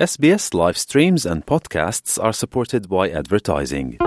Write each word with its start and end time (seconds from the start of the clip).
SBS 0.00 0.54
live 0.54 0.78
streams 0.78 1.26
and 1.26 1.44
podcasts 1.44 2.18
are 2.18 2.32
supported 2.32 2.88
by 2.88 3.10
advertising. 3.10 3.98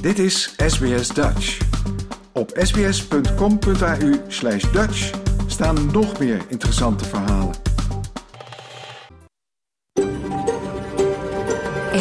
Dit 0.00 0.18
is 0.18 0.54
SBS 0.56 1.08
Dutch. 1.08 1.58
Op 2.32 2.50
sbs.com.au/dutch 2.54 5.12
staan 5.46 5.90
nog 5.92 6.18
meer 6.18 6.44
interessante 6.48 7.04
verhalen. 7.04 7.54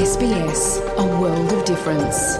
SBS, 0.03 0.79
a 0.97 1.17
world 1.17 1.53
of 1.53 1.63
difference. 1.63 2.39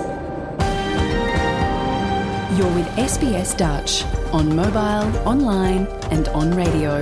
You're 2.57 2.75
with 2.75 3.09
SBS 3.09 3.55
Dutch 3.55 4.03
on 4.31 4.55
mobile, 4.55 5.21
online 5.25 5.87
and 6.11 6.27
on 6.27 6.55
radio. 6.55 7.01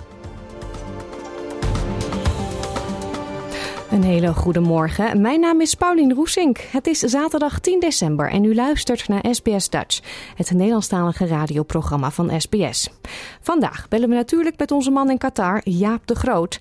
Een 3.91 4.03
hele 4.03 4.33
goede 4.33 4.59
morgen. 4.59 5.21
Mijn 5.21 5.39
naam 5.39 5.61
is 5.61 5.75
Paulien 5.75 6.13
Roesink. 6.13 6.57
Het 6.57 6.87
is 6.87 6.99
zaterdag 6.99 7.59
10 7.59 7.79
december 7.79 8.29
en 8.29 8.43
u 8.43 8.55
luistert 8.55 9.07
naar 9.07 9.25
SBS 9.31 9.69
Dutch, 9.69 9.99
het 10.35 10.51
Nederlandstalige 10.51 11.25
radioprogramma 11.25 12.11
van 12.11 12.41
SBS. 12.41 12.89
Vandaag 13.41 13.87
bellen 13.87 14.09
we 14.09 14.15
natuurlijk 14.15 14.57
met 14.57 14.71
onze 14.71 14.91
man 14.91 15.09
in 15.09 15.17
Qatar, 15.17 15.61
Jaap 15.63 16.07
de 16.07 16.15
Groot. 16.15 16.59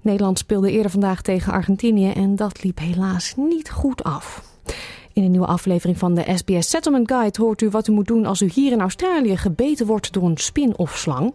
Nederland 0.00 0.38
speelde 0.38 0.70
eerder 0.70 0.90
vandaag 0.90 1.22
tegen 1.22 1.52
Argentinië 1.52 2.10
en 2.10 2.36
dat 2.36 2.64
liep 2.64 2.78
helaas 2.78 3.34
niet 3.36 3.70
goed 3.70 4.04
af. 4.04 4.42
In 5.12 5.22
een 5.22 5.30
nieuwe 5.30 5.46
aflevering 5.46 5.98
van 5.98 6.14
de 6.14 6.24
SBS 6.34 6.70
Settlement 6.70 7.10
Guide 7.10 7.42
hoort 7.42 7.62
u 7.62 7.68
wat 7.68 7.88
u 7.88 7.92
moet 7.92 8.06
doen 8.06 8.26
als 8.26 8.40
u 8.40 8.50
hier 8.54 8.72
in 8.72 8.80
Australië 8.80 9.36
gebeten 9.36 9.86
wordt 9.86 10.12
door 10.12 10.24
een 10.24 10.36
spin 10.36 10.76
of 10.76 10.96
slang. 10.96 11.34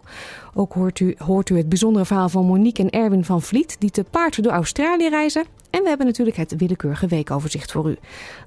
Ook 0.54 0.74
hoort 0.74 1.00
u, 1.00 1.16
hoort 1.18 1.50
u 1.50 1.58
het 1.58 1.70
bijzondere 1.70 2.06
verhaal 2.06 2.30
van 2.30 2.46
Monique 2.46 2.84
en 2.84 2.90
Erwin 2.90 3.26
van 3.26 3.42
Vliet 3.42 3.76
die 3.80 3.92
te 3.92 4.04
paard 4.04 4.44
door 4.44 4.52
Australië 4.52 5.10
reizen. 5.10 5.46
En 5.70 5.82
we 5.82 5.88
hebben 5.88 6.08
natuurlijk 6.08 6.38
het 6.38 6.56
willekeurige 6.58 7.08
weekoverzicht 7.08 7.72
voor 7.72 7.90
u. 7.90 7.98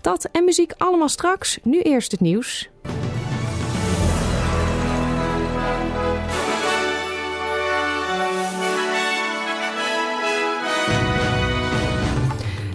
Dat 0.00 0.28
en 0.32 0.44
muziek 0.44 0.72
allemaal 0.76 1.08
straks. 1.08 1.58
Nu 1.62 1.80
eerst 1.80 2.10
het 2.10 2.20
nieuws. 2.20 2.70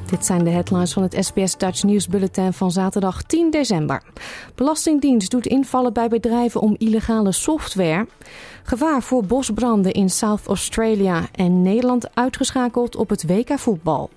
Dit 0.09 0.25
zijn 0.25 0.43
de 0.43 0.49
headlines 0.49 0.93
van 0.93 1.03
het 1.03 1.17
SBS 1.19 1.57
Dutch 1.57 1.83
News 1.83 2.07
Bulletin 2.07 2.53
van 2.53 2.71
zaterdag 2.71 3.23
10 3.23 3.51
december. 3.51 4.03
Belastingdienst 4.55 5.31
doet 5.31 5.45
invallen 5.45 5.93
bij 5.93 6.07
bedrijven 6.07 6.61
om 6.61 6.75
illegale 6.77 7.31
software. 7.31 8.07
Gevaar 8.63 9.01
voor 9.01 9.23
bosbranden 9.23 9.91
in 9.91 10.09
South 10.09 10.47
Australia 10.47 11.21
en 11.31 11.61
Nederland 11.61 12.15
uitgeschakeld 12.15 12.95
op 12.95 13.09
het 13.09 13.27
WK 13.27 13.59
voetbal. 13.59 14.09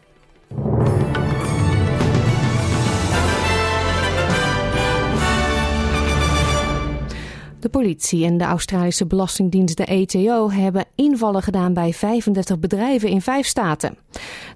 De 7.60 7.68
politie 7.68 8.24
en 8.24 8.38
de 8.38 8.44
Australische 8.44 9.06
Belastingdienst, 9.06 9.76
de 9.76 9.86
ATO, 9.86 10.50
hebben 10.50 10.84
invallen 10.94 11.42
gedaan 11.42 11.72
bij 11.72 11.92
35 11.92 12.58
bedrijven 12.58 13.08
in 13.08 13.20
vijf 13.20 13.46
staten. 13.46 13.98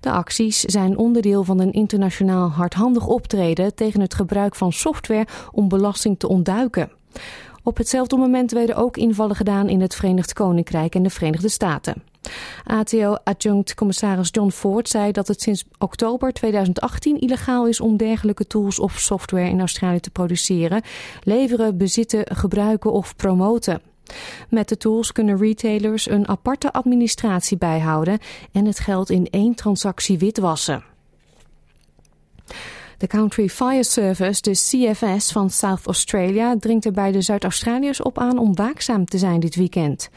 De 0.01 0.11
acties 0.11 0.61
zijn 0.61 0.97
onderdeel 0.97 1.45
van 1.45 1.61
een 1.61 1.73
internationaal 1.73 2.49
hardhandig 2.49 3.07
optreden 3.07 3.75
tegen 3.75 4.01
het 4.01 4.15
gebruik 4.15 4.55
van 4.55 4.73
software 4.73 5.27
om 5.53 5.69
belasting 5.69 6.19
te 6.19 6.29
ontduiken. 6.29 6.91
Op 7.63 7.77
hetzelfde 7.77 8.17
moment 8.17 8.51
werden 8.51 8.77
ook 8.77 8.97
invallen 8.97 9.37
gedaan 9.37 9.69
in 9.69 9.81
het 9.81 9.95
Verenigd 9.95 10.33
Koninkrijk 10.33 10.95
en 10.95 11.03
de 11.03 11.11
Verenigde 11.11 11.49
Staten. 11.49 12.12
ATO-adjunct-commissaris 12.65 14.29
John 14.31 14.51
Ford 14.51 14.89
zei 14.89 15.13
dat 15.13 15.29
het 15.29 15.43
sinds 15.43 15.65
oktober 15.79 16.33
2018 16.33 17.21
illegaal 17.21 17.67
is 17.67 17.81
om 17.81 17.97
dergelijke 17.97 18.47
tools 18.47 18.79
of 18.79 18.99
software 18.99 19.49
in 19.49 19.61
Australië 19.61 20.01
te 20.01 20.11
produceren, 20.11 20.83
leveren, 21.23 21.77
bezitten, 21.77 22.37
gebruiken 22.37 22.93
of 22.93 23.17
promoten. 23.17 23.81
Met 24.49 24.69
de 24.69 24.77
tools 24.77 25.13
kunnen 25.13 25.37
retailers 25.37 26.11
een 26.11 26.29
aparte 26.29 26.73
administratie 26.73 27.57
bijhouden 27.59 28.19
en 28.53 28.65
het 28.65 28.79
geld 28.79 29.11
in 29.11 29.27
één 29.31 29.55
transactie 29.55 30.19
witwassen. 30.19 30.85
De 32.99 33.09
Country 33.09 33.49
Fire 33.49 33.85
Service, 33.85 34.41
de 34.41 34.51
CFS 34.51 35.33
van 35.33 35.51
South 35.51 35.87
Australia, 35.87 36.57
dringt 36.59 36.85
er 36.85 36.93
bij 36.93 37.13
de 37.13 37.21
Zuid-Australiërs 37.21 38.03
op 38.03 38.19
aan 38.19 38.39
om 38.39 38.55
waakzaam 38.55 39.05
te 39.05 39.19
zijn 39.19 39.41
dit 39.41 39.55
weekend. 39.55 40.11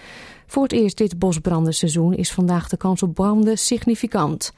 Voor 0.47 0.63
het 0.63 0.71
eerst 0.71 0.97
dit 0.97 1.19
bosbrandenseizoen 1.19 2.13
is 2.13 2.31
vandaag 2.31 2.69
de 2.69 2.77
kans 2.77 3.03
op 3.03 3.13
branden 3.13 3.57
significant. 3.57 4.53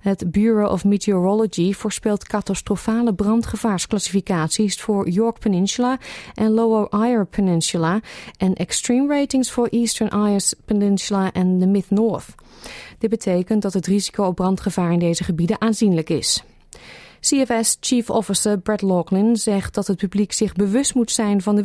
Het 0.00 0.30
Bureau 0.30 0.72
of 0.72 0.84
Meteorology 0.84 1.72
voorspelt 1.72 2.26
catastrofale 2.26 3.14
brandgevaarsclassificaties 3.14 4.80
voor 4.80 5.08
York 5.08 5.38
Peninsula 5.38 5.98
en 6.34 6.50
Lower 6.50 6.88
Eyre 6.88 7.24
Peninsula 7.24 8.00
en 8.36 8.54
extreme 8.54 9.14
ratings 9.14 9.50
voor 9.50 9.66
Eastern 9.66 10.10
Ayers 10.10 10.54
Peninsula 10.64 11.32
en 11.32 11.58
de 11.58 11.66
Mid-North. 11.66 12.34
Dit 12.98 13.10
betekent 13.10 13.62
dat 13.62 13.72
het 13.72 13.86
risico 13.86 14.24
op 14.24 14.34
brandgevaar 14.34 14.92
in 14.92 14.98
deze 14.98 15.24
gebieden 15.24 15.60
aanzienlijk 15.60 16.10
is. 16.10 16.44
CFS 17.24 17.76
Chief 17.80 18.10
Officer 18.10 18.58
Brett 18.58 18.82
Laughlin 18.82 19.36
zegt 19.36 19.74
dat 19.74 19.86
het 19.86 19.96
publiek 19.96 20.32
zich 20.32 20.52
bewust 20.52 20.94
moet 20.94 21.10
zijn 21.10 21.42
van 21.42 21.56
de 21.56 21.62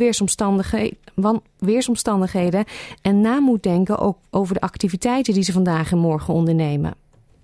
weersomstandigheden 1.58 2.66
en 3.02 3.22
na 3.22 3.40
moet 3.40 3.64
denken 3.64 3.98
ook 3.98 4.18
over 4.30 4.54
de 4.54 4.62
activiteiten 4.62 5.34
die 5.34 5.44
ze 5.44 5.52
vandaag 5.52 5.92
en 5.92 5.98
morgen 5.98 6.34
ondernemen. 6.34 6.94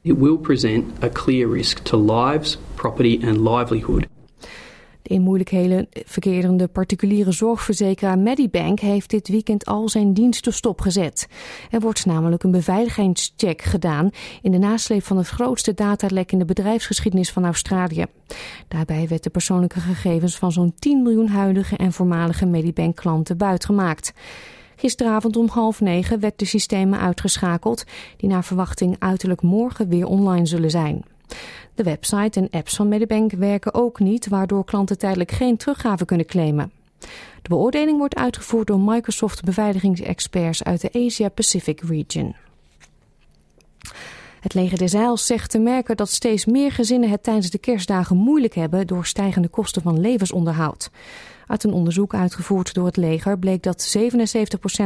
It 0.01 0.17
will 0.17 0.37
present 0.37 1.03
a 1.03 1.09
clear 1.09 1.51
risk 1.51 1.77
to 1.77 2.05
lives, 2.05 2.57
property 2.75 3.19
and 3.25 3.37
livelihood. 3.37 4.05
In 5.07 5.21
moeilijkheden 5.21 5.87
verkerende 6.05 6.67
particuliere 6.67 7.31
zorgverzekeraar 7.31 8.19
Medibank 8.19 8.79
heeft 8.79 9.09
dit 9.09 9.27
weekend 9.27 9.65
al 9.65 9.89
zijn 9.89 10.13
diensten 10.13 10.53
stopgezet. 10.53 11.27
Er 11.71 11.79
wordt 11.79 12.05
namelijk 12.05 12.43
een 12.43 12.51
beveiligingscheck 12.51 13.61
gedaan 13.61 14.09
in 14.41 14.51
de 14.51 14.57
nasleep 14.57 15.03
van 15.03 15.17
het 15.17 15.27
grootste 15.27 15.73
datalek 15.73 16.31
in 16.31 16.39
de 16.39 16.45
bedrijfsgeschiedenis 16.45 17.31
van 17.31 17.45
Australië. 17.45 18.05
Daarbij 18.67 19.07
werd 19.07 19.23
de 19.23 19.29
persoonlijke 19.29 19.79
gegevens 19.79 20.37
van 20.37 20.51
zo'n 20.51 20.73
10 20.79 21.01
miljoen 21.01 21.27
huidige 21.27 21.77
en 21.77 21.93
voormalige 21.93 22.45
Medibank-klanten 22.45 23.37
buitgemaakt. 23.37 24.13
Gisteravond 24.75 25.37
om 25.37 25.47
half 25.47 25.81
negen 25.81 26.19
werd 26.19 26.39
de 26.39 26.45
systemen 26.45 26.99
uitgeschakeld, 26.99 27.83
die 28.17 28.29
naar 28.29 28.43
verwachting 28.43 28.95
uiterlijk 28.99 29.41
morgen 29.41 29.89
weer 29.89 30.05
online 30.05 30.45
zullen 30.45 30.71
zijn. 30.71 31.03
De 31.75 31.83
website 31.83 32.39
en 32.39 32.49
apps 32.49 32.75
van 32.75 32.87
Medibank 32.87 33.31
werken 33.31 33.73
ook 33.73 33.99
niet, 33.99 34.27
waardoor 34.27 34.65
klanten 34.65 34.97
tijdelijk 34.97 35.31
geen 35.31 35.57
teruggave 35.57 36.05
kunnen 36.05 36.25
claimen. 36.25 36.71
De 37.41 37.49
beoordeling 37.49 37.97
wordt 37.97 38.15
uitgevoerd 38.15 38.67
door 38.67 38.79
Microsoft 38.79 39.43
beveiligingsexperts 39.43 40.63
uit 40.63 40.81
de 40.81 41.05
Asia-Pacific 41.05 41.81
region. 41.81 42.35
Het 44.39 44.53
leger 44.53 44.77
des 44.77 44.93
Heils 44.93 45.25
zegt 45.25 45.49
te 45.49 45.59
merken 45.59 45.97
dat 45.97 46.09
steeds 46.09 46.45
meer 46.45 46.71
gezinnen 46.71 47.09
het 47.09 47.23
tijdens 47.23 47.49
de 47.49 47.57
kerstdagen 47.57 48.17
moeilijk 48.17 48.55
hebben 48.55 48.87
door 48.87 49.05
stijgende 49.05 49.47
kosten 49.47 49.81
van 49.81 49.99
levensonderhoud. 49.99 50.89
Uit 51.47 51.63
een 51.63 51.73
onderzoek 51.73 52.13
uitgevoerd 52.13 52.73
door 52.73 52.85
het 52.85 52.97
leger 52.97 53.39
bleek 53.39 53.63
dat 53.63 53.97
77% 53.97 54.01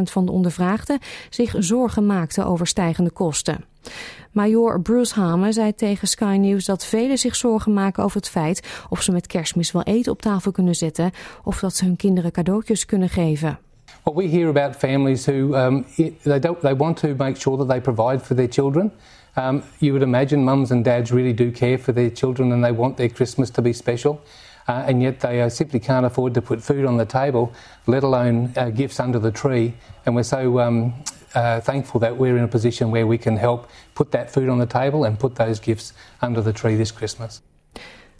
van 0.03 0.25
de 0.25 0.31
ondervraagden 0.31 0.99
zich 1.29 1.55
zorgen 1.57 2.05
maakten 2.05 2.45
over 2.45 2.67
stijgende 2.67 3.11
kosten. 3.11 3.68
Major 4.31 4.81
Bruce 4.81 5.19
Hamer 5.19 5.53
zei 5.53 5.75
tegen 5.75 6.07
Sky 6.07 6.37
News 6.39 6.65
dat 6.65 6.85
velen 6.85 7.17
zich 7.17 7.35
zorgen 7.35 7.73
maken 7.73 8.03
over 8.03 8.17
het 8.17 8.29
feit 8.29 8.85
of 8.89 9.01
ze 9.01 9.11
met 9.11 9.27
kerstmis 9.27 9.71
wel 9.71 9.83
eten 9.83 10.11
op 10.11 10.21
tafel 10.21 10.51
kunnen 10.51 10.75
zetten 10.75 11.11
of 11.43 11.59
dat 11.59 11.75
ze 11.75 11.85
hun 11.85 11.95
kinderen 11.95 12.31
cadeautjes 12.31 12.85
kunnen 12.85 13.09
geven. 13.09 13.59
What 14.03 14.15
we 14.15 14.29
hear 14.29 14.47
about 14.47 14.75
families 14.75 15.25
who 15.25 15.55
um, 15.55 15.85
they 16.23 16.39
don't 16.39 16.59
they 16.61 16.75
want 16.75 16.97
to 16.97 17.07
make 17.17 17.39
sure 17.39 17.57
that 17.57 17.67
they 17.67 17.81
provide 17.81 18.19
for 18.19 18.35
their 18.35 18.49
children. 18.49 18.91
Um, 19.37 19.63
you 19.77 19.91
would 19.91 20.01
imagine 20.01 20.43
mums 20.43 20.71
and 20.71 20.83
dads 20.83 21.11
really 21.11 21.33
do 21.33 21.51
care 21.51 21.77
for 21.77 21.93
their 21.93 22.11
children 22.13 22.51
and 22.51 22.63
they 22.63 22.75
want 22.75 22.95
their 22.95 23.09
Christmas 23.09 23.49
to 23.51 23.61
be 23.61 23.73
special. 23.73 24.19
Uh, 24.67 24.83
and 24.87 25.01
yet 25.01 25.19
they 25.19 25.41
uh, 25.41 25.49
simply 25.49 25.79
can't 25.79 26.05
afford 26.05 26.33
to 26.33 26.41
put 26.41 26.61
food 26.61 26.85
on 26.85 26.97
the 26.97 27.05
table, 27.05 27.51
let 27.85 28.03
alone 28.03 28.53
uh, 28.55 28.69
gifts 28.69 28.99
under 28.99 29.19
the 29.19 29.31
tree. 29.31 29.73
And 30.05 30.15
we're 30.15 30.23
so 30.23 30.59
um, 30.59 30.93
uh, 31.35 31.55
thankful 31.55 31.99
that 31.99 32.17
we're 32.17 32.37
in 32.37 32.43
a 32.43 32.47
position 32.47 32.91
where 32.91 33.07
we 33.07 33.17
can 33.17 33.37
help 33.37 33.69
put 33.93 34.11
that 34.11 34.31
food 34.31 34.49
on 34.49 34.59
the 34.59 34.67
table 34.67 35.05
and 35.05 35.17
put 35.17 35.35
those 35.35 35.61
gifts 35.63 35.93
under 36.23 36.43
the 36.43 36.51
tree 36.51 36.77
this 36.77 36.93
Christmas. 36.93 37.41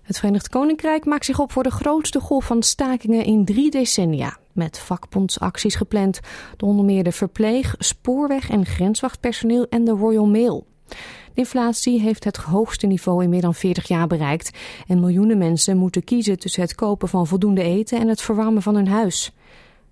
Het 0.02 0.18
Verenigd 0.18 0.50
Koninkrijk 0.50 1.06
maakt 1.06 1.26
zich 1.26 1.40
op 1.40 1.52
voor 1.52 1.64
de 1.64 1.72
grootste 1.72 2.20
golf 2.20 2.46
van 2.46 2.64
stakingen 2.64 3.24
in 3.26 3.46
drie 3.46 3.72
decennia. 3.72 4.38
Met 4.52 4.80
vakbondsacties 4.80 5.76
gepland 5.76 6.20
door 6.58 6.70
onder 6.70 6.86
meer 6.86 7.04
de 7.04 7.12
verpleeg, 7.12 7.76
spoorweg- 7.78 8.50
en 8.50 8.66
grenswachtpersoneel 8.66 9.68
en 9.70 9.84
de 9.84 9.92
Royal 9.92 10.28
Mail. 10.28 10.68
De 10.88 10.96
inflatie 11.34 12.00
heeft 12.00 12.24
het 12.24 12.38
hoogste 12.38 12.88
niveau 12.88 13.24
in 13.24 13.30
meer 13.30 13.42
dan 13.42 13.56
40 13.56 13.88
jaar 13.88 14.08
bereikt. 14.08 14.58
En 14.88 15.00
miljoenen 15.00 15.38
mensen 15.38 15.78
moeten 15.78 16.04
kiezen 16.04 16.40
tussen 16.40 16.62
het 16.62 16.76
kopen 16.76 17.08
van 17.08 17.28
voldoende 17.28 17.64
eten 17.64 18.00
en 18.00 18.08
het 18.08 18.22
verwarmen 18.22 18.62
van 18.62 18.76
hun 18.76 18.88
huis. 18.88 19.32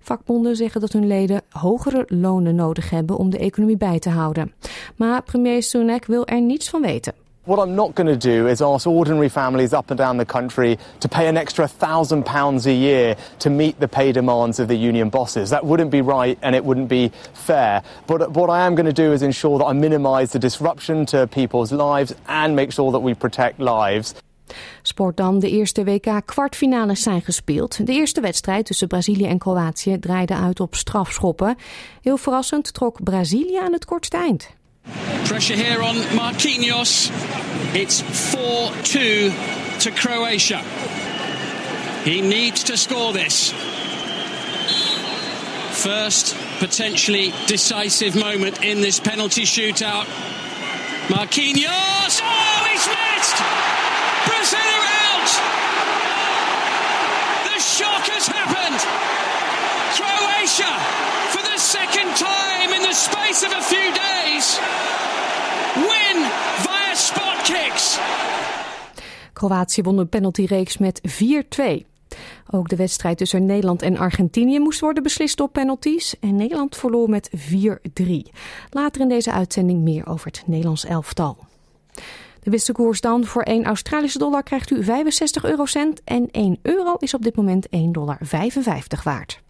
Vakbonden 0.00 0.56
zeggen 0.56 0.80
dat 0.80 0.92
hun 0.92 1.06
leden 1.06 1.42
hogere 1.50 2.04
lonen 2.06 2.54
nodig 2.54 2.90
hebben 2.90 3.16
om 3.16 3.30
de 3.30 3.38
economie 3.38 3.76
bij 3.76 3.98
te 3.98 4.10
houden. 4.10 4.52
Maar 4.96 5.22
premier 5.22 5.62
Sunak 5.62 6.04
wil 6.04 6.26
er 6.26 6.40
niets 6.40 6.68
van 6.68 6.80
weten. 6.80 7.14
What 7.48 7.60
I'm 7.60 7.74
not 7.74 7.94
going 7.94 8.08
to 8.08 8.16
do 8.16 8.46
is 8.46 8.60
ask 8.60 8.86
ordinary 8.86 9.30
families 9.30 9.72
up 9.72 9.90
and 9.90 9.96
down 9.96 10.18
the 10.18 10.26
country 10.26 10.76
to 11.00 11.08
pay 11.08 11.28
an 11.28 11.38
extra 11.38 11.66
thousand 11.66 12.24
pounds 12.24 12.66
a 12.66 12.72
year 12.74 13.16
to 13.38 13.48
meet 13.48 13.80
the 13.80 13.88
pay 13.88 14.12
demands 14.12 14.58
of 14.58 14.68
the 14.68 14.76
union 14.76 15.08
bosses. 15.08 15.48
That 15.48 15.64
wouldn't 15.64 15.90
be 15.90 16.02
right 16.02 16.38
and 16.42 16.54
it 16.54 16.62
wouldn't 16.62 16.88
be 16.88 17.10
fair. 17.32 17.82
But 18.06 18.32
what 18.32 18.50
I 18.50 18.66
am 18.66 18.74
going 18.74 18.94
to 18.94 19.02
do 19.02 19.14
is 19.14 19.22
ensure 19.22 19.58
that 19.58 19.64
I 19.64 19.72
minimise 19.72 20.32
the 20.32 20.38
disruption 20.38 21.06
to 21.06 21.26
people's 21.26 21.72
lives 21.72 22.14
and 22.26 22.54
make 22.54 22.70
sure 22.70 22.92
that 22.92 23.00
we 23.00 23.14
protect 23.14 23.60
lives. 23.60 24.14
Sport 24.82 25.16
dan. 25.16 25.38
De 25.38 25.50
eerste 25.50 25.84
WK 25.84 26.22
kwartfinales 26.24 27.02
zijn 27.02 27.22
gespeeld. 27.22 27.86
De 27.86 27.92
eerste 27.92 28.20
wedstrijd 28.20 28.66
tussen 28.66 28.88
Brazilië 28.88 29.26
en 29.26 29.38
Kroatië 29.38 29.98
draaide 29.98 30.34
uit 30.34 30.60
op 30.60 30.74
strafschoppen. 30.74 31.56
Heel 32.02 32.16
verrassend 32.16 32.74
trok 32.74 33.02
Brazilië 33.02 33.58
aan 33.58 33.72
het 33.72 33.84
kortste 33.84 34.16
eind. 34.16 34.56
Pressure 35.24 35.62
here 35.62 35.82
on 35.82 36.14
Marquinhos. 36.14 37.10
It's 37.72 38.02
4-2 38.02 39.32
to 39.78 39.90
Croatia. 39.90 40.60
He 42.04 42.20
needs 42.20 42.62
to 42.62 42.76
score 42.76 43.12
this. 43.12 43.52
First 45.70 46.34
potentially 46.58 47.32
decisive 47.46 48.18
moment 48.18 48.64
in 48.64 48.80
this 48.80 49.00
penalty 49.00 49.44
shootout. 49.44 50.06
Marquinhos! 51.08 52.20
Oh, 52.22 52.66
he's 52.70 52.86
missed! 52.86 53.77
The 57.44 57.60
shock 57.60 58.04
has 58.14 58.26
happened! 58.26 58.80
Croatia, 59.96 60.72
for 61.28 61.42
the 61.42 61.58
second 61.58 62.16
time 62.16 62.70
in 62.76 62.82
the 62.82 62.94
space 62.94 63.46
of 63.46 63.52
a 63.52 63.62
few 63.62 63.92
days, 63.92 64.58
win 65.74 66.18
via 66.56 66.94
spot 66.94 67.42
kicks. 67.42 67.98
Kroatië 69.32 69.82
won 69.82 69.96
de 69.96 70.06
penaltyreeks 70.06 70.78
met 70.78 71.00
4-2. 71.00 71.86
Ook 72.50 72.68
de 72.68 72.76
wedstrijd 72.76 73.18
tussen 73.18 73.46
Nederland 73.46 73.82
en 73.82 73.96
Argentinië 73.96 74.58
moest 74.58 74.80
worden 74.80 75.02
beslist 75.02 75.40
op 75.40 75.52
penalties. 75.52 76.14
En 76.20 76.36
Nederland 76.36 76.76
verloor 76.76 77.08
met 77.08 77.30
4-3. 77.36 78.12
Later 78.70 79.00
in 79.00 79.08
deze 79.08 79.32
uitzending 79.32 79.82
meer 79.82 80.06
over 80.06 80.26
het 80.26 80.42
Nederlands 80.46 80.84
elftal. 80.84 81.36
De 82.40 82.50
wisselkoers 82.50 83.00
dan 83.00 83.24
voor 83.24 83.42
1 83.42 83.64
Australische 83.64 84.18
dollar 84.18 84.42
krijgt 84.42 84.70
u 84.70 84.84
65 84.84 85.44
eurocent. 85.44 86.00
En 86.04 86.28
1 86.30 86.58
euro 86.62 86.94
is 86.98 87.14
op 87.14 87.22
dit 87.22 87.36
moment 87.36 87.66
1,55 87.76 87.80
dollar 87.90 88.18
waard. 89.04 89.40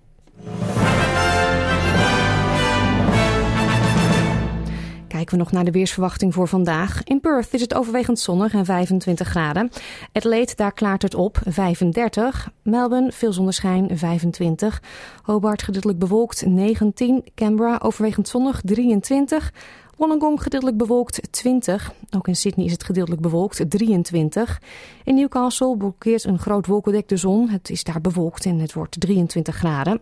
Kijken 5.08 5.36
we 5.36 5.44
nog 5.44 5.52
naar 5.52 5.64
de 5.64 5.70
weersverwachting 5.70 6.34
voor 6.34 6.48
vandaag. 6.48 7.04
In 7.04 7.20
Perth 7.20 7.54
is 7.54 7.60
het 7.60 7.74
overwegend 7.74 8.18
zonnig 8.18 8.52
en 8.52 8.64
25 8.64 9.28
graden. 9.28 9.70
Adelaide, 10.12 10.52
daar 10.54 10.72
klaart 10.72 11.02
het 11.02 11.14
op, 11.14 11.38
35. 11.46 12.50
Melbourne, 12.62 13.12
veel 13.12 13.32
zonneschijn, 13.32 13.98
25. 13.98 14.82
Hobart, 15.22 15.62
gedeeltelijk 15.62 15.98
bewolkt, 15.98 16.46
19. 16.46 17.24
Canberra, 17.34 17.78
overwegend 17.82 18.28
zonnig, 18.28 18.60
23. 18.64 19.52
Wollongong 19.98 20.42
gedeeltelijk 20.42 20.76
bewolkt 20.76 21.32
20. 21.32 21.92
Ook 22.16 22.28
in 22.28 22.36
Sydney 22.36 22.66
is 22.66 22.72
het 22.72 22.84
gedeeltelijk 22.84 23.22
bewolkt 23.22 23.70
23. 23.70 24.60
In 25.04 25.14
Newcastle 25.14 25.76
blokkeert 25.76 26.24
een 26.24 26.38
groot 26.38 26.66
wolkendek 26.66 27.08
de 27.08 27.16
zon. 27.16 27.48
Het 27.48 27.70
is 27.70 27.84
daar 27.84 28.00
bewolkt 28.00 28.44
en 28.44 28.58
het 28.58 28.72
wordt 28.72 29.00
23 29.00 29.56
graden. 29.56 30.00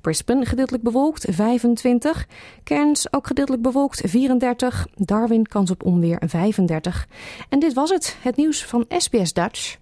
Brisbane 0.00 0.44
gedeeltelijk 0.46 0.82
bewolkt 0.82 1.26
25. 1.30 2.26
Cairns 2.64 3.12
ook 3.12 3.26
gedeeltelijk 3.26 3.62
bewolkt 3.62 4.00
34. 4.04 4.86
Darwin 4.94 5.46
kans 5.46 5.70
op 5.70 5.84
onweer 5.84 6.22
35. 6.26 7.08
En 7.48 7.58
dit 7.58 7.72
was 7.72 7.90
het, 7.90 8.16
het 8.20 8.36
nieuws 8.36 8.64
van 8.64 8.84
SBS 8.88 9.32
Dutch. 9.32 9.76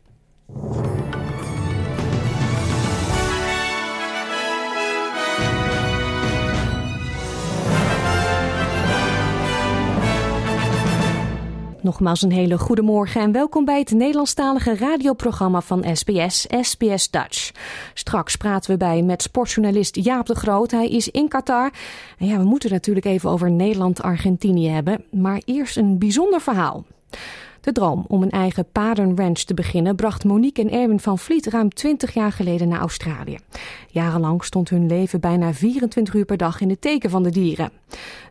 Nogmaals 11.82 12.23
een 12.23 12.32
hele 12.32 12.58
goede 12.58 12.82
morgen 12.82 13.20
en 13.20 13.32
welkom 13.32 13.64
bij 13.64 13.79
het 13.79 13.90
Nederlandstalige 13.90 14.76
radioprogramma 14.76 15.61
van 15.61 15.84
SBS, 15.96 16.46
SBS 16.61 17.11
Dutch. 17.11 17.50
Straks 17.94 18.37
praten 18.37 18.70
we 18.70 18.76
bij 18.76 19.02
met 19.02 19.23
sportjournalist 19.23 19.96
Jaap 19.96 20.26
de 20.26 20.34
Groot. 20.34 20.70
Hij 20.70 20.88
is 20.88 21.08
in 21.08 21.29
Qatar. 21.29 21.73
En 22.19 22.26
ja, 22.26 22.37
we 22.37 22.44
moeten 22.44 22.70
natuurlijk 22.70 23.06
even 23.06 23.31
over 23.31 23.50
Nederland-Argentinië 23.50 24.69
hebben. 24.69 25.05
Maar 25.11 25.43
eerst 25.44 25.76
een 25.76 25.99
bijzonder 25.99 26.40
verhaal. 26.40 26.84
De 27.62 27.73
droom 27.73 28.05
om 28.09 28.23
een 28.23 28.31
eigen 28.31 28.67
paardenranch 28.73 29.38
te 29.38 29.55
beginnen 29.55 29.97
bracht 29.97 30.25
Monique 30.25 30.62
en 30.62 30.70
Erwin 30.70 31.00
van 31.00 31.19
Vliet 31.19 31.47
ruim 31.47 31.75
20 31.75 32.14
jaar 32.14 32.32
geleden 32.32 32.69
naar 32.69 32.81
Australië. 32.81 33.38
Jarenlang 33.88 34.44
stond 34.44 34.69
hun 34.69 34.87
leven 34.87 35.20
bijna 35.20 35.55
24 35.55 36.14
uur 36.14 36.25
per 36.25 36.37
dag 36.37 36.61
in 36.61 36.70
het 36.70 36.81
teken 36.81 37.11
van 37.11 37.23
de 37.23 37.31
dieren. 37.31 37.70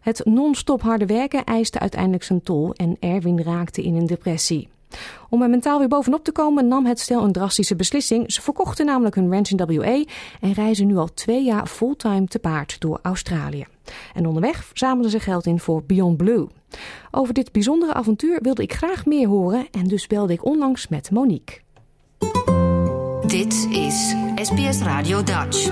Het 0.01 0.21
non-stop 0.25 0.81
harde 0.81 1.05
werken 1.05 1.43
eiste 1.43 1.79
uiteindelijk 1.79 2.23
zijn 2.23 2.43
tol 2.43 2.73
en 2.73 2.97
Erwin 2.99 3.41
raakte 3.41 3.83
in 3.83 3.95
een 3.95 4.05
depressie. 4.05 4.67
Om 5.29 5.41
er 5.41 5.49
mentaal 5.49 5.79
weer 5.79 5.87
bovenop 5.87 6.23
te 6.23 6.31
komen 6.31 6.67
nam 6.67 6.85
het 6.85 6.99
stel 6.99 7.23
een 7.23 7.31
drastische 7.31 7.75
beslissing. 7.75 8.31
Ze 8.31 8.41
verkochten 8.41 8.85
namelijk 8.85 9.15
hun 9.15 9.31
ranch 9.31 9.49
in 9.49 9.57
WA 9.57 10.03
en 10.41 10.53
reizen 10.53 10.87
nu 10.87 10.97
al 10.97 11.13
twee 11.13 11.43
jaar 11.43 11.67
fulltime 11.67 12.25
te 12.25 12.39
paard 12.39 12.79
door 12.79 12.99
Australië. 13.01 13.65
En 14.13 14.27
onderweg 14.27 14.69
zamelden 14.73 15.11
ze 15.11 15.19
geld 15.19 15.45
in 15.45 15.59
voor 15.59 15.83
Beyond 15.83 16.17
Blue. 16.17 16.47
Over 17.11 17.33
dit 17.33 17.51
bijzondere 17.51 17.93
avontuur 17.93 18.39
wilde 18.41 18.61
ik 18.61 18.73
graag 18.73 19.05
meer 19.05 19.27
horen 19.27 19.67
en 19.71 19.87
dus 19.87 20.07
belde 20.07 20.33
ik 20.33 20.45
onlangs 20.45 20.87
met 20.87 21.11
Monique. 21.11 21.59
Dit 23.27 23.67
is 23.69 24.15
SBS 24.35 24.81
Radio 24.81 25.23
Dutch. 25.23 25.71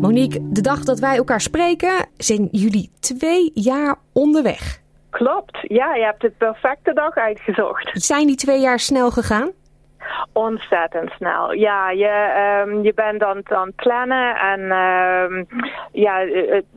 Monique, 0.00 0.48
de 0.50 0.60
dag 0.60 0.84
dat 0.84 0.98
wij 0.98 1.16
elkaar 1.16 1.40
spreken 1.40 2.08
zijn 2.16 2.48
jullie 2.50 2.90
twee 3.00 3.50
jaar 3.54 3.98
onderweg. 4.12 4.84
Klopt, 5.16 5.58
ja, 5.62 5.94
je 5.94 6.04
hebt 6.04 6.20
de 6.20 6.30
perfecte 6.30 6.92
dag 6.92 7.14
uitgezocht. 7.14 7.90
Zijn 7.92 8.26
die 8.26 8.36
twee 8.36 8.60
jaar 8.60 8.78
snel 8.78 9.10
gegaan? 9.10 9.50
Ontzettend 10.32 11.10
snel. 11.10 11.52
Ja, 11.52 11.90
je, 11.90 12.64
um, 12.66 12.82
je 12.82 12.94
bent 12.94 13.22
aan 13.22 13.36
het 13.36 13.76
plannen 13.76 14.36
en 14.36 14.60
um, 14.60 15.46
ja, 15.92 16.18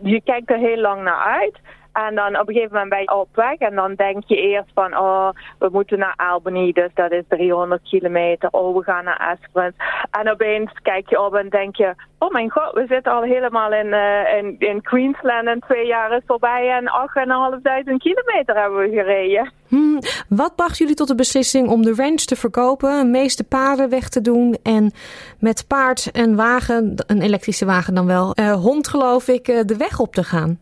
je 0.01 0.21
kijkt 0.23 0.49
er 0.49 0.57
heel 0.57 0.77
lang 0.77 1.03
naar 1.03 1.39
uit. 1.39 1.59
En 1.93 2.15
dan 2.15 2.39
op 2.39 2.47
een 2.47 2.53
gegeven 2.53 2.73
moment 2.73 2.89
ben 2.89 3.01
je 3.01 3.15
op 3.15 3.35
weg 3.35 3.57
en 3.57 3.75
dan 3.75 3.95
denk 3.95 4.23
je 4.25 4.35
eerst 4.35 4.71
van, 4.73 4.97
oh, 4.97 5.29
we 5.59 5.69
moeten 5.71 5.99
naar 5.99 6.13
Albany, 6.15 6.71
dus 6.71 6.89
dat 6.93 7.11
is 7.11 7.23
300 7.27 7.81
kilometer. 7.83 8.49
Oh, 8.51 8.77
we 8.77 8.83
gaan 8.83 9.03
naar 9.03 9.37
Esperance. 9.39 9.77
En 10.11 10.31
opeens 10.31 10.71
kijk 10.81 11.09
je 11.09 11.21
op 11.21 11.35
en 11.35 11.49
denk 11.49 11.75
je, 11.75 11.93
oh 12.19 12.31
mijn 12.31 12.49
god, 12.49 12.73
we 12.73 12.85
zitten 12.87 13.11
al 13.11 13.21
helemaal 13.21 13.73
in, 13.73 13.87
uh, 13.87 14.37
in, 14.37 14.55
in 14.59 14.81
Queensland 14.81 15.47
en 15.47 15.59
twee 15.59 15.85
jaar 15.85 16.17
is 16.17 16.23
voorbij 16.25 16.69
en 16.69 16.85
8.500 16.85 17.97
kilometer 17.97 18.55
hebben 18.55 18.79
we 18.79 18.89
gereden. 18.89 19.51
Hmm, 19.67 19.99
wat 20.29 20.55
bracht 20.55 20.77
jullie 20.77 20.95
tot 20.95 21.07
de 21.07 21.15
beslissing 21.15 21.69
om 21.69 21.81
de 21.81 21.93
ranch 21.95 22.21
te 22.21 22.35
verkopen, 22.35 22.99
de 22.99 23.05
meeste 23.05 23.43
paarden 23.43 23.89
weg 23.89 24.09
te 24.09 24.21
doen 24.21 24.57
en 24.63 24.91
met 25.39 25.65
paard 25.67 26.11
en 26.11 26.35
wagen, 26.35 26.93
een 27.07 27.21
elektrische 27.21 27.65
wagen 27.65 27.93
dan 27.93 28.05
wel, 28.05 28.31
uh, 28.39 28.53
hond 28.53 28.87
geloof 28.87 29.27
ik, 29.27 29.47
uh, 29.47 29.59
de 29.65 29.77
weg 29.77 29.99
op 29.99 30.13
te 30.13 30.23
gaan? 30.23 30.59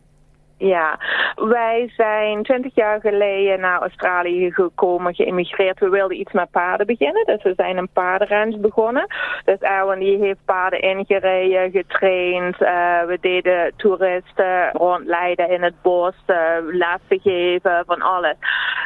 Ja, 0.58 1.00
wij 1.36 1.92
zijn 1.96 2.44
twintig 2.44 2.76
jaar 2.76 3.00
geleden 3.00 3.60
naar 3.60 3.80
Australië 3.80 4.52
gekomen, 4.52 5.16
geïmmigreerd. 5.16 5.80
We 5.80 5.90
wilden 5.90 6.20
iets 6.20 6.32
met 6.32 6.52
paarden 6.52 6.86
beginnen, 6.86 7.26
dus 7.26 7.44
we 7.44 7.54
zijn 7.56 7.78
een 7.78 7.90
paardenranch 7.94 8.60
begonnen. 8.60 9.08
Dus 9.46 9.60
Erwin 9.60 10.00
die 10.00 10.18
heeft 10.18 10.46
paarden 10.46 10.82
ingereden, 10.82 11.72
getraind. 11.72 12.62
Uh, 12.62 13.04
we 13.04 13.18
deden 13.22 13.74
toeristen 13.76 14.72
rondleiden 14.72 15.50
in 15.50 15.64
het 15.64 15.82
bos, 15.82 16.16
uh, 16.28 16.38
lessen 16.62 17.20
geven, 17.20 17.84
van 17.86 18.02
alles. 18.02 18.36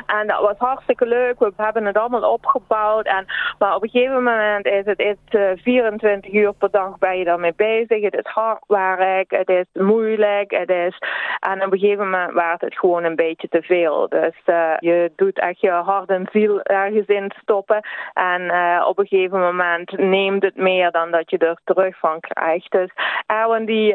En 0.05 0.27
dat 0.27 0.41
was 0.41 0.57
hartstikke 0.57 1.05
leuk. 1.05 1.39
We 1.39 1.51
hebben 1.55 1.85
het 1.85 1.97
allemaal 1.97 2.31
opgebouwd. 2.31 3.05
En, 3.05 3.25
maar 3.61 3.75
op 3.75 3.83
een 3.83 3.89
gegeven 3.89 4.23
moment 4.23 4.65
is 4.65 4.85
het 4.85 4.99
is, 4.99 5.15
24 5.63 6.33
uur 6.33 6.53
per 6.53 6.71
dag 6.71 6.97
ben 6.97 7.17
je 7.17 7.25
daarmee 7.25 7.53
bezig. 7.55 8.01
Het 8.01 8.13
is 8.13 8.31
hard 8.31 8.63
werk, 8.67 9.31
het 9.31 9.49
is 9.49 9.65
moeilijk. 9.73 10.51
Het 10.51 10.69
is, 10.69 10.97
en 11.39 11.65
op 11.65 11.71
een 11.71 11.79
gegeven 11.79 12.09
moment 12.09 12.33
werd 12.33 12.61
het 12.61 12.77
gewoon 12.77 13.03
een 13.03 13.15
beetje 13.15 13.47
te 13.47 13.61
veel. 13.61 14.09
Dus 14.09 14.35
je 14.79 15.11
doet 15.15 15.39
echt 15.39 15.59
je 15.61 15.69
hart 15.69 16.09
en 16.09 16.27
ziel 16.31 16.61
ergens 16.61 17.07
in 17.07 17.31
stoppen. 17.41 17.81
En 18.13 18.41
op 18.85 18.99
een 18.99 19.07
gegeven 19.07 19.39
moment 19.39 19.97
neemt 19.97 20.43
het 20.43 20.55
meer 20.55 20.91
dan 20.91 21.11
dat 21.11 21.29
je 21.29 21.37
er 21.37 21.59
terug 21.63 21.97
van 21.97 22.19
krijgt. 22.19 22.71
Dus 22.71 22.89
Erwin 23.25 23.65
die, 23.65 23.93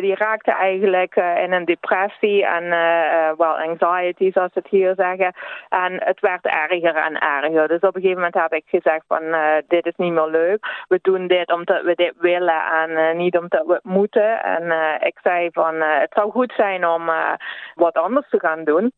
die 0.00 0.14
raakte 0.14 0.50
eigenlijk 0.50 1.16
in 1.16 1.52
een 1.52 1.64
depressie 1.64 2.46
en 2.46 2.68
wel 3.36 3.58
anxiety 3.58 4.32
zoals 4.32 4.52
ze 4.52 4.58
het 4.58 4.68
hier 4.68 4.94
zeggen. 4.96 5.32
En 5.68 5.92
het 6.04 6.20
werd 6.20 6.44
erger 6.44 6.94
en 6.94 7.18
erger. 7.18 7.68
Dus 7.68 7.80
op 7.80 7.94
een 7.94 8.00
gegeven 8.00 8.22
moment 8.22 8.34
heb 8.34 8.52
ik 8.52 8.64
gezegd 8.66 9.03
van 9.06 9.22
dit 9.68 9.86
is 9.86 9.96
niet 9.96 10.12
meer 10.12 10.26
leuk. 10.26 10.84
We 10.88 10.98
doen 11.02 11.26
dit 11.26 11.52
omdat 11.52 11.82
we 11.82 11.94
dit 11.94 12.14
willen 12.18 12.62
en 12.62 13.16
niet 13.16 13.38
omdat 13.38 13.66
we 13.66 13.72
het 13.72 13.84
moeten. 13.84 14.42
En 14.42 14.62
ik 15.00 15.18
zei 15.22 15.48
van 15.52 15.74
het 15.80 16.12
zou 16.14 16.30
goed 16.30 16.52
zijn 16.56 16.86
om 16.86 17.10
wat 17.74 17.94
anders 17.94 18.28
te 18.28 18.40
gaan 18.40 18.64
doen. 18.64 18.92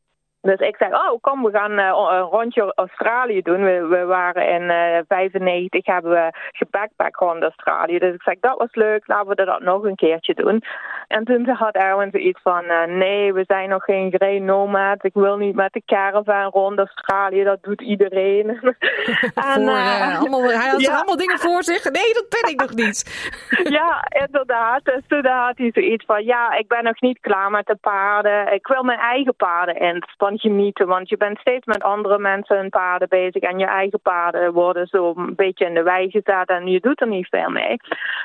Dus 0.46 0.60
ik 0.60 0.76
zei, 0.76 0.92
oh 0.92 1.20
kom, 1.20 1.42
we 1.42 1.50
gaan 1.50 1.78
uh, 1.78 2.08
een 2.10 2.20
rondje 2.20 2.72
Australië 2.74 3.42
doen. 3.42 3.64
We, 3.64 3.86
we 3.86 4.04
waren 4.04 4.48
in 4.48 4.62
uh, 4.62 4.98
95, 5.08 5.86
hebben 5.86 6.10
we 6.10 6.32
gebackpack 6.52 7.16
rond 7.16 7.42
Australië. 7.42 7.98
Dus 7.98 8.14
ik 8.14 8.22
zei, 8.22 8.36
dat 8.40 8.58
was 8.58 8.74
leuk, 8.74 9.06
laten 9.06 9.28
we 9.28 9.44
dat 9.44 9.60
nog 9.60 9.82
een 9.84 9.94
keertje 9.94 10.34
doen. 10.34 10.62
En 11.08 11.24
toen 11.24 11.48
had 11.48 11.74
Erwin 11.74 12.10
zoiets 12.10 12.40
van, 12.42 12.64
uh, 12.64 12.84
nee, 12.84 13.32
we 13.32 13.44
zijn 13.46 13.68
nog 13.68 13.84
geen 13.84 14.12
grey 14.12 14.38
nomad. 14.38 15.04
Ik 15.04 15.14
wil 15.14 15.36
niet 15.36 15.54
met 15.54 15.72
de 15.72 15.82
caravan 15.86 16.50
rond 16.50 16.78
Australië, 16.78 17.44
dat 17.44 17.62
doet 17.62 17.80
iedereen. 17.80 18.48
en, 18.48 18.60
voor, 18.62 20.18
allemaal, 20.18 20.42
hij 20.42 20.70
had 20.70 20.80
ja. 20.86 20.94
allemaal 20.94 21.16
dingen 21.16 21.38
voor 21.38 21.62
zich. 21.62 21.84
Nee, 21.84 22.14
dat 22.14 22.28
ben 22.28 22.50
ik 22.50 22.60
nog 22.60 22.74
niet. 22.74 23.28
ja, 23.78 24.04
inderdaad. 24.26 24.84
Dus 24.84 25.02
toen 25.08 25.26
had 25.26 25.58
hij 25.58 25.70
zoiets 25.72 26.04
van, 26.04 26.24
ja, 26.24 26.52
ik 26.56 26.68
ben 26.68 26.84
nog 26.84 27.00
niet 27.00 27.20
klaar 27.20 27.50
met 27.50 27.66
de 27.66 27.76
paarden. 27.80 28.52
Ik 28.52 28.66
wil 28.66 28.82
mijn 28.82 28.98
eigen 28.98 29.36
paarden 29.36 29.76
inspannen 29.76 30.35
genieten. 30.38 30.86
Want 30.86 31.08
je 31.08 31.16
bent 31.16 31.38
steeds 31.38 31.66
met 31.66 31.82
andere 31.82 32.18
mensen 32.18 32.58
en 32.58 32.68
paarden 32.68 33.08
bezig. 33.08 33.42
En 33.42 33.58
je 33.58 33.66
eigen 33.66 34.00
paarden 34.00 34.52
worden 34.52 34.86
zo 34.86 35.12
een 35.16 35.34
beetje 35.34 35.66
in 35.66 35.74
de 35.74 35.82
wei 35.82 36.10
gezet. 36.10 36.48
En 36.48 36.66
je 36.66 36.80
doet 36.80 37.00
er 37.00 37.08
niet 37.08 37.28
veel 37.28 37.50
mee. 37.50 37.76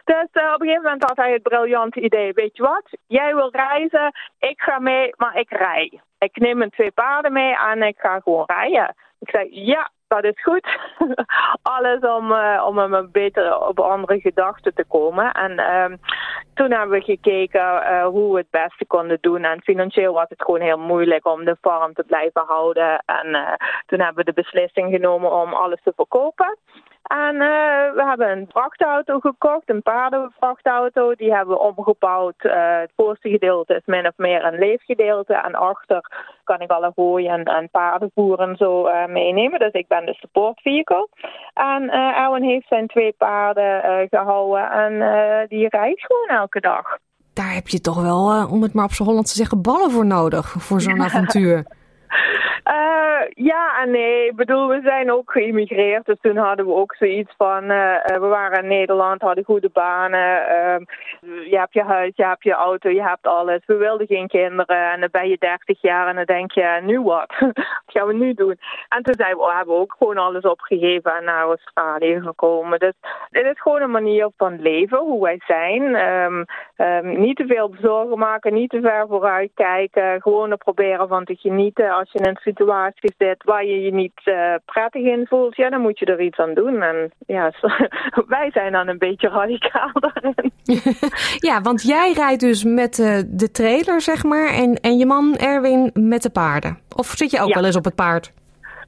Dus 0.04 0.28
uh, 0.34 0.54
op 0.54 0.62
een 0.62 0.68
gegeven 0.68 0.84
moment 0.84 1.04
had 1.04 1.18
hij 1.18 1.32
het 1.32 1.42
briljante 1.42 2.02
idee. 2.02 2.34
Weet 2.34 2.58
je 2.58 2.64
wat? 2.64 2.84
Jij 3.08 3.36
wil 3.36 3.50
reizen. 3.52 4.12
Ik 4.40 4.62
ga 4.62 4.80
mee, 4.80 5.14
maar 5.18 5.40
ik 5.40 5.50
rij. 5.50 6.02
Ik 6.20 6.38
neem 6.38 6.58
mijn 6.58 6.70
twee 6.70 6.92
paarden 6.92 7.34
mee 7.34 7.58
en 7.58 7.82
ik 7.84 7.98
ga 7.98 8.20
gewoon 8.20 8.44
rijden. 8.46 8.96
Ik 9.22 9.30
zei, 9.30 9.48
ja, 9.66 9.92
dat 10.08 10.24
is 10.24 10.42
goed. 10.44 10.68
Alles 11.78 12.00
om, 12.00 12.32
uh, 12.32 12.64
om 12.68 12.78
hem 12.78 13.10
beter 13.12 13.68
op 13.68 13.80
andere 13.80 14.20
gedachten 14.20 14.74
te 14.74 14.86
komen. 14.88 15.32
En 15.32 15.76
um, 15.76 16.00
toen 16.54 16.72
hebben 16.72 17.00
we 17.00 17.04
gekeken 17.04 17.62
uh, 17.62 18.06
hoe 18.06 18.32
we 18.34 18.38
het 18.38 18.50
beste 18.50 18.86
konden 18.86 19.18
doen. 19.22 19.44
En 19.44 19.62
financieel 19.62 20.14
was 20.14 20.30
het 20.30 20.42
gewoon 20.42 20.62
heel 20.62 20.78
moeilijk 20.78 21.26
om 21.26 21.46
de 21.46 21.58
farm 21.62 21.94
te 21.94 22.04
blijven 22.04 22.44
houden. 22.48 23.04
En 23.06 23.28
uh, 23.28 23.54
toen 23.86 24.00
hebben 24.00 24.26
we 24.26 24.32
de 24.32 24.42
beslissing 24.42 24.92
genomen 24.92 25.32
om 25.32 25.54
alles 25.54 25.82
te 25.84 25.94
verkopen. 25.96 26.58
En 27.12 27.34
uh, 27.36 27.42
we 27.98 28.04
hebben 28.08 28.32
een 28.32 28.48
vrachtauto 28.50 29.20
gekocht, 29.20 29.70
een 29.70 29.82
paardenvrachtauto. 29.82 31.16
Die 31.16 31.34
hebben 31.34 31.56
we 31.56 31.62
omgebouwd. 31.62 32.44
Uh, 32.44 32.80
het 32.80 32.92
voorste 32.96 33.30
gedeelte 33.30 33.74
is 33.74 33.86
min 33.86 34.08
of 34.08 34.14
meer 34.16 34.46
een 34.46 34.60
leefgedeelte. 34.60 35.34
En 35.34 35.56
achter 35.56 36.02
kan 36.44 36.62
ik 36.62 36.72
alle 36.72 36.92
hooi 36.96 37.28
en, 37.28 37.44
en 37.44 37.70
paardenvoer 37.70 38.56
zo 38.58 38.88
uh, 38.88 39.06
meenemen. 39.06 39.60
Dus 39.60 39.72
ik 39.72 39.88
ben 39.88 40.06
de 40.06 40.14
support 40.14 40.62
vehicle. 40.62 41.10
En 41.54 41.90
Erwin 41.90 42.44
heeft 42.44 42.68
zijn 42.68 42.88
twee 42.88 43.14
paarden 43.18 44.08
gehouden. 44.10 44.72
En 44.72 45.48
die 45.48 45.68
rijdt 45.70 46.06
gewoon 46.06 46.38
elke 46.40 46.60
dag. 46.60 46.98
Daar 47.34 47.54
heb 47.54 47.68
je 47.68 47.82
toch 47.82 48.02
wel, 48.02 48.48
om 48.50 48.62
het 48.62 48.74
maar 48.74 48.86
op 48.86 48.92
z'n 48.92 49.04
Holland 49.04 49.28
te 49.28 49.36
zeggen, 49.36 49.62
ballen 49.62 49.92
voor 49.92 50.06
nodig. 50.06 50.52
Voor 50.52 50.82
zo'n 50.82 51.02
avontuur. 51.08 51.66
Uh, 52.68 53.28
ja 53.34 53.82
en 53.82 53.92
nee. 53.92 54.28
Ik 54.28 54.36
bedoel, 54.36 54.68
we 54.68 54.80
zijn 54.84 55.12
ook 55.12 55.32
geïmmigreerd. 55.32 56.06
Dus 56.06 56.18
toen 56.22 56.38
hadden 56.38 56.66
we 56.66 56.74
ook 56.74 56.96
zoiets 56.96 57.34
van... 57.38 57.64
Uh, 57.64 57.96
we 58.06 58.28
waren 58.28 58.62
in 58.62 58.68
Nederland, 58.68 59.22
hadden 59.22 59.44
goede 59.44 59.70
banen. 59.74 60.42
Uh, 60.42 61.50
je 61.50 61.58
hebt 61.58 61.74
je 61.74 61.84
huis, 61.84 62.12
je 62.16 62.26
hebt 62.26 62.44
je 62.44 62.54
auto, 62.54 62.90
je 62.90 63.04
hebt 63.04 63.28
alles. 63.28 63.66
We 63.66 63.76
wilden 63.76 64.08
geen 64.08 64.28
kinderen. 64.28 64.92
En 64.92 65.00
dan 65.00 65.10
ben 65.12 65.30
je 65.30 65.38
30 65.40 65.82
jaar 65.82 66.08
en 66.08 66.16
dan 66.16 66.26
denk 66.26 66.52
je, 66.52 66.80
nu 66.84 67.02
wat? 67.02 67.34
wat 67.40 67.56
gaan 67.86 68.08
we 68.08 68.14
nu 68.14 68.34
doen? 68.34 68.60
En 68.90 69.04
toen 69.04 69.16
we, 69.18 69.54
hebben 69.56 69.76
we 69.76 69.82
ook 69.82 69.96
gewoon 69.98 70.18
alles 70.18 70.44
opgegeven 70.44 71.16
en 71.16 71.24
naar 71.24 71.44
Australië 71.44 72.22
gekomen. 72.22 72.80
Dus 72.80 72.94
het 73.30 73.46
is 73.46 73.62
gewoon 73.62 73.82
een 73.82 73.92
manier 73.92 74.30
van 74.38 74.62
leven, 74.62 74.98
hoe 74.98 75.24
wij 75.24 75.42
zijn. 75.46 75.96
Um, 75.96 76.46
um, 76.78 77.20
niet 77.20 77.38
te 77.38 77.46
veel 77.48 77.76
zorgen 77.82 78.18
maken, 78.18 78.54
niet 78.54 78.70
te 78.70 78.82
ver 78.82 79.08
vooruit 79.08 79.52
kijken. 79.54 80.22
Gewoon 80.22 80.52
er 80.52 80.58
proberen 80.58 81.08
van 81.08 81.26
te 81.26 81.36
genieten 81.36 81.92
als 82.02 82.12
je 82.12 82.20
in 82.20 82.28
een 82.28 82.40
situatie 82.42 83.14
zit 83.18 83.44
waar 83.44 83.66
je 83.66 83.82
je 83.82 83.94
niet 83.94 84.22
uh, 84.26 84.56
prettig 84.66 85.02
in 85.02 85.26
voelt, 85.30 85.56
ja, 85.56 85.70
dan 85.70 85.82
moet 85.82 86.00
je 86.00 86.06
er 86.06 86.22
iets 86.22 86.38
aan 86.38 86.54
doen. 86.54 86.82
En 86.82 87.12
ja, 87.28 87.52
wij 88.36 88.52
zijn 88.52 88.72
dan 88.72 88.88
een 88.88 88.98
beetje 88.98 89.30
radicaal 89.30 89.92
daarin. 90.06 90.52
ja, 91.50 91.62
want 91.62 91.82
jij 91.82 92.14
rijdt 92.14 92.42
dus 92.42 92.64
met 92.64 92.98
uh, 92.98 93.20
de 93.28 93.52
trailer, 93.52 94.02
zeg 94.02 94.24
maar, 94.24 94.48
en, 94.48 94.76
en 94.76 94.98
je 94.98 95.06
man 95.06 95.36
Erwin 95.36 95.92
met 95.94 96.22
de 96.24 96.30
paarden. 96.30 96.78
Of 96.96 97.08
zit 97.08 97.32
je 97.32 97.40
ook 97.40 97.48
ja. 97.48 97.54
wel 97.54 97.66
eens 97.66 97.76
op 97.76 97.86
het 97.86 97.96
paard? 97.96 98.34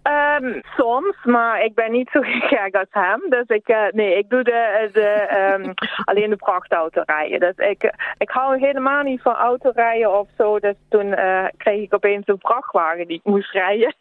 Um, 0.04 0.62
soms, 0.76 1.16
maar 1.24 1.64
ik 1.64 1.74
ben 1.74 1.92
niet 1.92 2.10
zo 2.12 2.20
gek 2.50 2.76
als 2.76 2.88
hem. 2.90 3.30
Dus 3.30 3.48
ik, 3.48 3.70
uh, 3.70 3.88
nee, 3.92 4.18
ik 4.18 4.30
doe 4.30 4.44
de, 4.44 4.90
de, 4.94 5.38
um, 5.54 5.74
alleen 6.10 6.30
de 6.30 6.36
prachtauto 6.36 7.02
rijden. 7.06 7.40
Dus 7.40 7.68
ik, 7.68 7.94
ik 8.18 8.30
hou 8.30 8.60
helemaal 8.60 9.04
niet 9.04 9.22
van 9.22 9.36
autorijden 9.36 10.20
of 10.20 10.28
zo. 10.38 10.60
Dus 10.60 10.76
toen 10.90 11.06
uh, 11.06 11.46
kreeg 11.58 11.82
ik 11.82 11.94
opeens 11.94 12.28
een 12.28 12.40
vrachtwagen 12.40 13.08
die 13.08 13.18
ik 13.18 13.32
moest 13.32 13.52
rijden. 13.52 13.96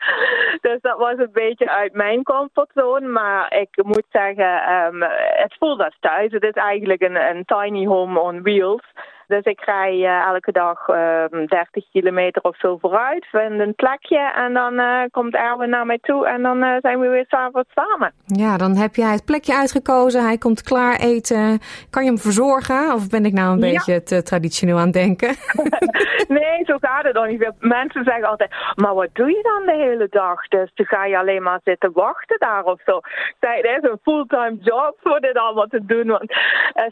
dus 0.66 0.80
dat 0.80 0.98
was 0.98 1.14
een 1.16 1.32
beetje 1.32 1.70
uit 1.70 1.92
mijn 1.92 2.22
comfortzone. 2.22 3.08
Maar 3.08 3.54
ik 3.54 3.84
moet 3.84 4.06
zeggen, 4.10 4.72
um, 4.72 5.02
het 5.18 5.56
voelt 5.58 5.82
als 5.82 5.96
thuis. 6.00 6.32
Het 6.32 6.42
is 6.42 6.54
eigenlijk 6.54 7.02
een, 7.02 7.16
een 7.16 7.44
tiny 7.44 7.86
home 7.86 8.20
on 8.20 8.42
wheels. 8.42 8.92
Dus 9.30 9.44
ik 9.44 9.60
rij 9.60 9.94
uh, 9.94 10.26
elke 10.26 10.52
dag 10.52 10.88
uh, 10.88 11.22
ehm, 11.24 11.46
30 11.46 11.90
kilometer 11.90 12.42
of 12.42 12.56
zo 12.56 12.76
vooruit, 12.76 13.26
vind 13.26 13.60
een 13.60 13.74
plekje 13.74 14.32
en 14.34 14.52
dan 14.52 14.74
uh, 14.74 15.02
komt 15.10 15.34
Erwin 15.34 15.70
naar 15.70 15.86
mij 15.86 15.98
toe 16.02 16.26
en 16.26 16.42
dan 16.42 16.62
uh, 16.62 16.76
zijn 16.80 17.00
we 17.00 17.08
weer 17.08 17.24
s'avonds 17.28 17.68
samen. 17.74 18.12
Ja, 18.26 18.56
dan 18.56 18.76
heb 18.76 18.94
jij 18.94 19.12
het 19.12 19.24
plekje 19.24 19.56
uitgekozen, 19.56 20.22
hij 20.22 20.38
komt 20.38 20.62
klaar 20.62 20.96
eten. 21.00 21.58
Kan 21.90 22.02
je 22.02 22.08
hem 22.08 22.18
verzorgen 22.18 22.92
of 22.94 23.08
ben 23.08 23.24
ik 23.24 23.32
nou 23.32 23.52
een 23.52 23.66
ja. 23.66 23.72
beetje 23.72 24.02
te 24.02 24.22
traditioneel 24.22 24.78
aan 24.78 24.84
het 24.84 24.92
denken? 24.92 25.34
nee, 26.38 26.64
zo 26.64 26.76
gaat 26.80 27.04
het 27.04 27.26
niet. 27.26 27.52
Mensen 27.58 28.04
zeggen 28.04 28.28
altijd, 28.28 28.50
maar 28.74 28.94
wat 28.94 29.08
doe 29.12 29.30
je 29.30 29.42
dan 29.42 29.74
de 29.74 29.82
hele 29.82 30.06
dag? 30.10 30.48
Dus 30.48 30.70
dan 30.74 30.86
ga 30.86 31.04
je 31.04 31.18
alleen 31.18 31.42
maar 31.42 31.60
zitten 31.64 31.92
wachten 31.92 32.38
daar 32.38 32.64
of 32.64 32.80
zo. 32.84 33.00
Het 33.40 33.64
is 33.64 33.90
een 33.90 33.98
fulltime 34.02 34.56
job 34.60 34.96
voor 35.02 35.20
dit 35.20 35.36
allemaal 35.36 35.66
te 35.66 35.84
doen. 35.84 36.06
Want 36.06 36.32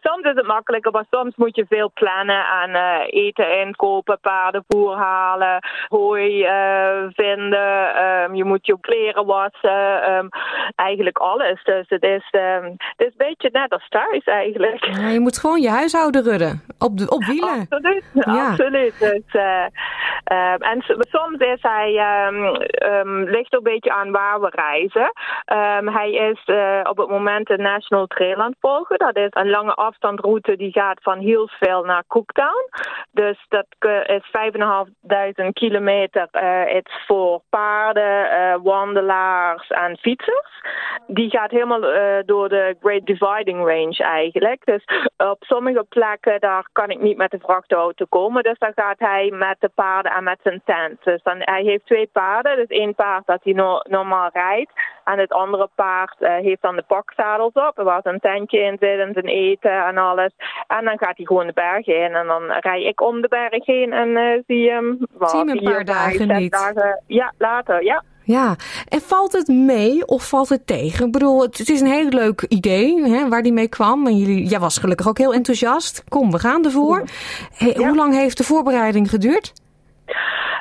soms 0.00 0.22
is 0.22 0.34
het 0.34 0.46
makkelijker, 0.46 0.92
maar 0.92 1.06
soms 1.10 1.36
moet 1.36 1.56
je 1.56 1.66
veel 1.68 1.90
plannen 1.94 2.27
aan 2.30 2.70
uh, 2.70 3.00
eten 3.06 3.60
inkopen, 3.60 4.20
paardenvoer 4.20 4.96
halen, 4.96 5.58
hooi 5.88 6.44
uh, 6.44 7.06
vinden. 7.12 8.04
Um, 8.04 8.34
je 8.34 8.44
moet 8.44 8.66
je 8.66 8.76
kleren 8.80 9.26
wassen. 9.26 10.12
Um, 10.12 10.28
eigenlijk 10.76 11.18
alles. 11.18 11.64
Dus 11.64 11.88
het 11.88 12.02
is, 12.02 12.28
um, 12.30 12.64
het 12.76 13.06
is 13.06 13.06
een 13.06 13.26
beetje 13.26 13.48
net 13.52 13.72
als 13.72 13.88
thuis 13.88 14.24
eigenlijk. 14.24 14.84
Ja, 14.84 15.08
je 15.08 15.20
moet 15.20 15.38
gewoon 15.38 15.60
je 15.60 15.70
huishouden 15.70 16.22
rudden. 16.22 16.62
Op, 16.78 16.98
de, 16.98 17.10
op 17.10 17.24
wielen. 17.24 17.66
Absoluut. 17.70 18.04
Ja. 18.12 18.48
absoluut. 18.48 18.98
Dus, 18.98 19.34
uh, 19.34 20.68
en 20.70 20.84
soms 20.98 21.38
is 21.38 21.62
hij, 21.62 21.90
ligt 23.24 23.52
er 23.52 23.58
een 23.58 23.62
beetje 23.62 23.92
aan 23.92 24.10
waar 24.10 24.40
we 24.40 24.50
reizen. 24.50 25.12
hij 25.92 26.10
is 26.10 26.42
op 26.90 26.96
het 26.96 27.08
moment 27.08 27.46
de 27.46 27.56
National 27.56 28.06
Trail 28.06 28.36
aan 28.36 28.50
het 28.50 28.58
volgen. 28.60 28.98
Dat 28.98 29.16
is 29.16 29.30
een 29.30 29.50
lange 29.50 29.74
afstandroute 29.74 30.56
die 30.56 30.72
gaat 30.72 31.02
van 31.02 31.18
Hillsville 31.18 31.86
naar 31.86 32.04
Dus 33.10 33.46
dat 33.48 33.66
is 34.06 34.22
5.500 35.42 35.52
kilometer. 35.52 36.28
Het 36.66 36.86
is 36.86 37.04
voor 37.06 37.40
paarden, 37.50 38.32
uh, 38.32 38.54
wandelaars 38.62 39.68
en 39.68 39.98
fietsers. 39.98 40.62
Die 41.06 41.30
gaat 41.30 41.50
helemaal 41.50 41.80
door 42.24 42.48
de 42.48 42.76
Great 42.80 43.06
Dividing 43.06 43.58
Range 43.58 43.96
eigenlijk. 43.98 44.64
Dus 44.64 44.84
op 45.16 45.44
sommige 45.44 45.84
plekken 45.88 46.40
daar 46.40 46.68
kan 46.72 46.90
ik 46.90 47.00
niet 47.00 47.16
met 47.16 47.30
de 47.30 47.38
vrachtauto 47.38 48.04
komen. 48.08 48.42
Dus 48.42 48.58
dan 48.58 48.72
gaat 48.74 48.98
hij 48.98 49.30
met 49.30 49.56
de 49.58 49.70
paarden 49.74 50.12
en 50.12 50.24
met 50.24 50.38
zijn 50.42 50.62
tent. 50.64 51.04
Dus 51.04 51.22
dan, 51.22 51.36
hij 51.40 51.62
heeft 51.62 51.86
twee 51.86 52.06
paarden. 52.12 52.56
Dus 52.56 52.66
één 52.66 52.94
paard 52.94 53.26
dat 53.26 53.40
hij 53.42 53.52
no 53.52 53.80
normaal 53.88 54.30
rijdt. 54.32 54.72
En 55.04 55.18
het 55.18 55.32
andere 55.32 55.68
paard 55.74 56.16
heeft 56.18 56.62
dan 56.62 56.76
de 56.76 56.84
pakzadels 56.86 57.52
op. 57.52 57.76
Waar 57.76 58.00
een 58.02 58.20
tentje 58.20 58.58
in 58.58 58.76
zit 58.80 58.98
en 58.98 59.12
zijn 59.12 59.26
eten 59.26 59.84
en 59.84 59.98
alles. 59.98 60.32
En 60.66 60.84
dan 60.84 60.98
gaat 60.98 61.16
hij 61.16 61.26
gewoon 61.26 61.46
de 61.46 61.52
berg 61.52 61.86
in. 61.86 62.07
En 62.14 62.26
dan 62.26 62.42
rij 62.60 62.82
ik 62.82 63.00
om 63.00 63.20
de 63.20 63.28
berg 63.28 63.66
heen 63.66 63.92
en 63.92 64.08
uh, 64.08 64.42
zie 64.46 64.70
hem. 64.70 64.98
Zie 65.20 65.38
hem 65.38 65.48
een 65.48 65.62
paar 65.62 65.84
dagen 65.84 66.38
niet. 66.38 66.52
Dagen, 66.52 67.02
ja, 67.06 67.32
later, 67.38 67.84
ja. 67.84 68.04
Ja, 68.24 68.56
en 68.88 69.00
valt 69.00 69.32
het 69.32 69.48
mee 69.48 70.06
of 70.06 70.28
valt 70.28 70.48
het 70.48 70.66
tegen? 70.66 71.06
Ik 71.06 71.12
bedoel, 71.12 71.42
het, 71.42 71.68
is 71.68 71.80
een 71.80 71.86
heel 71.86 72.08
leuk 72.08 72.44
idee 72.48 73.02
hè, 73.02 73.28
waar 73.28 73.42
die 73.42 73.52
mee 73.52 73.68
kwam. 73.68 74.06
En 74.06 74.16
jullie, 74.16 74.44
jij 74.44 74.58
was 74.58 74.78
gelukkig 74.78 75.08
ook 75.08 75.18
heel 75.18 75.34
enthousiast. 75.34 76.04
Kom, 76.08 76.30
we 76.30 76.38
gaan 76.38 76.64
ervoor. 76.64 77.04
Hey, 77.54 77.74
Hoe 77.76 77.96
lang 77.96 78.14
heeft 78.14 78.36
de 78.36 78.44
voorbereiding 78.44 79.10
geduurd? 79.10 79.52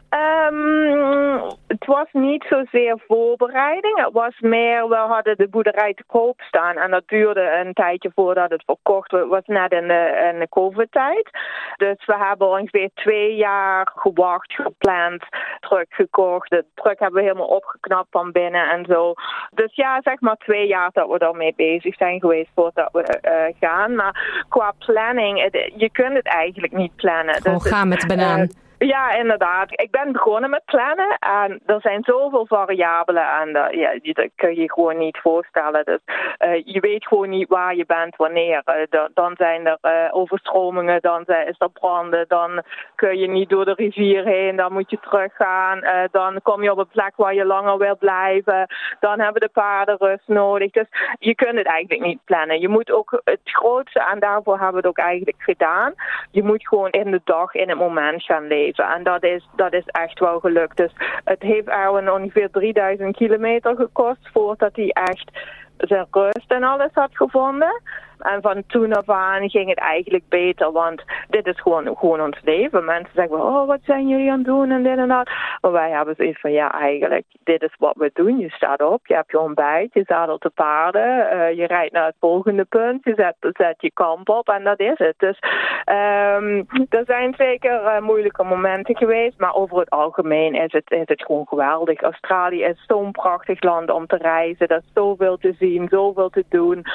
Um, 0.09 1.41
het 1.67 1.85
was 1.85 2.07
niet 2.11 2.45
zozeer 2.49 3.03
voorbereiding. 3.07 4.03
Het 4.03 4.13
was 4.13 4.39
meer, 4.39 4.87
we 4.87 4.95
hadden 4.95 5.37
de 5.37 5.47
boerderij 5.47 5.93
te 5.93 6.03
koop 6.07 6.41
staan. 6.41 6.77
En 6.77 6.91
dat 6.91 7.03
duurde 7.05 7.63
een 7.65 7.73
tijdje 7.73 8.11
voordat 8.15 8.49
het 8.49 8.63
verkocht 8.65 9.11
was. 9.11 9.21
Het 9.21 9.29
was 9.29 9.45
net 9.45 9.71
in 9.71 9.87
de, 9.87 10.29
in 10.33 10.39
de 10.39 10.49
COVID-tijd. 10.49 11.29
Dus 11.75 12.05
we 12.05 12.15
hebben 12.17 12.49
ongeveer 12.49 12.89
twee 12.93 13.35
jaar 13.35 13.91
gewacht, 13.95 14.53
gepland, 14.53 15.23
teruggekocht. 15.59 16.49
De 16.49 16.65
truck 16.73 16.99
hebben 16.99 17.21
we 17.21 17.27
helemaal 17.27 17.47
opgeknapt 17.47 18.07
van 18.11 18.31
binnen 18.31 18.69
en 18.69 18.85
zo. 18.85 19.13
Dus 19.51 19.75
ja, 19.75 20.01
zeg 20.01 20.19
maar 20.19 20.35
twee 20.35 20.67
jaar 20.67 20.89
dat 20.93 21.09
we 21.09 21.17
daarmee 21.17 21.53
bezig 21.55 21.95
zijn 21.95 22.19
geweest 22.19 22.49
voordat 22.55 22.89
we 22.91 23.19
uh, 23.21 23.55
gaan. 23.59 23.95
Maar 23.95 24.45
qua 24.49 24.73
planning, 24.85 25.41
het, 25.41 25.71
je 25.75 25.89
kunt 25.91 26.13
het 26.13 26.27
eigenlijk 26.27 26.73
niet 26.73 26.95
plannen. 26.95 27.35
Gewoon 27.35 27.57
dus 27.57 27.67
gaan 27.67 27.87
met 27.87 28.07
banaan. 28.07 28.39
Uh, 28.39 28.47
ja, 28.77 29.11
inderdaad. 29.11 29.71
Ik 29.71 29.91
ben 29.91 30.11
begonnen 30.11 30.49
met 30.49 30.65
plannen 30.65 31.17
en 31.19 31.59
er 31.65 31.81
zijn 31.81 32.03
zoveel 32.03 32.45
variabelen 32.45 33.29
en 33.41 33.53
dat, 33.53 33.73
ja, 33.73 33.99
dat 34.01 34.29
kun 34.35 34.55
je 34.55 34.71
gewoon 34.71 34.97
niet 34.97 35.17
voorstellen. 35.17 35.85
Dus 35.85 35.99
uh, 36.39 36.61
je 36.65 36.79
weet 36.79 37.07
gewoon 37.07 37.29
niet 37.29 37.49
waar 37.49 37.75
je 37.75 37.85
bent 37.85 38.15
wanneer. 38.15 38.61
Uh, 38.65 38.99
dan 39.13 39.33
zijn 39.37 39.65
er 39.65 40.11
overstromingen, 40.11 41.01
dan 41.01 41.21
is 41.25 41.55
er 41.57 41.69
branden, 41.69 42.25
dan 42.27 42.63
kun 42.95 43.17
je 43.17 43.27
niet 43.27 43.49
door 43.49 43.65
de 43.65 43.73
rivier 43.73 44.25
heen, 44.25 44.55
dan 44.55 44.73
moet 44.73 44.89
je 44.89 44.99
teruggaan. 44.99 46.09
dan 46.11 46.39
kom 46.43 46.63
je 46.63 46.71
op 46.71 46.77
een 46.77 46.87
plek 46.87 47.13
waar 47.15 47.33
je 47.33 47.45
langer 47.45 47.77
wil 47.77 47.97
blijven. 47.97 48.67
Dan 48.99 49.19
hebben 49.19 49.41
de 49.41 49.49
paarden 49.53 49.97
rust 49.97 50.27
nodig. 50.27 50.71
Dus 50.71 50.87
je 51.19 51.35
kunt 51.35 51.57
het 51.57 51.67
eigenlijk 51.67 52.05
niet 52.05 52.19
plannen. 52.25 52.59
Je 52.59 52.67
moet 52.67 52.91
ook 52.91 53.21
het 53.23 53.39
grootste, 53.43 53.99
en 53.99 54.19
daarvoor 54.19 54.53
hebben 54.53 54.81
we 54.81 54.87
het 54.87 54.87
ook 54.87 55.05
eigenlijk 55.05 55.41
gedaan, 55.41 55.93
je 56.31 56.43
moet 56.43 56.67
gewoon 56.67 56.89
in 56.89 57.11
de 57.11 57.21
dag, 57.23 57.53
in 57.53 57.69
het 57.69 57.77
moment 57.77 58.23
gaan 58.23 58.47
leven. 58.47 58.66
En 58.75 59.03
dat 59.03 59.23
is, 59.23 59.47
dat 59.55 59.73
is 59.73 59.85
echt 59.85 60.19
wel 60.19 60.39
gelukt. 60.39 60.77
Dus 60.77 60.91
het 61.23 61.41
heeft 61.41 61.67
Erwin 61.67 62.11
ongeveer 62.11 62.49
3000 62.51 63.15
kilometer 63.15 63.75
gekost 63.75 64.29
voordat 64.33 64.75
hij 64.75 64.89
echt 64.89 65.31
zijn 65.77 66.07
rust 66.11 66.51
en 66.51 66.63
alles 66.63 66.91
had 66.93 67.09
gevonden. 67.11 67.81
En 68.19 68.41
van 68.41 68.63
toen 68.67 68.93
af 68.93 69.09
aan 69.09 69.49
ging 69.49 69.69
het 69.69 69.79
eigenlijk 69.79 70.23
beter, 70.29 70.71
want 70.71 71.03
dit 71.29 71.47
is 71.47 71.61
gewoon, 71.61 71.97
gewoon 71.97 72.21
ons 72.21 72.39
leven. 72.43 72.85
Mensen 72.85 73.13
zeggen, 73.15 73.41
oh, 73.41 73.67
wat 73.67 73.79
zijn 73.83 74.07
jullie 74.07 74.31
aan 74.31 74.37
het 74.37 74.47
doen 74.47 74.71
en 74.71 74.83
dit 74.83 74.97
en 74.97 75.07
dat. 75.07 75.29
Maar 75.61 75.71
wij 75.71 75.89
hebben 75.89 76.15
zoiets 76.15 76.39
van, 76.39 76.51
ja, 76.51 76.71
eigenlijk, 76.71 77.25
dit 77.43 77.61
is 77.61 77.75
wat 77.77 77.95
we 77.95 78.09
doen. 78.13 78.37
Je 78.37 78.49
staat 78.49 78.81
op, 78.81 79.07
je 79.07 79.13
hebt 79.13 79.31
je 79.31 79.39
ontbijt, 79.39 79.93
je 79.93 80.03
zadelt 80.07 80.41
de 80.41 80.49
paarden, 80.49 81.33
uh, 81.33 81.51
je 81.51 81.67
rijdt 81.67 81.93
naar 81.93 82.05
het 82.05 82.15
volgende 82.19 82.65
punt, 82.65 83.03
je 83.03 83.13
zet, 83.15 83.35
zet 83.39 83.75
je 83.77 83.91
kamp 83.93 84.29
op 84.29 84.49
en 84.49 84.63
dat 84.63 84.79
is 84.79 84.97
het. 84.97 85.13
Dus 85.17 85.39
um, 85.85 86.65
er 86.89 87.03
zijn 87.05 87.33
zeker 87.37 87.81
uh, 87.81 87.99
moeilijke 87.99 88.43
momenten 88.43 88.97
geweest, 88.97 89.39
maar 89.39 89.53
over 89.53 89.79
het 89.79 89.89
algemeen 89.89 90.53
is 90.53 90.71
het, 90.71 90.91
is 90.91 91.05
het 91.05 91.23
gewoon 91.23 91.47
geweldig. 91.47 92.01
Australië 92.01 92.63
is 92.63 92.83
zo'n 92.87 93.11
prachtig 93.11 93.63
land 93.63 93.91
om 93.91 94.07
te 94.07 94.17
reizen, 94.17 94.67
er 94.67 94.77
is 94.77 94.91
zoveel 94.93 95.37
te 95.37 95.55
zien, 95.59 95.87
zoveel 95.89 96.29
te 96.29 96.45
doen. 96.49 96.85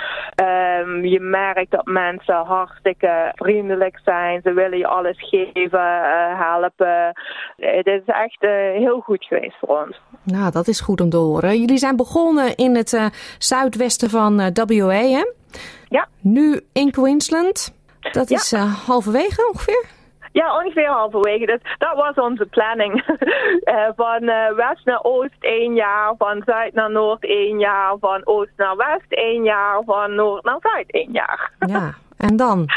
Um, 0.81 1.05
je 1.13 1.21
merkt 1.21 1.71
dat 1.71 1.85
mensen 1.85 2.35
hartstikke 2.35 3.33
vriendelijk 3.35 4.01
zijn. 4.05 4.41
Ze 4.43 4.53
willen 4.53 4.79
je 4.79 4.87
alles 4.87 5.17
geven, 5.19 5.79
uh, 5.79 6.41
helpen. 6.41 7.13
Het 7.57 7.87
is 7.87 8.03
echt 8.07 8.43
uh, 8.43 8.51
heel 8.85 9.01
goed 9.01 9.25
geweest 9.25 9.59
voor 9.59 9.85
ons. 9.85 10.01
Nou, 10.23 10.51
dat 10.51 10.69
is 10.69 10.81
goed 10.81 11.01
om 11.01 11.11
te 11.11 11.17
horen. 11.17 11.61
Jullie 11.61 11.79
zijn 11.79 11.97
begonnen 11.97 12.57
in 12.57 12.77
het 12.77 12.93
uh, 12.93 13.07
zuidwesten 13.39 14.11
van 14.11 14.37
WA, 14.37 14.89
hè? 14.89 15.25
Ja. 15.89 16.09
Nu 16.21 16.61
in 16.73 16.91
Queensland. 16.91 17.75
Dat 18.13 18.31
is 18.31 18.53
halverwege 18.87 19.49
ongeveer? 19.53 19.87
Ja, 20.33 20.57
ongeveer 20.59 20.87
halverwege. 20.89 21.47
Dus 21.47 21.61
dat 21.79 21.95
was 21.97 22.15
onze 22.15 22.47
planning. 22.47 23.05
uh, 23.65 23.89
van 23.97 24.23
uh, 24.23 24.53
west 24.55 24.85
naar 24.85 25.03
oost 25.03 25.37
één 25.41 25.75
jaar, 25.75 26.15
van 26.19 26.43
zuid 26.47 26.75
naar 26.75 26.91
noord 26.91 27.25
één 27.25 27.59
jaar, 27.59 27.97
van 28.01 28.21
oost 28.25 28.53
naar 28.57 28.77
west 28.77 29.13
één 29.13 29.43
jaar, 29.45 29.83
van 29.85 30.15
noord 30.15 30.45
naar 30.45 30.59
zuid 30.61 30.91
één 30.93 31.13
jaar. 31.13 31.51
ja, 31.59 31.95
en 32.17 32.37
dan? 32.37 32.67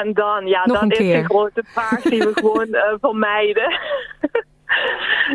En 0.00 0.12
dan, 0.12 0.46
ja, 0.46 0.64
Nog 0.64 0.80
dat 0.80 0.90
is 0.90 0.98
keer. 0.98 1.18
de 1.22 1.24
grote 1.24 1.62
vraag 1.66 2.02
die 2.02 2.18
we 2.20 2.30
gewoon 2.40 2.68
uh, 2.68 2.82
vermijden. 3.00 3.78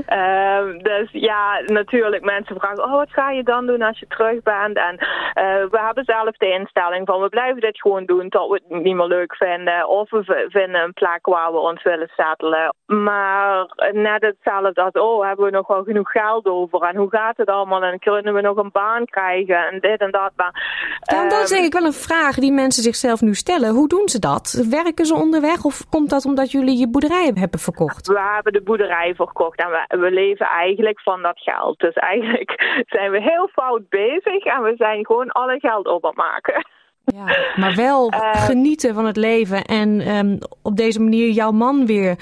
Uh, 0.10 0.80
dus 0.90 1.10
ja, 1.12 1.62
natuurlijk 1.66 2.24
mensen 2.24 2.56
vragen, 2.56 2.84
oh 2.84 2.92
wat 2.92 3.12
ga 3.12 3.32
je 3.32 3.44
dan 3.44 3.66
doen 3.66 3.82
als 3.82 4.00
je 4.00 4.08
terug 4.08 4.44
bent? 4.44 4.78
En 4.78 4.94
uh, 4.94 5.70
we 5.72 5.80
hebben 5.86 6.04
zelf 6.06 6.38
de 6.38 6.52
instelling 6.52 7.08
van 7.08 7.22
we 7.22 7.30
blijven 7.30 7.62
dit 7.62 7.82
gewoon 7.82 8.06
doen 8.06 8.30
tot 8.30 8.50
we 8.50 8.62
het 8.68 8.84
niet 8.84 8.96
meer 8.96 9.06
leuk 9.06 9.36
vinden. 9.36 9.88
Of 9.90 10.10
we 10.10 10.48
vinden 10.50 10.82
een 10.82 10.94
plek 10.94 11.20
waar 11.22 11.52
we 11.52 11.58
ons 11.58 11.84
willen 11.84 12.10
settelen. 12.16 12.76
Maar 12.86 13.66
net 13.92 14.22
hetzelfde 14.22 14.82
als, 14.82 14.94
oh 14.94 15.28
hebben 15.28 15.46
we 15.46 15.52
nog 15.52 15.68
wel 15.68 15.84
genoeg 15.84 16.12
geld 16.12 16.46
over? 16.46 16.82
En 16.82 16.96
hoe 16.96 17.10
gaat 17.10 17.38
het 17.38 17.50
allemaal? 17.50 17.84
En 17.84 18.00
kunnen 18.00 18.34
we 18.34 18.42
nog 18.42 18.58
een 18.58 18.72
baan 18.72 19.06
krijgen? 19.06 19.68
En 19.68 19.80
dit 19.80 20.00
en 20.00 20.12
dat. 20.12 20.32
Maar, 20.36 20.54
ja, 21.02 21.30
dat 21.30 21.44
is 21.44 21.50
denk 21.50 21.66
ik 21.66 21.74
wel 21.74 21.86
een 21.86 21.94
vraag 21.94 22.36
die 22.36 22.52
mensen 22.52 22.84
zichzelf 22.84 23.22
nu 23.22 23.34
stellen. 23.34 23.74
Hoe 23.74 23.88
doen 23.88 24.10
ze 24.10 24.20
dat? 24.20 24.66
Werken 24.70 25.06
ze 25.06 25.16
onderweg 25.16 25.64
of 25.64 25.90
komt 25.90 26.10
dat 26.10 26.26
omdat 26.26 26.52
jullie 26.52 26.78
je 26.78 26.90
boerderij 26.90 27.32
hebben 27.34 27.60
verkocht? 27.60 28.08
We 28.08 28.32
hebben 28.34 28.54
de 28.54 28.62
boerderij 28.62 29.14
verkocht 29.16 29.27
en 29.56 29.70
we, 29.70 29.98
we 29.98 30.12
leven 30.12 30.46
eigenlijk 30.46 31.02
van 31.02 31.22
dat 31.22 31.40
geld. 31.40 31.80
Dus 31.80 31.94
eigenlijk 31.94 32.52
zijn 32.96 33.12
we 33.12 33.22
heel 33.22 33.48
fout 33.48 33.90
bezig 33.90 34.44
en 34.44 34.64
we 34.64 34.74
zijn 34.78 35.06
gewoon 35.06 35.32
alle 35.32 35.60
geld 35.60 35.88
op 35.88 36.04
aan 36.04 36.10
het 36.10 36.18
maken. 36.18 36.66
Ja, 37.06 37.38
maar 37.56 37.76
wel 37.76 38.14
uh, 38.14 38.46
genieten 38.50 38.94
van 38.94 39.06
het 39.06 39.18
leven 39.18 39.64
en 39.64 40.16
um, 40.16 40.38
op 40.62 40.76
deze 40.76 41.02
manier 41.02 41.30
jouw 41.30 41.52
man 41.52 41.86
weer 41.86 42.16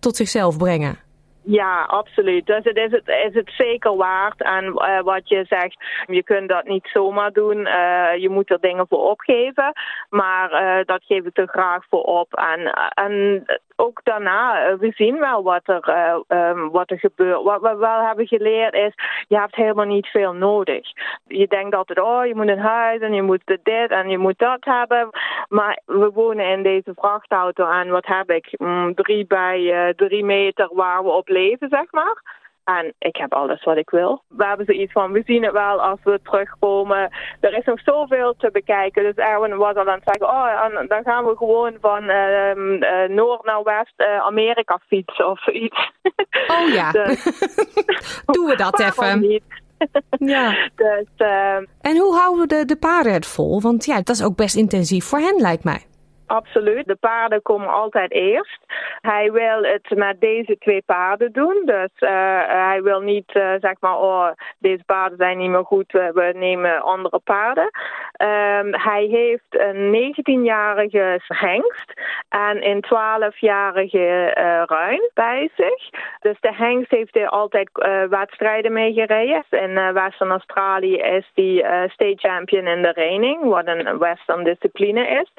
tot 0.00 0.16
zichzelf 0.16 0.56
brengen. 0.56 1.05
Ja, 1.48 1.82
absoluut. 1.82 2.46
Dus 2.46 2.64
het 2.64 2.76
is 2.76 2.90
het, 2.90 3.08
is 3.08 3.34
het 3.34 3.50
zeker 3.56 3.96
waard. 3.96 4.42
En 4.42 4.64
uh, 4.64 5.00
wat 5.00 5.28
je 5.28 5.44
zegt, 5.48 5.76
je 6.06 6.22
kunt 6.22 6.48
dat 6.48 6.64
niet 6.64 6.88
zomaar 6.92 7.32
doen. 7.32 7.58
Uh, 7.58 8.16
je 8.16 8.28
moet 8.28 8.50
er 8.50 8.60
dingen 8.60 8.86
voor 8.88 9.10
opgeven. 9.10 9.72
Maar 10.10 10.52
uh, 10.52 10.84
dat 10.84 11.04
geef 11.04 11.24
ik 11.24 11.38
er 11.38 11.48
graag 11.48 11.84
voor 11.88 12.02
op. 12.02 12.34
En, 12.34 12.72
en 12.94 13.44
ook 13.76 14.00
daarna, 14.04 14.76
we 14.76 14.92
zien 14.94 15.18
wel 15.18 15.42
wat 15.42 15.62
er, 15.64 15.88
um, 16.28 16.70
wat 16.70 16.90
er 16.90 16.98
gebeurt. 16.98 17.42
Wat 17.42 17.60
we 17.60 17.76
wel 17.76 18.00
hebben 18.00 18.26
geleerd 18.26 18.74
is, 18.74 18.92
je 19.28 19.38
hebt 19.38 19.54
helemaal 19.54 19.84
niet 19.84 20.06
veel 20.06 20.32
nodig. 20.32 20.88
Je 21.26 21.46
denkt 21.46 21.74
altijd, 21.74 22.00
oh, 22.00 22.26
je 22.26 22.34
moet 22.34 22.48
een 22.48 22.58
huis 22.58 23.00
en 23.00 23.12
je 23.12 23.22
moet 23.22 23.42
dit 23.62 23.90
en 23.90 24.08
je 24.08 24.18
moet 24.18 24.38
dat 24.38 24.64
hebben. 24.64 25.08
Maar 25.48 25.80
we 25.84 26.10
wonen 26.14 26.46
in 26.46 26.62
deze 26.62 26.92
vrachtauto 26.94 27.68
en 27.68 27.88
wat 27.88 28.06
heb 28.06 28.30
ik? 28.30 28.48
Mm, 28.56 28.94
drie 28.94 29.26
bij 29.26 29.92
drie 29.96 30.24
meter 30.24 30.68
waar 30.72 31.02
we 31.02 31.10
op 31.10 31.28
leven, 31.36 31.68
zeg 31.68 31.92
maar. 31.92 32.44
En 32.66 32.94
ik 32.98 33.16
heb 33.16 33.34
alles 33.34 33.64
wat 33.64 33.76
ik 33.76 33.90
wil. 33.90 34.22
We 34.28 34.44
hebben 34.44 34.66
zoiets 34.66 34.92
van, 34.92 35.12
we 35.12 35.22
zien 35.26 35.42
het 35.42 35.52
wel 35.52 35.82
als 35.82 35.98
we 36.04 36.20
terugkomen. 36.22 37.10
Er 37.40 37.56
is 37.58 37.64
nog 37.64 37.80
zoveel 37.80 38.34
te 38.38 38.50
bekijken. 38.52 39.02
Dus 39.02 39.14
Erwin 39.14 39.56
was 39.56 39.74
al 39.74 39.88
aan 39.88 40.00
het 40.04 40.18
zeggen, 40.18 40.28
oh, 40.28 40.88
dan 40.88 41.02
gaan 41.04 41.24
we 41.24 41.36
gewoon 41.36 41.76
van 41.80 42.02
uh, 42.10 42.54
uh, 42.54 43.08
noord 43.08 43.44
naar 43.44 43.62
west 43.62 43.94
uh, 43.96 44.18
Amerika 44.18 44.80
fietsen 44.86 45.30
of 45.30 45.42
zoiets. 45.42 45.90
Oh 46.46 46.68
ja, 46.68 46.90
dus, 46.98 47.24
doen 48.36 48.46
we 48.46 48.56
dat 48.56 48.80
even. 48.80 49.20
Niet. 49.20 49.44
ja. 50.36 50.68
Dus, 50.74 51.28
en 51.80 51.96
hoe 51.96 52.16
houden 52.16 52.40
we 52.40 52.46
de, 52.46 52.64
de 52.64 52.76
paarden 52.76 53.12
het 53.12 53.26
vol? 53.26 53.60
Want 53.60 53.84
ja, 53.84 53.96
dat 53.96 54.16
is 54.16 54.24
ook 54.24 54.36
best 54.36 54.56
intensief 54.56 55.04
voor 55.04 55.18
hen, 55.18 55.40
lijkt 55.40 55.64
mij. 55.64 55.86
Absoluut. 56.26 56.86
De 56.86 56.96
paarden 56.96 57.42
komen 57.42 57.68
altijd 57.68 58.12
eerst. 58.12 58.60
Hij 59.00 59.32
wil 59.32 59.62
het 59.62 59.90
met 59.96 60.20
deze 60.20 60.58
twee 60.58 60.82
paarden 60.86 61.32
doen. 61.32 61.62
Dus 61.64 61.90
uh, 62.00 62.10
hij 62.46 62.80
wil 62.82 63.00
niet 63.00 63.34
uh, 63.34 63.52
zeg 63.60 63.74
maar, 63.80 63.98
oh, 63.98 64.28
deze 64.58 64.84
paarden 64.86 65.18
zijn 65.18 65.38
niet 65.38 65.50
meer 65.50 65.64
goed, 65.64 65.92
we 65.92 66.32
nemen 66.36 66.82
andere 66.82 67.18
paarden. 67.18 67.64
Um, 67.64 68.74
hij 68.74 69.04
heeft 69.04 69.46
een 69.48 70.14
19-jarige 70.14 71.20
hengst 71.26 71.92
en 72.28 72.66
een 72.66 72.84
12-jarige 72.84 74.34
uh, 74.38 74.62
ruin 74.66 75.10
bij 75.14 75.50
zich. 75.56 75.90
Dus 76.20 76.40
de 76.40 76.54
hengst 76.54 76.90
heeft 76.90 77.14
hij 77.14 77.28
altijd 77.28 77.70
wedstrijden 78.08 78.72
mee 78.72 78.92
gereden. 78.92 79.44
In 79.50 79.92
Western 79.92 80.30
Australië 80.30 80.96
is 80.96 81.30
hij 81.34 81.88
state 81.88 82.28
champion 82.28 82.66
in 82.66 82.82
de 82.82 82.92
reining, 82.92 83.44
wat 83.44 83.66
een 83.66 83.98
western 83.98 84.44
discipline 84.44 85.08
is. 85.08 85.32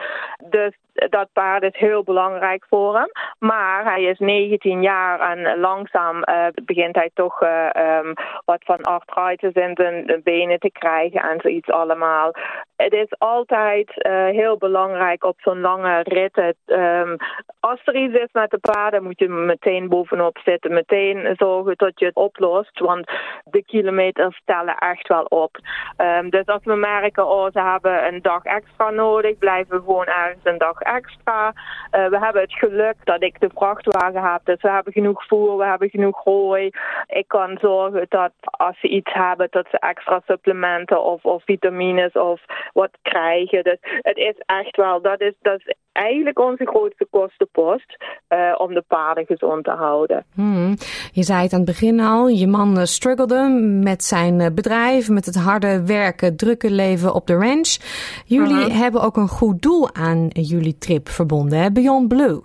Dus 0.50 0.77
dat 1.10 1.28
paard 1.34 1.64
is 1.64 1.78
heel 1.78 2.04
belangrijk 2.04 2.66
voor 2.70 2.96
hem. 2.96 3.12
Maar 3.40 3.84
hij 3.84 4.04
is 4.04 4.20
19 4.20 4.82
jaar 4.82 5.20
en 5.20 5.60
langzaam 5.60 6.18
uh, 6.18 6.46
begint 6.66 6.96
hij 6.96 7.10
toch 7.14 7.42
uh, 7.42 7.70
um, 7.76 8.14
wat 8.46 8.64
van 8.64 8.82
arthritis 8.82 9.54
in 9.54 9.72
zijn 9.76 10.22
benen 10.24 10.60
te 10.60 10.72
krijgen 10.72 11.22
en 11.22 11.40
zoiets 11.42 11.70
allemaal. 11.70 12.32
Het 12.76 12.94
is 12.94 13.10
altijd 13.18 13.92
uh, 13.96 14.26
heel 14.26 14.58
belangrijk 14.58 15.24
op 15.24 15.36
zo'n 15.40 15.62
lange 15.62 16.00
rit. 16.04 16.56
Um, 16.66 17.16
als 17.60 17.82
er 17.84 17.96
iets 17.96 18.18
is 18.18 18.30
met 18.32 18.50
de 18.50 18.58
paarden, 18.58 19.04
moet 19.04 19.20
je 19.20 19.30
meteen 19.30 19.90
bovenop 19.90 20.38
zitten. 20.44 20.74
Meteen 20.74 21.36
zorgen 21.38 21.74
dat 21.76 22.00
je 22.00 22.06
het 22.06 22.16
oplost. 22.16 22.80
Want 22.80 23.12
de 23.44 23.64
kilometers 23.64 24.42
tellen 24.46 24.78
echt 24.78 25.08
wel 25.08 25.24
op. 25.24 25.58
Um, 25.98 26.30
dus 26.30 26.46
als 26.46 26.64
we 26.64 26.76
merken, 26.76 27.28
oh, 27.28 27.48
ze 27.52 27.62
hebben 27.62 28.08
een 28.08 28.22
dag 28.22 28.44
extra 28.44 28.90
nodig, 28.90 29.38
blijven 29.38 29.76
we 29.76 29.84
gewoon 29.84 30.06
ergens 30.06 30.44
een 30.44 30.58
dag 30.58 30.67
extra. 30.76 31.48
Uh, 31.48 32.08
we 32.10 32.20
hebben 32.20 32.42
het 32.42 32.54
geluk 32.54 32.96
dat 33.04 33.24
ik 33.24 33.40
de 33.40 33.50
vrachtwagen 33.54 34.32
heb. 34.32 34.42
Dus 34.44 34.62
we 34.62 34.70
hebben 34.70 34.94
genoeg 34.94 35.26
voer, 35.28 35.58
we 35.58 35.66
hebben 35.66 35.90
genoeg 35.90 36.24
hooi. 36.24 36.70
Ik 37.08 37.28
kan 37.28 37.58
zorgen 37.62 38.06
dat 38.10 38.32
als 38.42 38.80
ze 38.80 38.88
iets 38.88 39.14
hebben, 39.14 39.48
dat 39.50 39.68
ze 39.72 39.80
extra 39.80 40.22
supplementen 40.26 41.04
of, 41.04 41.26
of 41.26 41.44
vitamines 41.44 42.14
of 42.14 42.42
wat 42.74 42.98
krijgen. 43.02 43.64
Dus 43.64 43.78
het 43.82 44.18
is 44.18 44.36
echt 44.46 44.76
wel, 44.76 45.02
dat 45.02 45.22
is, 45.22 45.34
dat 45.42 45.60
is 45.60 45.76
eigenlijk 45.92 46.40
onze 46.40 46.66
grootste 46.66 47.08
kostenpost 47.12 47.98
uh, 48.30 48.56
om 48.58 48.74
de 48.74 48.84
paarden 48.88 49.26
gezond 49.26 49.64
te 49.64 49.72
houden. 49.72 50.26
Hmm. 50.34 50.76
Je 51.12 51.24
zei 51.24 51.42
het 51.42 51.54
aan 51.54 51.60
het 51.60 51.70
begin 51.70 52.00
al, 52.00 52.28
je 52.28 52.48
man 52.48 52.78
uh, 52.78 52.84
struggelde 52.84 53.50
met 53.84 54.04
zijn 54.04 54.56
bedrijf, 54.56 55.10
met 55.10 55.26
het 55.26 55.36
harde 55.36 55.86
werken, 55.86 56.38
drukke 56.38 56.72
leven 56.72 57.14
op 57.14 57.28
de 57.28 57.34
ranch. 57.34 57.78
Jullie 58.26 58.66
-huh. 58.66 58.80
hebben 58.80 59.02
ook 59.02 59.18
een 59.18 59.28
goed 59.28 59.62
doel 59.62 59.94
aan 59.94 60.28
jullie 60.32 60.57
trip 60.78 61.10
verbonden, 61.10 61.60
hè? 61.60 61.72
Beyond 61.72 62.08
Blue. 62.08 62.42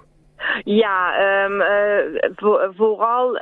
Ja, 0.65 1.21
uh, 1.21 2.19
voor, 2.37 2.73
vooral 2.77 3.41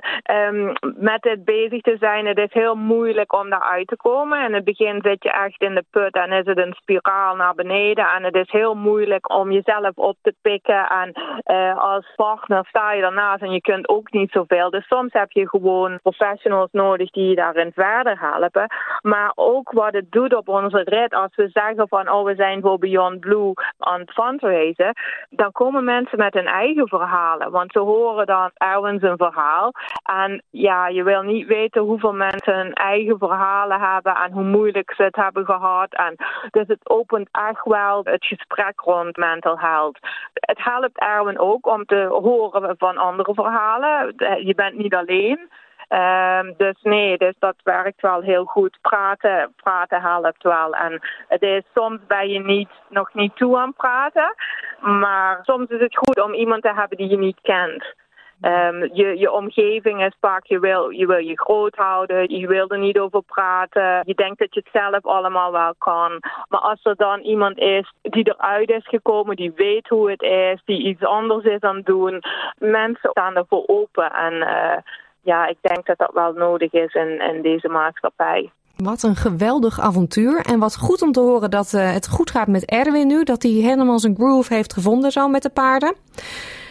um, 0.51 0.73
met 0.97 1.25
het 1.25 1.45
bezig 1.45 1.81
te 1.81 1.97
zijn. 2.01 2.27
Het 2.27 2.39
is 2.39 2.53
heel 2.53 2.75
moeilijk 2.75 3.33
om 3.33 3.51
daaruit 3.51 3.87
te 3.87 3.97
komen. 3.97 4.45
In 4.45 4.55
het 4.55 4.65
begin 4.65 5.01
zit 5.03 5.23
je 5.23 5.31
echt 5.31 5.61
in 5.61 5.75
de 5.75 5.85
put 5.91 6.15
en 6.15 6.33
is 6.33 6.47
het 6.47 6.59
een 6.59 6.75
spiraal 6.75 7.37
naar 7.37 7.55
beneden. 7.55 8.07
En 8.07 8.25
het 8.25 8.35
is 8.35 8.51
heel 8.51 8.75
moeilijk 8.75 9.35
om 9.35 9.53
jezelf 9.53 9.91
op 9.95 10.17
te 10.23 10.35
pikken. 10.43 10.87
En 10.89 11.13
uh, 11.47 11.79
als 11.79 12.13
partner 12.17 12.67
sta 12.69 12.93
je 12.93 13.01
daarnaast 13.01 13.43
en 13.43 13.53
je 13.53 13.61
kunt 13.61 13.89
ook 13.89 14.13
niet 14.13 14.31
zoveel. 14.31 14.71
Dus 14.71 14.87
soms 14.87 15.13
heb 15.13 15.31
je 15.31 15.49
gewoon 15.49 15.99
professionals 16.03 16.69
nodig 16.73 17.11
die 17.11 17.29
je 17.29 17.35
daarin 17.35 17.73
verder 17.75 18.21
helpen. 18.21 18.67
Maar 19.03 19.33
ook 19.35 19.73
wat 19.73 19.93
het 19.93 20.13
doet 20.13 20.35
op 20.35 20.49
onze 20.49 20.83
rit. 20.85 21.15
Als 21.15 21.37
we 21.37 21.49
zeggen 21.53 21.89
van 21.89 22.11
oh 22.11 22.25
we 22.25 22.35
zijn 22.35 22.61
voor 22.61 22.79
Beyond 22.79 23.21
Blue 23.21 23.53
aan 23.79 24.01
het 24.01 24.13
fundraisen. 24.13 24.93
Dan 25.31 25.53
komen 25.53 25.85
mensen 25.85 26.19
met 26.19 26.35
hun 26.35 26.47
eigen 26.47 26.89
verhalen. 27.01 27.51
Want 27.51 27.73
ze 27.73 27.79
horen 27.79 28.27
dan 28.27 28.51
Erwin 28.55 28.99
zijn 28.99 29.17
verhaal. 29.17 29.73
En 30.03 30.43
ja, 30.51 30.89
je 30.89 31.03
wil 31.03 31.23
niet 31.23 31.47
weten 31.47 31.83
hoeveel 31.83 32.13
mensen 32.13 32.55
hun 32.55 32.73
eigen 32.73 33.19
verhalen 33.19 33.81
hebben 33.81 34.15
en 34.15 34.33
hoe 34.33 34.45
moeilijk 34.45 34.95
ze 34.95 35.03
het 35.03 35.17
hebben 35.17 35.45
gehad. 35.45 35.93
En 35.95 36.15
dus 36.51 36.67
het 36.67 36.89
opent 36.89 37.29
echt 37.33 37.65
wel 37.65 38.01
het 38.05 38.25
gesprek 38.25 38.81
rond 38.81 39.17
mental 39.17 39.59
health. 39.59 39.99
Het 40.33 40.65
helpt 40.65 40.99
Erwin 40.99 41.39
ook 41.39 41.67
om 41.67 41.85
te 41.85 42.07
horen 42.23 42.75
van 42.79 42.97
andere 42.97 43.35
verhalen. 43.35 44.15
Je 44.45 44.55
bent 44.55 44.77
niet 44.77 44.95
alleen. 44.95 45.49
Um, 45.93 46.55
dus 46.57 46.83
nee, 46.83 47.19
dus 47.19 47.35
dat 47.39 47.55
werkt 47.63 48.01
wel 48.01 48.21
heel 48.21 48.45
goed. 48.45 48.79
Praten, 48.81 49.53
praten 49.57 50.01
helpt 50.01 50.43
wel. 50.43 50.75
En 50.75 51.01
het 51.29 51.43
is, 51.43 51.63
soms 51.75 51.99
ben 52.07 52.29
je 52.29 52.39
niet, 52.39 52.69
nog 52.89 53.15
niet 53.15 53.37
toe 53.37 53.59
aan 53.59 53.75
praten. 53.75 54.35
Maar 54.81 55.39
soms 55.43 55.69
is 55.69 55.81
het 55.81 55.97
goed 55.97 56.23
om 56.23 56.33
iemand 56.33 56.63
te 56.63 56.73
hebben 56.75 56.97
die 56.97 57.09
je 57.09 57.19
niet 57.19 57.39
kent. 57.43 57.95
Um, 58.43 58.95
je, 58.95 59.19
je 59.19 59.33
omgeving 59.33 60.05
is 60.05 60.17
vaak, 60.21 60.45
je 60.45 60.59
wil, 60.59 60.91
je 60.91 61.07
wil 61.07 61.19
je 61.19 61.41
groot 61.41 61.75
houden, 61.75 62.39
je 62.39 62.47
wil 62.47 62.69
er 62.69 62.79
niet 62.79 62.99
over 62.99 63.23
praten. 63.23 64.03
Je 64.05 64.15
denkt 64.15 64.39
dat 64.39 64.55
je 64.55 64.61
het 64.65 64.83
zelf 64.83 65.07
allemaal 65.07 65.53
wel 65.53 65.75
kan. 65.79 66.23
Maar 66.49 66.61
als 66.61 66.81
er 66.83 66.97
dan 66.97 67.21
iemand 67.21 67.59
is 67.59 67.93
die 68.03 68.35
eruit 68.37 68.71
is 68.71 68.87
gekomen, 68.89 69.37
die 69.37 69.53
weet 69.57 69.89
hoe 69.89 70.11
het 70.11 70.23
is, 70.23 70.63
die 70.65 70.83
iets 70.83 71.05
anders 71.05 71.45
is 71.45 71.61
aan 71.61 71.77
het 71.77 71.87
doen. 71.87 72.23
Mensen 72.59 73.11
staan 73.11 73.37
ervoor 73.37 73.65
open 73.67 74.13
en... 74.13 74.35
Uh, 74.35 74.77
ja, 75.23 75.47
ik 75.47 75.57
denk 75.61 75.87
dat 75.87 75.99
dat 75.99 76.11
wel 76.15 76.33
nodig 76.33 76.73
is 76.73 76.95
in, 76.95 77.21
in 77.21 77.43
deze 77.43 77.69
maatschappij. 77.69 78.51
Wat 78.77 79.03
een 79.03 79.17
geweldig 79.17 79.81
avontuur. 79.81 80.41
En 80.47 80.59
wat 80.59 80.77
goed 80.77 81.03
om 81.03 81.13
te 81.13 81.21
horen 81.21 81.51
dat 81.51 81.73
uh, 81.73 81.93
het 81.93 82.09
goed 82.09 82.31
gaat 82.31 82.49
met 82.49 82.65
Erwin 82.65 83.07
nu. 83.07 83.25
Dat 83.25 83.43
hij 83.43 83.53
helemaal 83.53 83.99
zijn 83.99 84.15
groove 84.15 84.55
heeft 84.55 84.73
gevonden 84.73 85.11
zo 85.13 85.29
met 85.29 85.43
de 85.43 85.51
paarden. 85.51 85.95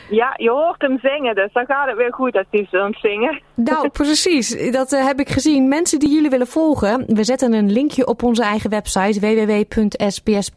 Ja, 0.10 0.34
je 0.38 0.50
hoort 0.50 0.82
hem 0.82 1.00
zingen, 1.02 1.36
dus 1.36 1.54
dan 1.54 1.66
gaat 1.66 1.88
het 1.88 1.98
weer 1.98 2.14
goed 2.14 2.36
als 2.36 2.46
hij 2.52 2.68
zo 2.72 2.88
zingen. 2.92 3.42
Nou, 3.54 3.90
precies. 4.02 4.72
Dat 4.72 4.94
uh, 4.94 5.06
heb 5.06 5.20
ik 5.20 5.30
gezien. 5.30 5.68
Mensen 5.68 6.00
die 6.00 6.14
jullie 6.14 6.30
willen 6.30 6.48
volgen, 6.48 7.04
we 7.08 7.24
zetten 7.24 7.54
een 7.54 7.72
linkje 7.72 8.08
op 8.08 8.24
onze 8.24 8.44
eigen 8.44 8.70
website 8.70 9.20
www.sbs.com.au 9.20 10.48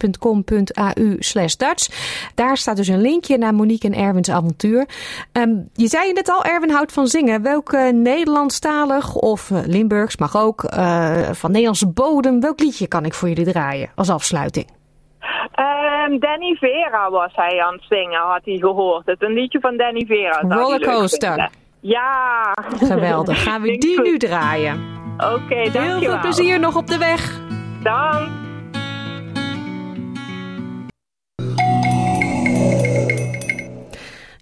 Dutch. 1.57 1.89
Daar 2.35 2.57
staat 2.57 2.77
dus 2.77 2.89
een 2.89 3.01
linkje 3.01 3.39
naar 3.39 3.55
Monique 3.55 3.89
en 3.89 3.95
Erwins 3.95 4.31
avontuur. 4.31 4.87
Um, 5.33 5.69
je 5.75 5.87
zei 5.87 6.07
je 6.07 6.13
net 6.13 6.31
al, 6.31 6.45
Erwin 6.45 6.71
houdt 6.71 6.93
van 6.93 7.07
zingen. 7.07 7.43
Welke 7.43 7.91
Nederlandstalig 7.95 9.15
of 9.15 9.51
uh, 9.51 9.59
Limburgs, 9.67 10.17
mag 10.17 10.37
ook, 10.37 10.65
uh, 10.65 11.31
van 11.31 11.51
Nederlandse 11.51 11.89
bodem, 11.89 12.41
welk 12.41 12.61
liedje 12.61 12.87
kan 12.87 13.05
ik 13.05 13.15
voor 13.15 13.29
jullie 13.29 13.53
draaien 13.53 13.91
als 13.95 14.11
afsluiting? 14.11 14.67
Um, 16.11 16.19
Danny 16.19 16.55
Vera 16.55 17.11
was 17.11 17.31
hij 17.35 17.63
aan 17.63 17.73
het 17.73 17.85
zingen, 17.89 18.21
had 18.21 18.41
hij 18.45 18.57
gehoord. 18.57 19.07
Het 19.07 19.21
is 19.21 19.29
een 19.29 19.35
liedje 19.35 19.61
van 19.61 19.77
Danny 19.77 20.05
Vera. 20.07 20.41
Rollercoaster. 20.49 21.51
Ja. 21.81 22.53
Geweldig. 22.77 23.43
Gaan 23.43 23.63
we 23.63 23.79
die 23.79 24.01
nu 24.01 24.19
draaien. 24.19 24.81
Oké, 25.17 25.33
okay, 25.33 25.63
dankjewel. 25.63 25.99
Heel 25.99 26.11
veel 26.11 26.19
plezier 26.21 26.61
nog 26.61 26.77
op 26.77 26.87
de 26.87 26.99
weg. 26.99 27.41
Dank. 27.83 28.29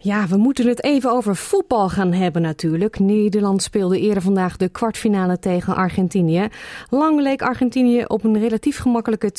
Ja, 0.02 0.26
we 0.26 0.36
moeten 0.36 0.66
het 0.66 0.84
even 0.84 1.10
over 1.10 1.36
voetbal 1.36 1.88
gaan 1.88 2.12
hebben 2.12 2.42
natuurlijk. 2.42 2.98
Nederland 2.98 3.62
speelde 3.62 4.00
eerder 4.00 4.22
vandaag 4.22 4.56
de 4.56 4.68
kwartfinale 4.68 5.38
tegen 5.38 5.76
Argentinië. 5.76 6.48
Lang 6.90 7.20
leek 7.20 7.42
Argentinië 7.42 8.04
op 8.06 8.24
een 8.24 8.38
relatief 8.38 8.78
gemakkelijke 8.78 9.32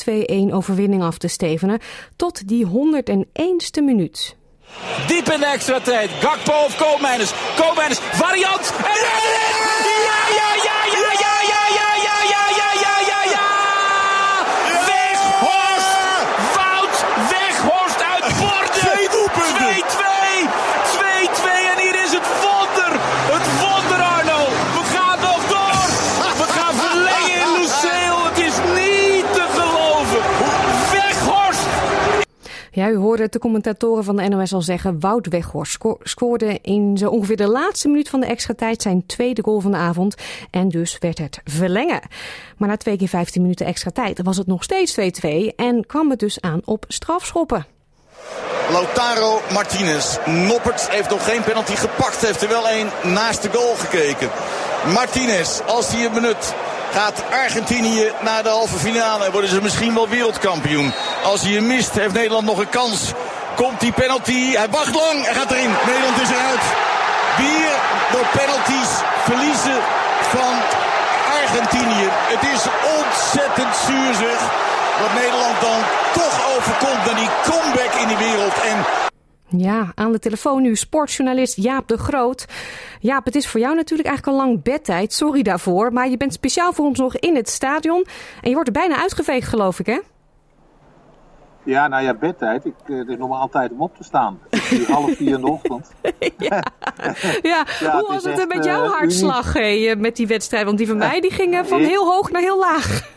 2-1 0.50 0.54
overwinning 0.54 1.04
af 1.04 1.17
te 1.17 1.28
stevenen. 1.28 1.80
Tot 2.15 2.47
die 2.47 2.65
101ste 2.65 3.84
minuut. 3.84 4.36
Diep 5.08 5.30
in 5.30 5.39
de 5.39 5.45
extra 5.45 5.80
tijd. 5.80 6.10
Gakpo 6.10 6.65
of 6.65 6.78
Koopmeiners. 6.78 7.34
Koopmeiners, 7.56 8.00
variant. 8.00 8.74
En 8.78 9.81
U 32.89 32.96
hoorde 32.96 33.30
de 33.30 33.39
commentatoren 33.39 34.04
van 34.04 34.15
de 34.15 34.28
NOS 34.28 34.54
al 34.54 34.62
zeggen. 34.62 35.00
Wout 35.00 35.28
Weghorst 35.28 35.72
sco 35.72 35.98
scoorde 36.04 36.60
in 36.62 36.98
zo 36.98 37.10
ongeveer 37.10 37.38
de 37.38 37.48
laatste 37.48 37.88
minuut 37.88 38.10
van 38.10 38.20
de 38.20 38.26
extra 38.26 38.54
tijd 38.54 38.82
zijn 38.82 39.06
tweede 39.06 39.44
goal 39.44 39.60
van 39.60 39.72
de 39.72 39.78
avond. 39.78 40.15
En 40.50 40.70
dus 40.70 40.98
werd 41.00 41.17
het 41.17 41.41
verlengen. 41.44 42.02
Maar 42.58 42.70
na 42.70 42.78
twee 42.78 42.98
keer 42.98 43.08
15 43.08 43.41
minuten 43.41 43.65
extra 43.65 43.91
tijd 43.91 44.22
was 44.24 44.38
het 44.38 44.48
nog 44.48 44.63
steeds 44.63 45.00
2-2 45.00 45.56
en 45.56 45.86
kwam 45.86 46.10
het 46.10 46.20
dus 46.20 46.41
aan 46.41 46.62
op 46.65 46.86
strafschoppen. 46.88 47.65
Lautaro 48.72 49.41
Martinez. 49.54 50.17
Noppert 50.26 50.89
heeft 50.89 51.10
nog 51.10 51.26
geen 51.26 51.44
penalty 51.44 51.76
gepakt. 51.76 52.26
Heeft 52.26 52.41
er 52.41 52.50
wel 52.50 52.67
één 52.67 52.89
naast 53.04 53.41
de 53.41 53.50
goal 53.52 53.76
gekeken. 53.76 54.30
Martinez, 54.94 55.60
als 55.67 55.91
hij 55.91 56.06
een 56.06 56.13
benut, 56.13 56.54
gaat 56.91 57.24
Argentinië 57.32 58.12
naar 58.24 58.44
de 58.44 58.50
halve 58.50 58.78
finale. 58.78 59.26
En 59.26 59.32
worden 59.32 59.50
ze 59.50 59.62
misschien 59.62 59.94
wel 59.94 60.10
wereldkampioen. 60.10 60.91
Als 61.24 61.42
hij 61.42 61.52
hem 61.52 61.68
mist, 61.68 61.94
heeft 61.94 62.14
Nederland 62.14 62.46
nog 62.46 62.60
een 62.60 62.70
kans. 62.70 63.14
Komt 63.56 63.80
die 63.80 63.92
penalty. 63.92 64.42
Hij 64.56 64.70
wacht 64.70 64.96
lang. 64.96 65.24
Hij 65.26 65.34
gaat 65.34 65.52
erin. 65.52 65.72
Nederland 65.86 66.22
is 66.22 66.30
eruit. 66.30 66.66
Weer 67.38 67.74
door 68.12 68.28
penalties 68.40 68.92
verliezen 69.28 69.80
van 70.36 70.54
Argentinië. 71.40 72.08
Het 72.34 72.44
is 72.54 72.64
ontzettend 73.00 73.76
zuur 73.86 74.14
zeg. 74.26 74.40
Wat 75.02 75.14
Nederland 75.22 75.62
dan 75.62 75.80
toch 76.14 76.36
overkomt 76.56 77.06
naar 77.06 77.20
die 77.24 77.32
comeback 77.50 77.94
in 78.02 78.08
die 78.08 78.18
wereld. 78.18 78.54
En 78.72 78.78
ja, 79.58 79.92
aan 79.96 80.12
de 80.12 80.20
telefoon 80.20 80.62
nu 80.62 80.76
sportjournalist 80.76 81.56
Jaap 81.56 81.88
de 81.88 81.98
Groot. 81.98 82.46
Jaap, 83.00 83.26
het 83.26 83.36
is 83.36 83.48
voor 83.48 83.60
jou 83.60 83.76
natuurlijk 83.76 84.10
eigenlijk 84.10 84.38
al 84.38 84.46
lang 84.46 84.64
bedtijd. 84.64 85.14
Sorry 85.14 85.42
daarvoor. 85.42 85.94
Maar 85.94 86.10
je 86.10 86.18
bent 86.18 86.34
speciaal 86.34 86.74
voor 86.74 86.86
ons 86.86 87.00
nog 87.00 87.16
in 87.16 87.36
het 87.36 87.50
stadion. 87.50 88.06
En 88.42 88.50
je 88.50 88.54
wordt 88.54 88.68
er 88.68 88.74
bijna 88.74 88.98
uitgeveegd, 88.98 89.48
geloof 89.48 89.80
ik, 89.80 89.86
hè? 89.86 90.00
Ja, 91.63 91.88
nou 91.88 92.04
ja, 92.04 92.13
bedtijd. 92.13 92.65
Ik, 92.65 92.74
uh, 92.86 92.97
het 92.97 93.08
is 93.08 93.17
normaal 93.17 93.50
tijd 93.50 93.71
om 93.71 93.82
op 93.82 93.95
te 93.95 94.04
staan. 94.04 94.39
Half 94.88 95.15
vier 95.15 95.34
in 95.34 95.41
de 95.41 95.47
ochtend. 95.47 95.91
ja. 96.38 96.63
ja. 97.41 97.65
ja 97.80 97.91
hoe 97.91 98.08
was 98.08 98.24
het 98.24 98.47
met 98.47 98.63
jouw 98.63 98.86
hartslag 98.86 99.54
hey, 99.54 99.95
met 99.95 100.15
die 100.15 100.28
wedstrijd? 100.28 100.65
Want 100.65 100.78
die 100.78 100.88
van 100.88 100.97
mij 100.97 101.21
die 101.21 101.32
gingen 101.32 101.65
van 101.65 101.80
heel 101.80 102.06
hoog 102.06 102.32
naar 102.32 102.41
heel 102.41 102.60
laag. 102.60 103.10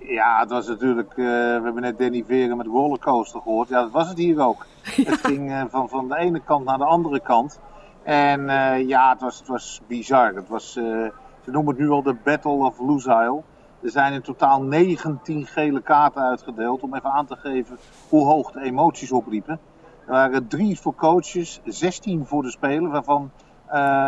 Ja, 0.00 0.40
het 0.40 0.50
was 0.50 0.66
natuurlijk. 0.66 1.10
Uh, 1.10 1.26
we 1.26 1.60
hebben 1.62 1.82
net 1.82 1.98
Danny 1.98 2.24
Veren 2.26 2.56
met 2.56 2.66
rollercoaster 2.66 3.40
gehoord. 3.40 3.68
Ja, 3.68 3.82
dat 3.82 3.90
was 3.90 4.08
het 4.08 4.18
hier 4.18 4.40
ook. 4.40 4.66
Het 5.04 5.20
ging 5.22 5.50
uh, 5.50 5.62
van, 5.68 5.88
van 5.88 6.08
de 6.08 6.16
ene 6.16 6.40
kant 6.40 6.64
naar 6.64 6.78
de 6.78 6.84
andere 6.84 7.20
kant. 7.20 7.60
En 8.02 8.40
uh, 8.40 8.88
ja, 8.88 9.10
het 9.10 9.20
was, 9.20 9.38
het 9.38 9.48
was 9.48 9.80
bizar. 9.86 10.34
Het 10.34 10.48
was, 10.48 10.72
ze 10.72 11.12
noemen 11.44 11.74
het 11.74 11.82
nu 11.82 11.90
al 11.90 12.02
de 12.02 12.16
Battle 12.24 12.52
of 12.52 12.80
Lusail. 12.80 13.44
Er 13.82 13.90
zijn 13.90 14.12
in 14.12 14.22
totaal 14.22 14.62
19 14.62 15.46
gele 15.46 15.82
kaarten 15.82 16.22
uitgedeeld 16.22 16.82
om 16.82 16.94
even 16.94 17.10
aan 17.10 17.26
te 17.26 17.36
geven 17.36 17.78
hoe 18.08 18.24
hoog 18.24 18.52
de 18.52 18.60
emoties 18.60 19.12
opriepen. 19.12 19.58
Er 20.06 20.12
waren 20.12 20.48
drie 20.48 20.80
voor 20.80 20.94
coaches, 20.94 21.60
16 21.64 22.26
voor 22.26 22.42
de 22.42 22.50
speler, 22.50 22.90
waarvan, 22.90 23.30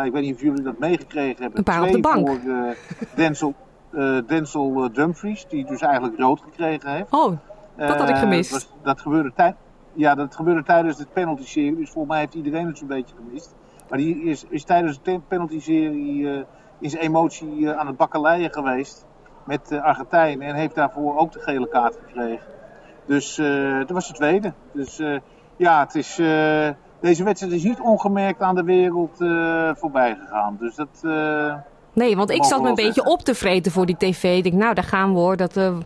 ik 0.05 0.11
weet 0.11 0.21
niet 0.21 0.35
of 0.35 0.41
jullie 0.41 0.61
dat 0.61 0.79
meegekregen 0.79 1.41
hebben, 1.41 1.57
een 1.57 1.63
paar 1.63 1.81
twee 1.81 1.95
op 1.95 2.03
de 2.03 2.09
bank. 2.09 2.27
voor 2.27 2.39
Denzel, 3.15 3.53
uh, 3.91 4.17
Denzel 4.27 4.89
Dumfries, 4.93 5.45
die 5.47 5.65
dus 5.65 5.81
eigenlijk 5.81 6.19
rood 6.19 6.41
gekregen 6.41 6.91
heeft. 6.91 7.11
Oh, 7.11 7.37
dat 7.75 7.97
had 7.97 8.09
ik 8.09 8.15
gemist. 8.15 8.49
Uh, 8.49 8.53
was, 8.53 8.69
dat, 8.83 9.01
gebeurde 9.01 9.31
tijd, 9.35 9.55
ja, 9.93 10.15
dat 10.15 10.35
gebeurde 10.35 10.63
tijdens 10.63 10.97
de 10.97 11.07
penalty-serie, 11.13 11.75
dus 11.75 11.89
volgens 11.89 12.13
mij 12.13 12.19
heeft 12.19 12.33
iedereen 12.33 12.67
het 12.67 12.77
zo'n 12.77 12.87
beetje 12.87 13.15
gemist. 13.15 13.55
Maar 13.89 13.97
die 13.97 14.23
is, 14.23 14.45
is 14.49 14.63
tijdens 14.63 14.99
de 15.03 15.19
penalty-serie 15.27 16.21
uh, 16.21 16.41
is 16.79 16.93
emotie 16.93 17.71
aan 17.71 17.87
het 17.87 17.97
bakkeleien 17.97 18.53
geweest 18.53 19.07
met 19.49 19.79
Argentijn 19.81 20.41
en 20.41 20.55
heeft 20.55 20.75
daarvoor 20.75 21.17
ook 21.17 21.31
de 21.31 21.39
gele 21.39 21.67
kaart 21.67 21.97
gekregen. 22.05 22.45
Dus 23.05 23.35
dat 23.79 23.89
was 23.89 24.07
de 24.07 24.13
tweede. 24.13 24.53
Dus 24.71 25.01
ja, 25.55 25.79
het 25.79 25.95
is, 25.95 26.15
deze 26.99 27.23
wedstrijd 27.23 27.53
is 27.53 27.63
niet 27.63 27.79
ongemerkt 27.79 28.41
aan 28.41 28.55
de 28.55 28.63
wereld 28.63 29.17
voorbij 29.77 30.15
gegaan. 30.15 30.57
Dus 30.59 30.75
dat... 30.75 31.03
Nee, 31.93 32.15
want 32.15 32.29
ik 32.29 32.43
zat 32.43 32.61
me 32.61 32.69
een 32.69 32.75
beetje 32.75 33.05
op 33.05 33.21
te 33.21 33.35
vreten 33.35 33.71
voor 33.71 33.85
die 33.85 33.97
tv. 33.97 34.37
Ik 34.37 34.43
denk, 34.43 34.55
nou, 34.55 34.73
daar 34.73 34.83
gaan 34.83 35.13
we 35.13 35.19
hoor. 35.19 35.37
Dat 35.37 35.57
uh, 35.57 35.77
2-0 35.77 35.79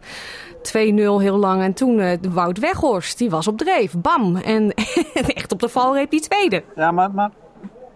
heel 0.96 1.38
lang. 1.38 1.62
En 1.62 1.74
toen 1.74 1.98
uh, 1.98 2.14
Wout 2.30 2.60
Weghorst, 2.60 3.18
die 3.18 3.30
was 3.30 3.48
op 3.48 3.58
dreef. 3.58 3.96
Bam. 3.98 4.36
En 4.36 4.74
echt 5.36 5.52
op 5.52 5.60
de 5.60 5.70
valreep 5.70 6.10
die 6.10 6.20
tweede. 6.20 6.64
Ja, 6.76 6.92
maar, 6.92 7.12
maar, 7.12 7.32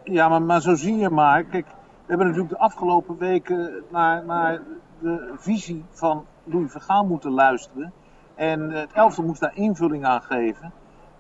ja 0.04 0.30
maar, 0.30 0.42
maar 0.42 0.62
zo 0.62 0.76
zie 0.76 0.98
je 0.98 1.10
maar. 1.10 1.44
Kijk, 1.44 1.66
we 1.66 1.74
hebben 2.06 2.28
natuurlijk 2.28 2.54
de 2.54 2.60
afgelopen 2.60 3.18
weken 3.18 3.84
naar, 3.90 4.26
naar 4.26 4.62
de 5.02 5.34
visie 5.38 5.86
van 5.92 6.26
Louis 6.44 6.72
Vergaal 6.72 7.06
moeten 7.06 7.32
luisteren. 7.32 7.94
En 8.36 8.72
het 8.72 8.92
elftal 8.94 9.24
moest 9.24 9.42
daar 9.42 9.56
invulling 9.56 10.06
aan 10.06 10.22
geven. 10.22 10.74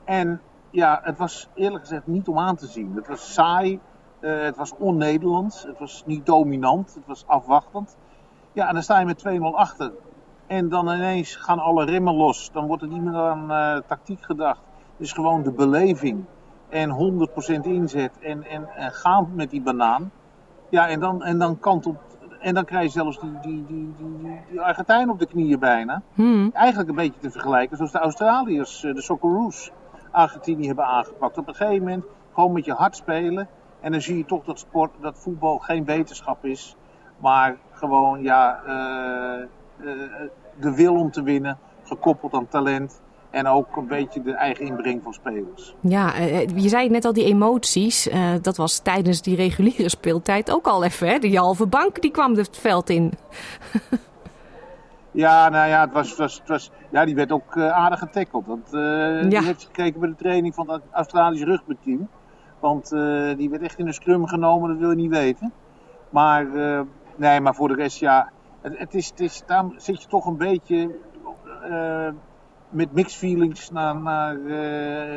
En 0.04 0.42
ja, 0.70 1.00
het 1.04 1.18
was 1.18 1.50
eerlijk 1.54 1.84
gezegd 1.84 2.08
niet 2.08 2.28
om 2.28 2.40
aan 2.40 2.56
te 2.56 2.68
zien. 2.68 2.96
Het 2.96 3.08
was 3.08 3.34
saai. 3.34 3.80
Uh, 4.20 4.42
het 4.42 4.58
was 4.58 4.74
on-Nederlands, 4.78 5.63
het 5.63 5.80
was 5.80 6.04
niet 6.06 6.26
dominant, 6.26 6.94
het 6.94 7.06
was 7.06 7.28
afwachtend. 7.28 7.98
Ja, 8.54 8.68
en 8.68 8.74
dan 8.74 8.84
sta 8.84 9.00
je 9.00 9.06
met 9.06 9.24
2-0 9.28 9.42
achter. 9.42 9.92
En 10.48 10.70
dan 10.70 10.90
ineens 10.90 11.36
gaan 11.36 11.60
alle 11.60 11.86
remmen 11.86 12.16
los. 12.16 12.52
Dan 12.52 12.68
wordt 12.68 12.82
er 12.82 12.88
niet 12.88 13.02
meer 13.02 13.16
aan 13.16 13.52
uh, 13.52 13.82
tactiek 13.88 14.22
gedacht. 14.22 14.62
Het 14.92 15.06
is 15.06 15.12
gewoon 15.12 15.44
de 15.44 15.52
beleving. 15.52 16.26
En 16.70 17.28
100% 17.60 17.62
inzet 17.62 18.20
en, 18.20 18.44
en, 18.44 18.68
en 18.76 18.92
gaan 18.92 19.30
met 19.34 19.50
die 19.50 19.62
banaan. 19.62 20.12
Ja, 20.70 20.88
en 20.88 21.00
dan, 21.00 21.24
en 21.24 21.40
dan 21.40 21.60
kantelt. 21.60 22.16
En 22.39 22.54
dan 22.54 22.65
krijg 22.65 22.84
je 22.84 22.89
zelfs 22.89 23.19
die, 23.19 23.39
die, 23.41 23.65
die, 23.65 23.93
die, 23.97 24.41
die 24.50 24.62
Argentijn 24.62 25.10
op 25.10 25.19
de 25.19 25.26
knieën 25.26 25.60
bijna. 25.60 26.02
Hmm. 26.13 26.50
Eigenlijk 26.54 26.89
een 26.89 26.95
beetje 26.95 27.19
te 27.19 27.32
vergelijken 27.32 27.78
zoals 27.78 27.91
de 27.91 28.00
Australiërs, 28.00 28.80
de 28.80 29.02
Socceroos, 29.02 29.71
Argentinië 30.12 30.67
hebben 30.67 30.86
aangepakt. 30.86 31.38
Op 31.38 31.47
een 31.47 31.56
gegeven 31.56 31.84
moment 31.84 32.06
gewoon 32.34 32.52
met 32.52 32.65
je 32.65 32.73
hart 32.73 32.95
spelen. 32.95 33.47
En 33.80 33.91
dan 33.91 34.02
zie 34.02 34.17
je 34.17 34.26
toch 34.26 34.43
dat 34.43 34.60
sport, 34.60 34.91
dat 35.02 35.19
voetbal 35.19 35.58
geen 35.58 35.86
wetenschap 35.86 36.45
is, 36.45 36.76
maar 37.17 37.58
gewoon 37.71 38.21
ja, 38.21 38.62
uh, 38.65 39.45
uh, 39.78 40.02
de 40.60 40.76
wil 40.76 40.95
om 40.95 41.12
te 41.12 41.23
winnen, 41.23 41.58
gekoppeld 41.84 42.34
aan 42.34 42.47
talent. 42.47 43.02
En 43.38 43.47
ook 43.47 43.76
een 43.76 43.88
beetje 43.88 44.21
de 44.21 44.34
eigen 44.34 44.65
inbreng 44.65 45.04
van 45.04 45.13
spelers. 45.13 45.76
Ja, 45.80 46.15
je 46.56 46.69
zei 46.69 46.89
net 46.89 47.06
al 47.06 47.13
die 47.13 47.26
emoties. 47.26 48.08
Uh, 48.08 48.30
dat 48.41 48.58
was 48.58 48.80
tijdens 48.80 49.21
die 49.21 49.36
reguliere 49.36 49.89
speeltijd 49.89 50.52
ook 50.52 50.67
al 50.67 50.84
even. 50.84 51.08
Hè? 51.08 51.19
Die 51.19 51.38
halve 51.38 51.67
bank 51.67 52.02
die 52.02 52.12
kwam 52.12 52.36
het 52.36 52.58
veld 52.58 52.89
in. 52.89 53.13
ja, 55.12 55.50
nou 55.50 55.69
ja, 55.69 55.82
het 55.82 55.93
was, 55.93 56.10
het 56.10 56.17
was, 56.17 56.38
het 56.39 56.47
was, 56.47 56.71
ja 56.91 57.06
die 57.06 57.15
werd 57.15 57.32
ook 57.32 57.58
aardig 57.58 58.00
getackeld. 58.00 58.45
Want 58.45 58.67
ja. 58.71 59.30
die 59.30 59.43
heeft 59.43 59.63
gekeken 59.63 60.00
bij 60.00 60.10
de 60.10 60.15
training 60.15 60.56
van 60.56 60.71
het 60.71 60.82
Australisch 60.91 61.43
rugbyteam. 61.43 62.08
Want 62.60 62.91
uh, 62.91 63.38
die 63.38 63.50
werd 63.50 63.62
echt 63.62 63.80
in 63.80 63.86
de 63.86 63.93
scrum 63.93 64.28
genomen, 64.28 64.69
dat 64.69 64.78
wil 64.78 64.89
je 64.89 64.95
niet 64.95 65.10
weten. 65.12 65.54
Maar, 66.10 66.45
uh, 66.45 66.82
nee, 67.15 67.41
maar 67.41 67.56
voor 67.56 67.67
de 67.67 67.76
rest, 67.76 68.00
ja. 68.00 68.30
Het, 68.62 68.78
het, 68.78 68.93
is, 68.93 69.10
het 69.10 69.19
is, 69.19 69.43
daar 69.45 69.65
zit 69.76 70.02
je 70.02 70.08
toch 70.08 70.26
een 70.26 70.38
beetje 70.38 70.95
uh, 71.69 72.08
met 72.69 72.93
mixed 72.93 73.17
feelings 73.17 73.71
naar, 73.71 74.01
naar 74.01 74.38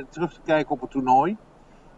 terug 0.09 0.33
te 0.33 0.41
kijken 0.45 0.71
op 0.71 0.81
het 0.81 0.91
toernooi. 0.91 1.37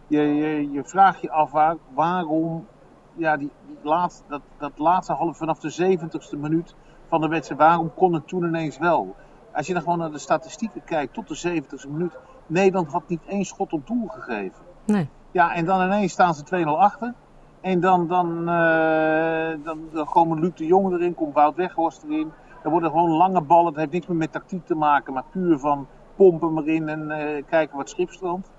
Je, 0.06 0.20
je, 0.20 0.70
je 0.70 0.84
vraagt 0.84 1.20
je 1.20 1.30
af 1.30 1.50
waar, 1.50 1.76
waarom 1.94 2.66
ja, 3.14 3.36
die, 3.36 3.50
die 3.66 3.78
laatste, 3.82 4.22
dat, 4.28 4.40
dat 4.58 4.72
laatste 4.76 5.12
half 5.12 5.36
vanaf 5.36 5.58
de 5.58 5.96
70ste 5.98 6.38
minuut 6.38 6.74
van 7.08 7.20
de 7.20 7.28
wedstrijd, 7.28 7.60
waarom 7.60 7.94
kon 7.94 8.12
het 8.12 8.28
toen 8.28 8.44
ineens 8.44 8.78
wel? 8.78 9.16
Als 9.52 9.66
je 9.66 9.72
dan 9.72 9.82
gewoon 9.82 9.98
naar 9.98 10.10
de 10.10 10.18
statistieken 10.18 10.84
kijkt, 10.84 11.14
tot 11.14 11.28
de 11.28 11.62
70ste 11.62 11.90
minuut, 11.90 12.18
Nederland 12.46 12.92
had 12.92 13.08
niet 13.08 13.20
één 13.26 13.44
schot 13.44 13.72
op 13.72 13.86
doel 13.86 14.06
gegeven. 14.08 14.62
Nee. 14.84 15.08
Ja, 15.30 15.54
en 15.54 15.64
dan 15.64 15.82
ineens 15.82 16.12
staan 16.12 16.34
ze 16.34 16.64
2-0 16.64 16.68
achter. 16.68 17.14
En 17.60 17.80
dan, 17.80 18.08
dan, 18.08 18.38
uh, 18.48 19.64
dan, 19.64 19.80
dan 19.92 20.06
komen 20.06 20.40
Luc 20.40 20.54
de 20.54 20.66
Jong 20.66 20.92
erin, 20.92 21.14
komt 21.14 21.34
Wout 21.34 21.56
Weghorst 21.56 22.02
erin. 22.02 22.32
Er 22.62 22.70
worden 22.70 22.90
gewoon 22.90 23.10
lange 23.10 23.40
ballen. 23.40 23.66
Het 23.66 23.76
heeft 23.76 23.92
niks 23.92 24.06
meer 24.06 24.16
met 24.16 24.32
tactiek 24.32 24.66
te 24.66 24.74
maken, 24.74 25.12
maar 25.12 25.24
puur 25.30 25.58
van 25.58 25.86
pompen 26.16 26.58
erin 26.58 26.88
en 26.88 27.10
uh, 27.10 27.42
kijken 27.46 27.76
wat 27.76 27.88
schipstrand. 27.88 28.50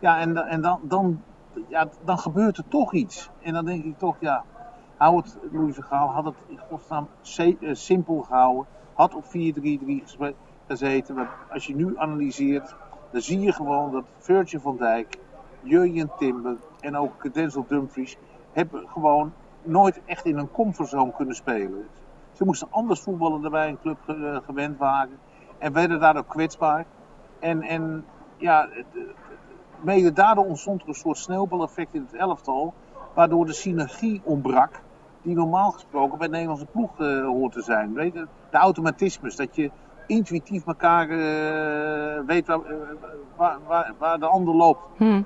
Ja, 0.00 0.18
en, 0.18 0.36
en 0.36 0.60
dan, 0.60 0.80
dan, 0.82 1.22
ja, 1.68 1.88
dan 2.04 2.18
gebeurt 2.18 2.56
er 2.56 2.68
toch 2.68 2.92
iets. 2.92 3.30
En 3.42 3.52
dan 3.52 3.64
denk 3.64 3.84
ik 3.84 3.98
toch, 3.98 4.16
ja, 4.20 4.44
hou 4.96 5.16
het, 5.16 5.38
Louis 5.52 5.74
Vergaal 5.74 6.08
had 6.08 6.24
het 6.24 6.34
in 6.46 6.60
godsnaam 6.68 7.08
simpel 7.72 8.22
gehouden. 8.22 8.66
Had 8.94 9.14
op 9.14 9.24
4-3-3 9.24 9.28
gezeten. 10.66 11.14
Maar 11.14 11.30
als 11.50 11.66
je 11.66 11.74
nu 11.74 11.98
analyseert, 11.98 12.74
dan 13.10 13.20
zie 13.20 13.40
je 13.40 13.52
gewoon 13.52 13.92
dat 13.92 14.04
Virgil 14.18 14.60
van 14.60 14.76
Dijk 14.76 15.18
Jurjen 15.62 16.10
Timber 16.18 16.56
en 16.80 16.96
ook 16.96 17.34
Denzel 17.34 17.64
Dumfries 17.68 18.16
hebben 18.52 18.88
gewoon 18.88 19.32
nooit 19.62 20.00
echt 20.04 20.24
in 20.24 20.38
een 20.38 20.50
comfortzone 20.50 21.12
kunnen 21.16 21.34
spelen. 21.34 21.86
Ze 22.36 22.44
moesten 22.44 22.68
anders 22.70 23.00
voetballen 23.00 23.42
dan 23.42 23.50
bij 23.50 23.68
een 23.68 23.80
club 23.80 23.98
gewend 24.46 24.78
waren. 24.78 25.18
En 25.58 25.72
werden 25.72 26.00
daardoor 26.00 26.26
kwetsbaar. 26.26 26.86
En, 27.38 27.62
en 27.62 28.04
ja, 28.36 28.68
mede 29.80 30.12
daardoor 30.12 30.44
ontstond 30.44 30.82
er 30.82 30.88
een 30.88 30.94
soort 30.94 31.18
sneeuwbaleffect 31.18 31.94
in 31.94 32.00
het 32.00 32.14
elftal. 32.14 32.74
Waardoor 33.14 33.46
de 33.46 33.52
synergie 33.52 34.20
ontbrak. 34.24 34.80
Die 35.22 35.34
normaal 35.34 35.70
gesproken 35.70 36.18
bij 36.18 36.26
de 36.26 36.32
Nederlandse 36.32 36.66
ploeg 36.66 36.98
uh, 36.98 37.26
hoort 37.26 37.52
te 37.52 37.62
zijn. 37.62 37.94
Weet 37.94 38.12
je? 38.12 38.26
De 38.50 38.56
automatismes. 38.56 39.36
Dat 39.36 39.56
je 39.56 39.70
intuïtief 40.06 40.66
elkaar 40.66 41.08
uh, 41.08 42.26
weet 42.26 42.46
waar, 42.46 42.60
waar, 43.36 43.58
waar, 43.66 43.94
waar, 43.98 44.18
de 44.18 44.26
ander 44.26 44.54
loopt. 44.54 44.80
Hmm. 44.96 45.24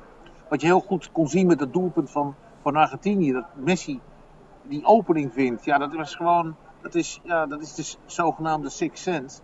Wat 0.49 0.61
je 0.61 0.67
heel 0.67 0.81
goed 0.81 1.13
kon 1.13 1.29
zien 1.29 1.47
met 1.47 1.61
het 1.61 1.73
doelpunt 1.73 2.11
van, 2.11 2.35
van 2.63 2.77
Argentinië. 2.77 3.33
Dat 3.33 3.45
Messi 3.55 4.01
die 4.63 4.85
opening 4.85 5.33
vindt. 5.33 5.65
Ja, 5.65 5.79
dat 5.79 5.95
was 5.95 6.15
gewoon. 6.15 6.55
Dat 6.83 6.95
is, 6.95 7.21
ja, 7.23 7.47
dat 7.47 7.61
is 7.61 7.75
de 7.75 7.97
zogenaamde 8.07 8.71
six 8.71 9.03
sense. 9.03 9.41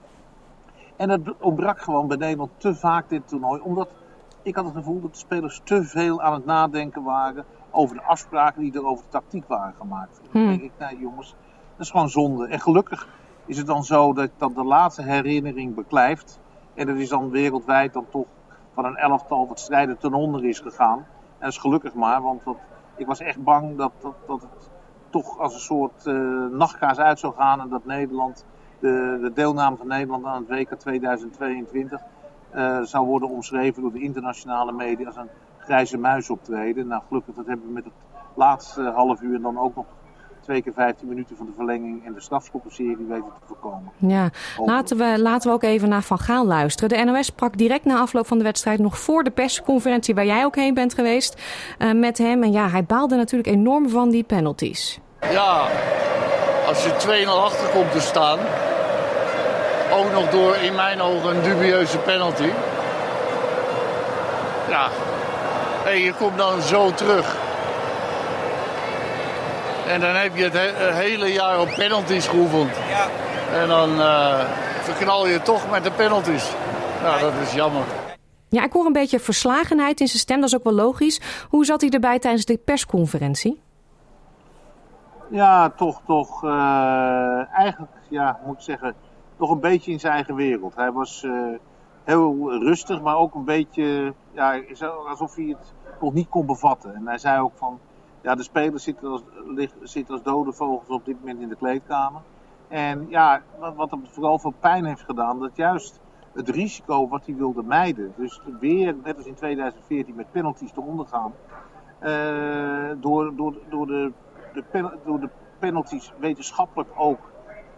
En 0.97 1.09
dat 1.09 1.21
ontbrak 1.41 1.81
gewoon 1.81 2.09
bij 2.09 2.17
Nederland 2.17 2.51
te 2.57 2.75
vaak 2.75 3.09
dit 3.09 3.29
toernooi. 3.29 3.61
Omdat 3.61 3.89
ik 4.43 4.55
had 4.55 4.65
het 4.65 4.75
gevoel 4.75 5.01
dat 5.01 5.13
de 5.13 5.19
spelers 5.19 5.61
te 5.65 5.85
veel 5.85 6.23
aan 6.23 6.33
het 6.33 6.45
nadenken 6.45 7.03
waren 7.03 7.45
over 7.71 7.97
de 7.97 8.03
afspraken 8.03 8.63
die 8.63 8.73
er 8.73 8.87
over 8.87 9.05
de 9.05 9.11
tactiek 9.11 9.49
waren 9.49 9.75
gemaakt. 9.79 10.21
Hmm. 10.31 10.47
Dan 10.47 10.59
denk 10.59 10.63
ik, 10.63 10.73
nou 10.79 10.99
jongens, 10.99 11.35
dat 11.77 11.87
is 11.87 11.91
gewoon 11.91 12.09
zonde. 12.09 12.47
En 12.47 12.61
gelukkig 12.61 13.09
is 13.47 13.57
het 13.57 13.67
dan 13.67 13.85
zo 13.85 14.13
dat, 14.13 14.31
dat 14.37 14.55
de 14.55 14.65
laatste 14.65 15.03
herinnering 15.03 15.75
beklijft. 15.75 16.39
En 16.75 16.87
dat 16.87 16.97
is 16.97 17.09
dan 17.09 17.31
wereldwijd 17.31 17.93
dan 17.93 18.07
toch 18.11 18.27
van 18.75 18.85
een 18.85 18.97
elftal 18.97 19.49
wat 19.49 19.61
strijden 19.61 19.99
ten 19.99 20.15
onder 20.15 20.45
is 20.45 20.61
gegaan. 20.61 20.99
En 20.99 21.05
dat 21.39 21.49
is 21.49 21.59
gelukkig 21.59 21.95
maar, 21.95 22.23
want 22.23 22.45
dat, 22.45 22.57
ik 22.97 23.07
was 23.07 23.21
echt 23.21 23.43
bang 23.43 23.77
dat, 23.77 23.93
dat, 24.01 24.15
dat 24.27 24.41
het 24.41 24.71
toch 25.23 25.39
als 25.39 25.55
een 25.55 25.61
soort 25.61 26.07
uh, 26.07 26.47
nachtkaas 26.51 26.99
uit 26.99 27.19
zou 27.19 27.35
gaan. 27.35 27.61
En 27.61 27.69
dat 27.69 27.85
Nederland, 27.85 28.45
de, 28.79 29.19
de 29.23 29.31
deelname 29.35 29.77
van 29.77 29.87
Nederland 29.87 30.25
aan 30.25 30.45
het 30.49 30.49
WK 30.49 30.79
2022 30.79 32.01
uh, 32.55 32.83
zou 32.83 33.07
worden 33.07 33.29
omschreven 33.29 33.83
door 33.83 33.93
de 33.93 34.01
internationale 34.01 34.73
media 34.73 35.07
als 35.07 35.17
een 35.17 35.29
grijze 35.59 35.99
muis 35.99 36.31
optreden. 36.31 36.87
Nou 36.87 37.03
gelukkig, 37.09 37.35
dat 37.35 37.47
hebben 37.47 37.67
we 37.67 37.73
met 37.73 37.85
het 37.85 37.93
laatste 38.35 38.83
half 38.83 39.21
uur 39.21 39.41
dan 39.41 39.59
ook 39.59 39.75
nog 39.75 39.87
twee 40.41 40.63
keer 40.63 40.73
15 40.73 41.09
minuten 41.09 41.37
van 41.37 41.47
de 41.47 41.53
verlenging 41.57 42.05
en 42.05 42.13
de 42.13 42.21
strafschoppenserie 42.21 43.07
weten 43.09 43.25
te 43.25 43.47
voorkomen. 43.47 43.93
Ja, 43.97 44.31
laten 44.59 44.97
we, 44.97 45.15
laten 45.19 45.49
we 45.49 45.55
ook 45.55 45.63
even 45.63 45.89
naar 45.89 46.03
Van 46.03 46.19
Gaal 46.19 46.47
luisteren. 46.47 46.89
De 46.89 47.05
NOS 47.05 47.27
sprak 47.27 47.57
direct 47.57 47.85
na 47.85 47.99
afloop 47.99 48.27
van 48.27 48.39
de 48.39 48.45
wedstrijd, 48.45 48.79
nog 48.79 48.99
voor 48.99 49.25
de 49.25 49.31
persconferentie 49.31 50.15
waar 50.15 50.27
jij 50.27 50.45
ook 50.45 50.57
heen 50.57 50.75
bent 50.75 50.95
geweest, 50.95 51.43
uh, 51.79 51.93
met 51.93 52.19
hem. 52.19 52.43
En 52.43 52.53
ja, 52.53 52.69
hij 52.69 52.85
baalde 52.85 53.17
natuurlijk 53.17 53.49
enorm 53.49 53.89
van 53.89 54.11
die 54.11 54.25
penalties. 54.25 55.01
Ja, 55.21 55.69
als 56.67 56.85
je 56.85 57.25
2-0 57.27 57.29
achter 57.29 57.69
komt 57.69 57.93
te 57.93 58.01
staan, 58.01 58.39
ook 59.93 60.13
nog 60.13 60.31
door 60.31 60.57
in 60.57 60.75
mijn 60.75 61.01
ogen 61.01 61.37
een 61.37 61.43
dubieuze 61.43 61.99
penalty. 61.99 62.51
Ja, 64.69 64.89
en 65.85 65.99
je 65.99 66.13
komt 66.13 66.37
dan 66.37 66.63
zo 66.63 66.95
terug. 66.95 67.37
En 69.87 70.01
dan 70.01 70.15
heb 70.15 70.37
je 70.37 70.45
het 70.45 70.95
hele 70.95 71.33
jaar 71.33 71.61
op 71.61 71.69
penalties 71.77 72.27
geoefend. 72.27 72.71
Ja. 72.89 73.09
En 73.61 73.69
dan 73.69 74.01
uh, 74.01 74.45
verknal 74.83 75.27
je 75.27 75.43
toch 75.43 75.71
met 75.71 75.85
de 75.85 75.91
penalties. 75.91 76.45
Nou, 77.03 77.21
dat 77.21 77.33
is 77.47 77.53
jammer. 77.53 77.83
Ja, 78.49 78.65
ik 78.65 78.73
hoor 78.73 78.87
een 78.87 78.93
beetje 78.93 79.21
verslagenheid 79.21 80.01
in 80.01 80.07
zijn 80.07 80.19
stem. 80.19 80.41
Dat 80.41 80.49
is 80.49 80.55
ook 80.55 80.65
wel 80.65 80.73
logisch. 80.73 81.21
Hoe 81.49 81.65
zat 81.65 81.81
hij 81.81 81.91
erbij 81.91 82.19
tijdens 82.19 82.45
de 82.45 82.57
persconferentie? 82.65 83.61
Ja, 85.29 85.71
toch, 85.71 86.01
toch. 86.05 86.45
Uh, 86.45 87.55
eigenlijk, 87.55 87.93
ja, 88.09 88.41
moet 88.45 88.55
ik 88.55 88.61
zeggen, 88.61 88.95
toch 89.37 89.51
een 89.51 89.61
beetje 89.61 89.93
in 89.93 90.01
zijn 90.01 90.13
eigen 90.13 90.35
wereld. 90.35 90.75
Hij 90.75 90.93
was 90.93 91.23
uh, 91.23 91.57
heel 92.05 92.59
rustig, 92.59 93.03
maar 93.03 93.17
ook 93.17 93.35
een 93.35 93.45
beetje, 93.45 94.15
ja, 94.33 94.61
alsof 95.09 95.35
hij 95.35 95.45
het 95.45 95.75
nog 96.01 96.13
niet 96.13 96.29
kon 96.29 96.47
bevatten. 96.47 96.95
En 96.95 97.07
hij 97.07 97.19
zei 97.19 97.41
ook 97.41 97.53
van, 97.55 97.79
ja, 98.21 98.35
de 98.35 98.43
spelers 98.43 98.83
zitten 98.83 99.09
als, 99.09 99.23
zitten 99.83 100.15
als 100.15 100.23
dode 100.23 100.53
vogels 100.53 100.89
op 100.89 101.05
dit 101.05 101.19
moment 101.19 101.41
in 101.41 101.49
de 101.49 101.57
kleedkamer. 101.57 102.21
En 102.69 103.07
ja, 103.09 103.43
wat 103.77 103.91
hem 103.91 104.03
vooral 104.11 104.39
veel 104.39 104.55
pijn 104.61 104.85
heeft 104.85 105.03
gedaan, 105.03 105.39
dat 105.39 105.57
juist 105.57 106.01
het 106.33 106.49
risico 106.49 107.09
wat 107.09 107.27
hij 107.27 107.35
wilde 107.35 107.63
mijden, 107.63 108.13
dus 108.17 108.41
weer, 108.61 108.97
net 109.05 109.17
als 109.17 109.27
in 109.27 109.35
2014, 109.35 110.15
met 110.15 110.33
penalties 110.33 110.73
te 110.73 110.81
ondergaan, 110.81 111.33
uh, 112.03 112.91
door, 113.01 113.37
door, 113.37 113.55
door, 113.69 113.87
de, 113.87 114.13
de, 114.71 114.99
door 115.05 115.21
de 115.21 115.29
penalties 115.59 116.13
wetenschappelijk 116.19 116.91
ook 116.97 117.21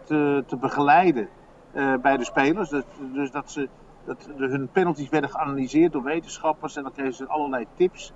te, 0.03 0.43
te 0.47 0.57
begeleiden 0.57 1.29
uh, 1.73 1.95
bij 1.97 2.17
de 2.17 2.23
spelers. 2.23 2.69
Dus, 3.13 3.31
dat, 3.31 3.51
ze, 3.51 3.69
dat 4.05 4.29
de, 4.37 4.47
hun 4.47 4.69
penalties 4.71 5.09
werden 5.09 5.29
geanalyseerd 5.29 5.91
door 5.91 6.03
wetenschappers 6.03 6.75
en 6.75 6.83
dan 6.83 6.91
kregen 6.91 7.13
ze 7.13 7.27
allerlei 7.27 7.65
tips. 7.75 8.13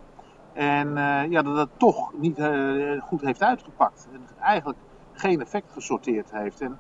En 0.54 0.88
uh, 0.88 1.30
ja, 1.30 1.42
dat 1.42 1.58
het 1.58 1.70
toch 1.78 2.14
niet 2.14 2.40
uh, 2.40 3.02
goed 3.02 3.22
heeft 3.22 3.44
uitgepakt. 3.44 4.08
En 4.14 4.22
eigenlijk 4.40 4.80
geen 5.14 5.42
effect 5.42 5.72
gesorteerd 5.72 6.32
heeft. 6.32 6.62
En 6.62 6.78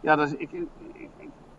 ja, 0.00 0.16
dat 0.16 0.34
ik, 0.38 0.52
ik, 0.52 0.68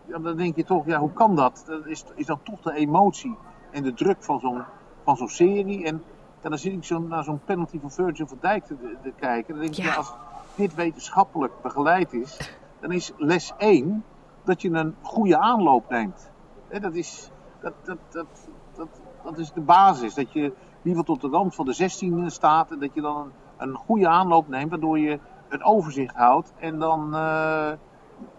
dan 0.06 0.36
denk 0.36 0.56
je 0.56 0.64
toch, 0.64 0.86
ja, 0.86 0.98
hoe 0.98 1.12
kan 1.12 1.36
dat? 1.36 1.64
Dat 1.66 1.86
is, 1.86 2.04
is 2.14 2.26
dan 2.26 2.42
toch 2.42 2.60
de 2.60 2.74
emotie 2.74 3.36
en 3.70 3.82
de 3.82 3.94
druk 3.94 4.22
van 4.24 4.40
zo'n 4.40 4.62
van 5.04 5.16
zo'n 5.16 5.28
serie. 5.28 5.84
En 5.84 6.02
ja, 6.42 6.48
dan 6.48 6.58
zit 6.58 6.72
ik 6.72 6.84
zo 6.84 6.98
naar 6.98 7.24
zo'n 7.24 7.40
penalty 7.44 7.80
van 7.80 7.90
Virgil 7.90 8.26
van 8.26 8.38
Dijk 8.40 8.64
te, 8.64 8.96
te 9.02 9.12
kijken. 9.16 9.54
Dan 9.54 9.62
denk 9.62 9.76
ik, 9.76 9.84
ja. 9.84 9.90
ja, 9.90 9.96
als 9.96 10.14
dit 10.54 10.74
wetenschappelijk 10.74 11.52
begeleid 11.62 12.12
is, 12.12 12.56
dan 12.80 12.92
is 12.92 13.12
les 13.16 13.52
1 13.58 14.04
dat 14.44 14.62
je 14.62 14.70
een 14.70 14.94
goede 15.02 15.38
aanloop 15.38 15.90
neemt. 15.90 16.30
He, 16.68 16.80
dat, 16.80 16.94
is, 16.94 17.30
dat, 17.60 17.72
dat, 17.84 17.98
dat, 18.10 18.26
dat, 18.74 18.88
dat 19.24 19.38
is 19.38 19.52
de 19.52 19.60
basis. 19.60 20.14
Dat 20.14 20.32
je 20.32 20.52
liever 20.82 21.04
tot 21.04 21.20
de 21.20 21.28
rand 21.28 21.54
van 21.54 21.64
de 21.64 21.72
16 21.72 22.30
staat. 22.30 22.70
En 22.70 22.78
dat 22.78 22.94
je 22.94 23.00
dan 23.00 23.16
een, 23.16 23.32
een 23.68 23.74
goede 23.74 24.08
aanloop 24.08 24.48
neemt, 24.48 24.70
waardoor 24.70 24.98
je 24.98 25.18
het 25.48 25.62
overzicht 25.62 26.14
houdt. 26.14 26.52
En 26.58 26.78
dan 26.78 27.14
uh, 27.14 27.70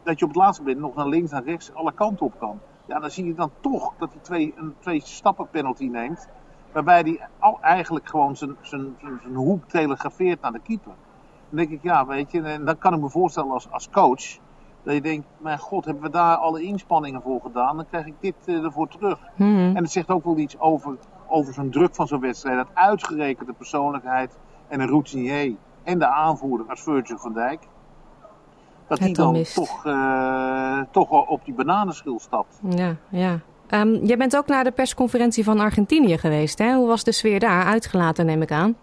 dat 0.04 0.20
je 0.20 0.26
op 0.26 0.32
het 0.32 0.36
laatste 0.36 0.64
moment 0.64 0.82
nog 0.82 0.96
naar 0.96 1.08
links 1.08 1.32
en 1.32 1.44
rechts 1.44 1.74
alle 1.74 1.94
kanten 1.94 2.26
op 2.26 2.40
kan. 2.40 2.60
Ja, 2.86 3.00
dan 3.00 3.12
zie 3.12 3.26
je 3.26 3.34
dan 3.34 3.52
toch 3.60 3.94
dat 3.98 4.12
hij 4.12 4.22
twee, 4.22 4.54
een 4.56 4.76
twee 4.80 5.02
stappen 5.04 5.50
penalty 5.50 5.86
neemt. 5.86 6.28
Waarbij 6.72 7.02
hij 7.02 7.20
al 7.40 7.58
eigenlijk 7.62 8.10
gewoon 8.10 8.36
zijn, 8.36 8.56
zijn, 8.62 8.96
zijn 9.00 9.36
hoek 9.36 9.64
telegrafeert 9.68 10.42
naar 10.42 10.52
de 10.52 10.60
keeper. 10.60 10.94
Dan 11.50 11.58
denk 11.58 11.70
ik, 11.70 11.84
ja, 11.84 12.06
weet 12.06 12.32
je, 12.32 12.42
en 12.42 12.66
dan 12.66 12.78
kan 12.78 12.94
ik 12.94 13.00
me 13.00 13.10
voorstellen 13.10 13.52
als, 13.52 13.72
als 13.72 13.90
coach. 13.90 14.40
Dat 14.84 14.94
je 14.94 15.02
denkt, 15.02 15.28
mijn 15.38 15.60
god, 15.60 15.86
hebben 15.86 16.04
we 16.04 16.10
daar 16.10 16.36
alle 16.36 16.62
inspanningen 16.62 17.22
voor 17.22 17.42
gedaan? 17.42 17.76
Dan 17.76 17.86
krijg 17.86 18.06
ik 18.06 18.16
dit 18.20 18.36
uh, 18.46 18.64
ervoor 18.64 18.88
terug. 18.88 19.20
Mm 19.36 19.56
-hmm. 19.56 19.76
En 19.76 19.84
het 19.84 19.92
zegt 19.92 20.10
ook 20.10 20.24
wel 20.24 20.38
iets 20.38 20.60
over, 20.60 20.98
over 21.28 21.54
zo'n 21.54 21.70
druk 21.70 21.96
van 21.96 22.08
zo'n 22.08 22.20
wedstrijd. 22.20 22.58
Dat 22.58 22.68
uitgerekend 22.74 23.48
de 23.48 23.54
persoonlijkheid 23.54 24.38
en 24.68 24.80
een 24.80 24.88
routinier 24.88 25.56
en 25.84 26.00
de 26.00 26.08
aanvoerder 26.08 26.70
als 26.70 26.82
Virgil 26.82 27.18
van 27.18 27.34
Dijk. 27.34 27.68
Dat 28.88 29.00
Het 29.00 29.08
die 29.08 29.16
dan 29.16 29.44
toch, 29.54 29.86
uh, 29.86 30.82
toch 30.92 31.28
op 31.28 31.46
die 31.46 31.54
bananenschil 31.54 32.20
stapt. 32.20 32.60
Ja, 32.70 32.96
ja. 33.10 33.40
Um, 33.74 34.06
jij 34.06 34.18
bent 34.18 34.38
ook 34.38 34.48
naar 34.48 34.64
de 34.64 34.72
persconferentie 34.72 35.44
van 35.44 35.60
Argentinië 35.60 36.18
geweest, 36.18 36.60
hè? 36.60 36.74
Hoe 36.74 36.88
was 36.88 37.04
de 37.04 37.12
sfeer 37.12 37.40
daar? 37.40 37.66
Uitgelaten, 37.66 38.26
neem 38.26 38.42
ik 38.42 38.52
aan. 38.52 38.76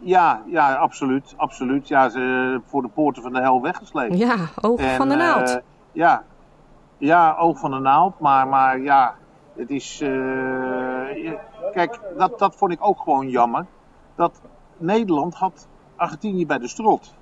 Ja, 0.00 0.42
ja, 0.46 0.74
absoluut. 0.74 1.34
absoluut. 1.36 1.88
Ja, 1.88 2.08
ze 2.08 2.60
voor 2.66 2.82
de 2.82 2.88
poorten 2.88 3.22
van 3.22 3.32
de 3.32 3.40
hel 3.40 3.62
weggesleept. 3.62 4.18
Ja, 4.18 4.36
oog 4.60 4.80
En, 4.80 4.96
van 4.96 5.08
de 5.08 5.14
naald. 5.16 5.48
eh, 5.50 5.56
ja. 5.92 6.22
ja, 6.98 7.34
oog 7.38 7.58
van 7.58 7.70
de 7.70 7.78
naald. 7.78 8.18
Maar, 8.20 8.48
maar 8.48 8.80
ja, 8.80 9.14
het 9.56 9.70
is... 9.70 10.00
eh, 10.00 10.10
kijk, 11.72 12.00
dat, 12.18 12.38
dat 12.38 12.54
vond 12.56 12.72
ik 12.72 12.78
ook 12.80 13.00
gewoon 13.00 13.28
jammer. 13.28 13.66
Dat 14.14 14.40
Nederland 14.76 15.34
had 15.34 15.68
Argentinië 15.96 16.46
bij 16.46 16.58
de 16.58 16.68
strot. 16.68 17.14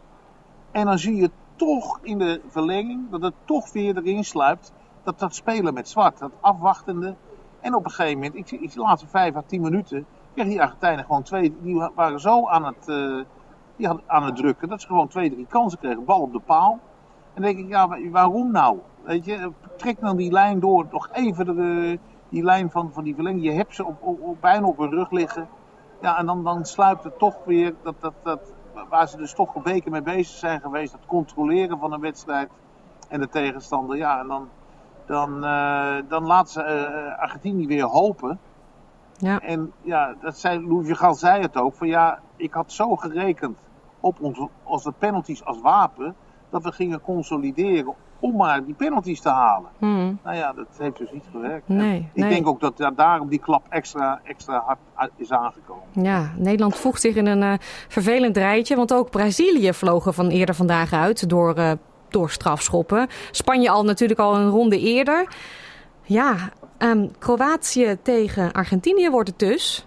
En 0.70 0.84
dan 0.86 0.98
zie 0.98 1.16
je 1.16 1.30
toch 1.56 1.98
in 2.02 2.18
de 2.18 2.40
verlenging 2.48 3.10
dat 3.10 3.22
het 3.22 3.34
toch 3.44 3.72
weer 3.72 3.96
erin 3.96 4.24
sluipt. 4.24 4.72
Dat 5.04 5.18
dat 5.18 5.34
spelen 5.34 5.74
met 5.74 5.88
zwart, 5.88 6.18
dat 6.18 6.30
afwachtende. 6.40 7.14
En 7.60 7.74
op 7.74 7.84
een 7.84 7.90
gegeven 7.90 8.14
moment, 8.18 8.34
ik, 8.34 8.50
ik 8.60 8.72
de 8.72 8.80
laatste 8.80 9.08
vijf 9.08 9.36
à 9.36 9.42
tien 9.46 9.60
minuten, 9.60 10.06
kregen 10.34 10.50
die 10.50 10.62
Argentijnen 10.62 11.04
gewoon 11.04 11.22
twee. 11.22 11.56
Die 11.62 11.88
waren 11.94 12.20
zo 12.20 12.48
aan 12.48 12.64
het, 12.64 12.88
eh, 12.88 13.20
die 13.76 13.88
aan 14.06 14.22
het 14.24 14.36
drukken 14.36 14.68
dat 14.68 14.80
ze 14.80 14.86
gewoon 14.86 15.08
twee, 15.08 15.30
drie 15.30 15.46
kansen 15.46 15.78
kregen. 15.78 16.04
Bal 16.04 16.20
op 16.20 16.32
de 16.32 16.40
paal. 16.40 16.72
En 17.34 17.42
dan 17.42 17.52
denk 17.52 17.58
ik, 17.58 17.68
ja, 17.68 17.88
wa- 17.88 18.10
waarom 18.10 18.50
nou? 18.50 18.78
Weet 19.02 19.24
je, 19.24 19.52
trek 19.76 20.00
dan 20.00 20.16
die 20.16 20.32
lijn 20.32 20.60
door, 20.60 20.86
nog 20.90 21.08
even 21.12 21.46
de, 21.46 21.98
die 22.28 22.42
lijn 22.42 22.70
van, 22.70 22.92
van 22.92 23.04
die 23.04 23.14
verlenging. 23.14 23.44
Je 23.44 23.52
hebt 23.52 23.74
ze 23.74 23.84
op, 23.86 24.02
op- 24.02 24.40
bijna 24.40 24.66
op 24.66 24.78
hun 24.78 24.90
rug 24.90 25.10
liggen. 25.10 25.48
Ja, 26.00 26.18
en 26.18 26.26
dan, 26.26 26.44
dan 26.44 26.64
sluipt 26.64 27.04
het 27.04 27.18
toch 27.18 27.36
weer, 27.44 27.74
dat, 27.82 27.94
dat, 28.00 28.12
dat, 28.22 28.52
waar 28.88 29.08
ze 29.08 29.16
dus 29.16 29.34
toch 29.34 29.52
weken 29.62 29.90
mee 29.90 30.02
bezig 30.02 30.36
zijn 30.36 30.60
geweest, 30.60 30.92
dat 30.92 31.06
controleren 31.06 31.78
van 31.78 31.92
een 31.92 32.00
wedstrijd 32.00 32.50
en 33.08 33.20
de 33.20 33.28
tegenstander. 33.28 33.96
Ja, 33.96 34.20
en 34.20 34.26
dan, 34.28 34.48
dan, 35.12 35.44
eh, 35.44 35.94
dan 36.08 36.26
laten 36.26 36.52
ze 36.52 36.62
eh, 36.62 37.18
Argentinië 37.22 37.66
weer 37.66 37.84
hopen. 37.84 38.38
Ja. 39.16 39.40
En 39.40 39.72
ja, 39.82 40.14
dat 40.20 40.38
zei, 40.38 40.66
Louis 40.66 41.18
zei 41.18 41.42
het 41.42 41.56
ook, 41.56 41.74
van 41.74 41.88
ja, 41.88 42.18
ik 42.36 42.52
had 42.52 42.72
zo 42.72 42.96
gerekend 42.96 43.58
op 44.00 44.20
onze, 44.20 44.48
onze 44.62 44.92
penalties 44.98 45.44
als 45.44 45.60
wapen, 45.60 46.14
dat 46.50 46.62
we 46.62 46.72
gingen 46.72 47.00
consolideren 47.00 47.94
om 48.18 48.36
maar 48.36 48.64
die 48.64 48.74
penalties 48.74 49.20
te 49.20 49.28
halen. 49.28 49.70
Hmm. 49.78 50.18
Nou 50.24 50.36
ja, 50.36 50.52
dat 50.52 50.66
heeft 50.78 50.98
dus 50.98 51.12
niet 51.12 51.24
gewerkt. 51.30 51.68
Nee, 51.68 52.08
Ik 52.12 52.20
nee. 52.22 52.30
denk 52.30 52.46
ook 52.46 52.60
dat 52.60 52.76
da- 52.76 52.90
daarom 52.90 53.28
die 53.28 53.38
klap 53.38 53.62
extra, 53.68 54.20
extra 54.24 54.62
hard 54.94 55.10
is 55.16 55.32
aangekomen. 55.32 55.84
Ja, 55.92 56.32
Nederland 56.36 56.76
voegt 56.76 57.00
zich 57.00 57.14
in 57.16 57.26
een 57.26 57.42
eh, 57.42 57.58
vervelend 57.88 58.36
rijtje. 58.36 58.76
Want 58.76 58.94
ook 58.94 59.10
Brazilië 59.10 59.72
vloog 59.72 60.06
er 60.06 60.12
van 60.12 60.28
eerder 60.28 60.54
vandaag 60.54 60.92
uit 60.92 61.28
door, 61.28 61.54
door 62.12 62.30
strafschoppen. 62.30 63.06
Spanje 63.30 63.70
al 63.70 63.84
natuurlijk 63.84 64.20
al 64.20 64.36
een 64.36 64.48
ronde 64.48 64.78
eerder. 64.80 65.34
Ja, 66.02 66.34
ehm, 66.78 67.06
Kroatië 67.18 67.96
tegen 68.02 68.52
Argentinië 68.52 69.10
wordt 69.10 69.28
het 69.28 69.38
dus. 69.38 69.86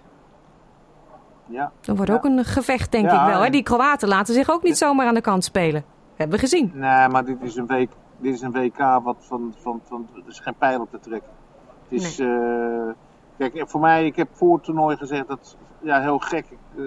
Ja. 1.46 1.72
Dat 1.80 1.96
wordt 1.96 2.10
Ja. 2.10 2.16
ook 2.16 2.24
een 2.24 2.44
gevecht, 2.44 2.92
denk 2.92 3.10
Ja, 3.10 3.26
ik 3.26 3.32
wel. 3.32 3.42
Hè? 3.42 3.50
Die 3.50 3.62
Kroaten 3.62 4.08
laten 4.08 4.34
zich 4.34 4.50
ook 4.50 4.62
niet 4.62 4.76
zomaar 4.78 5.06
aan 5.06 5.14
de 5.14 5.20
kant 5.20 5.44
spelen. 5.44 5.84
Hebben 6.16 6.36
we 6.36 6.42
gezien. 6.42 6.70
Nee, 6.74 7.08
maar 7.08 7.24
dit 7.24 7.36
is 7.40 7.56
een, 7.56 7.66
week, 7.66 7.90
dit 8.18 8.34
is 8.34 8.40
een 8.40 8.52
WK 8.52 8.78
wat 9.02 9.16
van, 9.18 9.54
van, 9.58 9.80
van. 9.88 10.08
Er 10.14 10.22
is 10.28 10.40
geen 10.40 10.54
pijl 10.58 10.80
op 10.80 10.90
te 10.90 10.98
trekken. 11.00 11.30
Het 11.88 12.00
is. 12.02 12.18
eh, 12.18 12.26
kijk, 13.38 13.64
voor 13.70 13.80
mij, 13.80 14.06
ik 14.06 14.16
heb 14.16 14.28
voor 14.32 14.54
het 14.54 14.64
toernooi 14.64 14.96
gezegd 14.96 15.28
dat. 15.28 15.56
Ja, 15.82 16.00
heel 16.00 16.18
gek. 16.18 16.46
eh, 16.76 16.84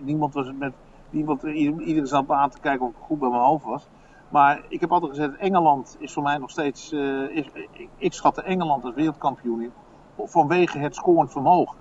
niemand 0.00 0.34
was 0.34 0.46
het 0.46 0.58
met. 0.58 0.72
Niemand, 1.10 1.42
ieder- 1.42 1.80
iedereen 1.80 2.06
zat 2.06 2.30
aan 2.30 2.50
te 2.50 2.58
kijken 2.60 2.86
of 2.86 2.90
ik 2.92 2.96
goed 3.00 3.18
bij 3.18 3.28
mijn 3.28 3.42
hoofd 3.42 3.64
was. 3.64 3.88
Maar 4.32 4.60
ik 4.68 4.80
heb 4.80 4.92
altijd 4.92 5.10
gezegd: 5.10 5.36
Engeland 5.36 5.96
is 5.98 6.12
voor 6.12 6.22
mij 6.22 6.38
nog 6.38 6.50
steeds. 6.50 6.92
eh, 6.92 7.36
ik, 7.36 7.88
ik 7.96 8.12
schatte 8.12 8.42
Engeland 8.42 8.84
als 8.84 8.94
wereldkampioen 8.94 9.62
in. 9.62 9.72
Vanwege 10.18 10.78
het 10.78 10.94
scorend 10.94 11.32
vermogen. 11.32 11.76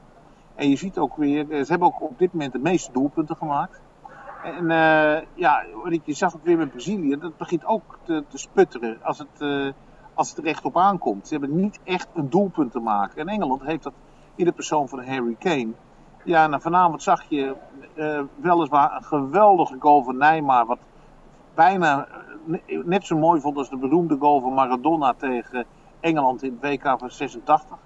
En 0.55 0.69
je 0.69 0.75
ziet 0.75 0.97
ook 0.97 1.15
weer. 1.15 1.51
eh, 1.51 1.63
Ze 1.63 1.69
hebben 1.69 1.87
ook 1.87 2.01
op 2.01 2.17
dit 2.19 2.33
moment 2.33 2.51
de 2.53 2.59
meeste 2.59 2.91
doelpunten 2.91 3.35
gemaakt. 3.35 3.81
En 4.43 4.71
eh, 4.71 5.21
ja, 5.33 5.65
je 6.03 6.13
zag 6.13 6.35
ook 6.35 6.43
weer 6.43 6.57
met 6.57 6.71
Brazilië, 6.71 7.17
dat 7.17 7.37
begint 7.37 7.65
ook 7.65 7.97
te, 8.03 8.23
te 8.27 8.37
sputteren 8.37 8.97
als 9.03 9.17
het, 9.17 9.73
als 10.13 10.29
het 10.29 10.37
er 10.37 10.45
echt 10.45 10.65
op 10.65 10.77
aankomt. 10.77 11.27
Ze 11.27 11.33
hebben 11.37 11.55
niet 11.55 11.79
echt 11.83 12.07
een 12.13 12.29
doelpunt 12.29 12.71
te 12.71 12.79
maken. 12.79 13.17
En 13.17 13.27
Engeland 13.27 13.61
heeft 13.61 13.83
dat 13.83 13.93
in 14.35 14.45
de 14.45 14.51
persoon 14.51 14.87
van 14.89 15.05
Harry 15.05 15.35
Kane. 15.39 15.71
Ja, 16.23 16.51
en 16.51 16.61
vanavond 16.61 17.03
zag 17.03 17.23
je 17.29 17.55
uh, 17.95 18.21
weliswaar 18.35 18.95
een 18.95 19.03
geweldige 19.03 19.75
goal 19.79 20.03
van 20.03 20.17
Nijmaar. 20.17 20.65
Wat 20.65 20.79
bijna 21.53 22.07
net 22.83 23.05
zo 23.05 23.17
mooi 23.17 23.41
vond 23.41 23.57
als 23.57 23.69
de 23.69 23.77
beroemde 23.77 24.17
goal 24.19 24.41
van 24.41 24.53
Maradona 24.53 25.13
tegen 25.13 25.65
Engeland 25.99 26.43
in 26.43 26.57
het 26.59 26.71
WK 26.71 26.99
van 26.99 27.11
86. 27.11 27.77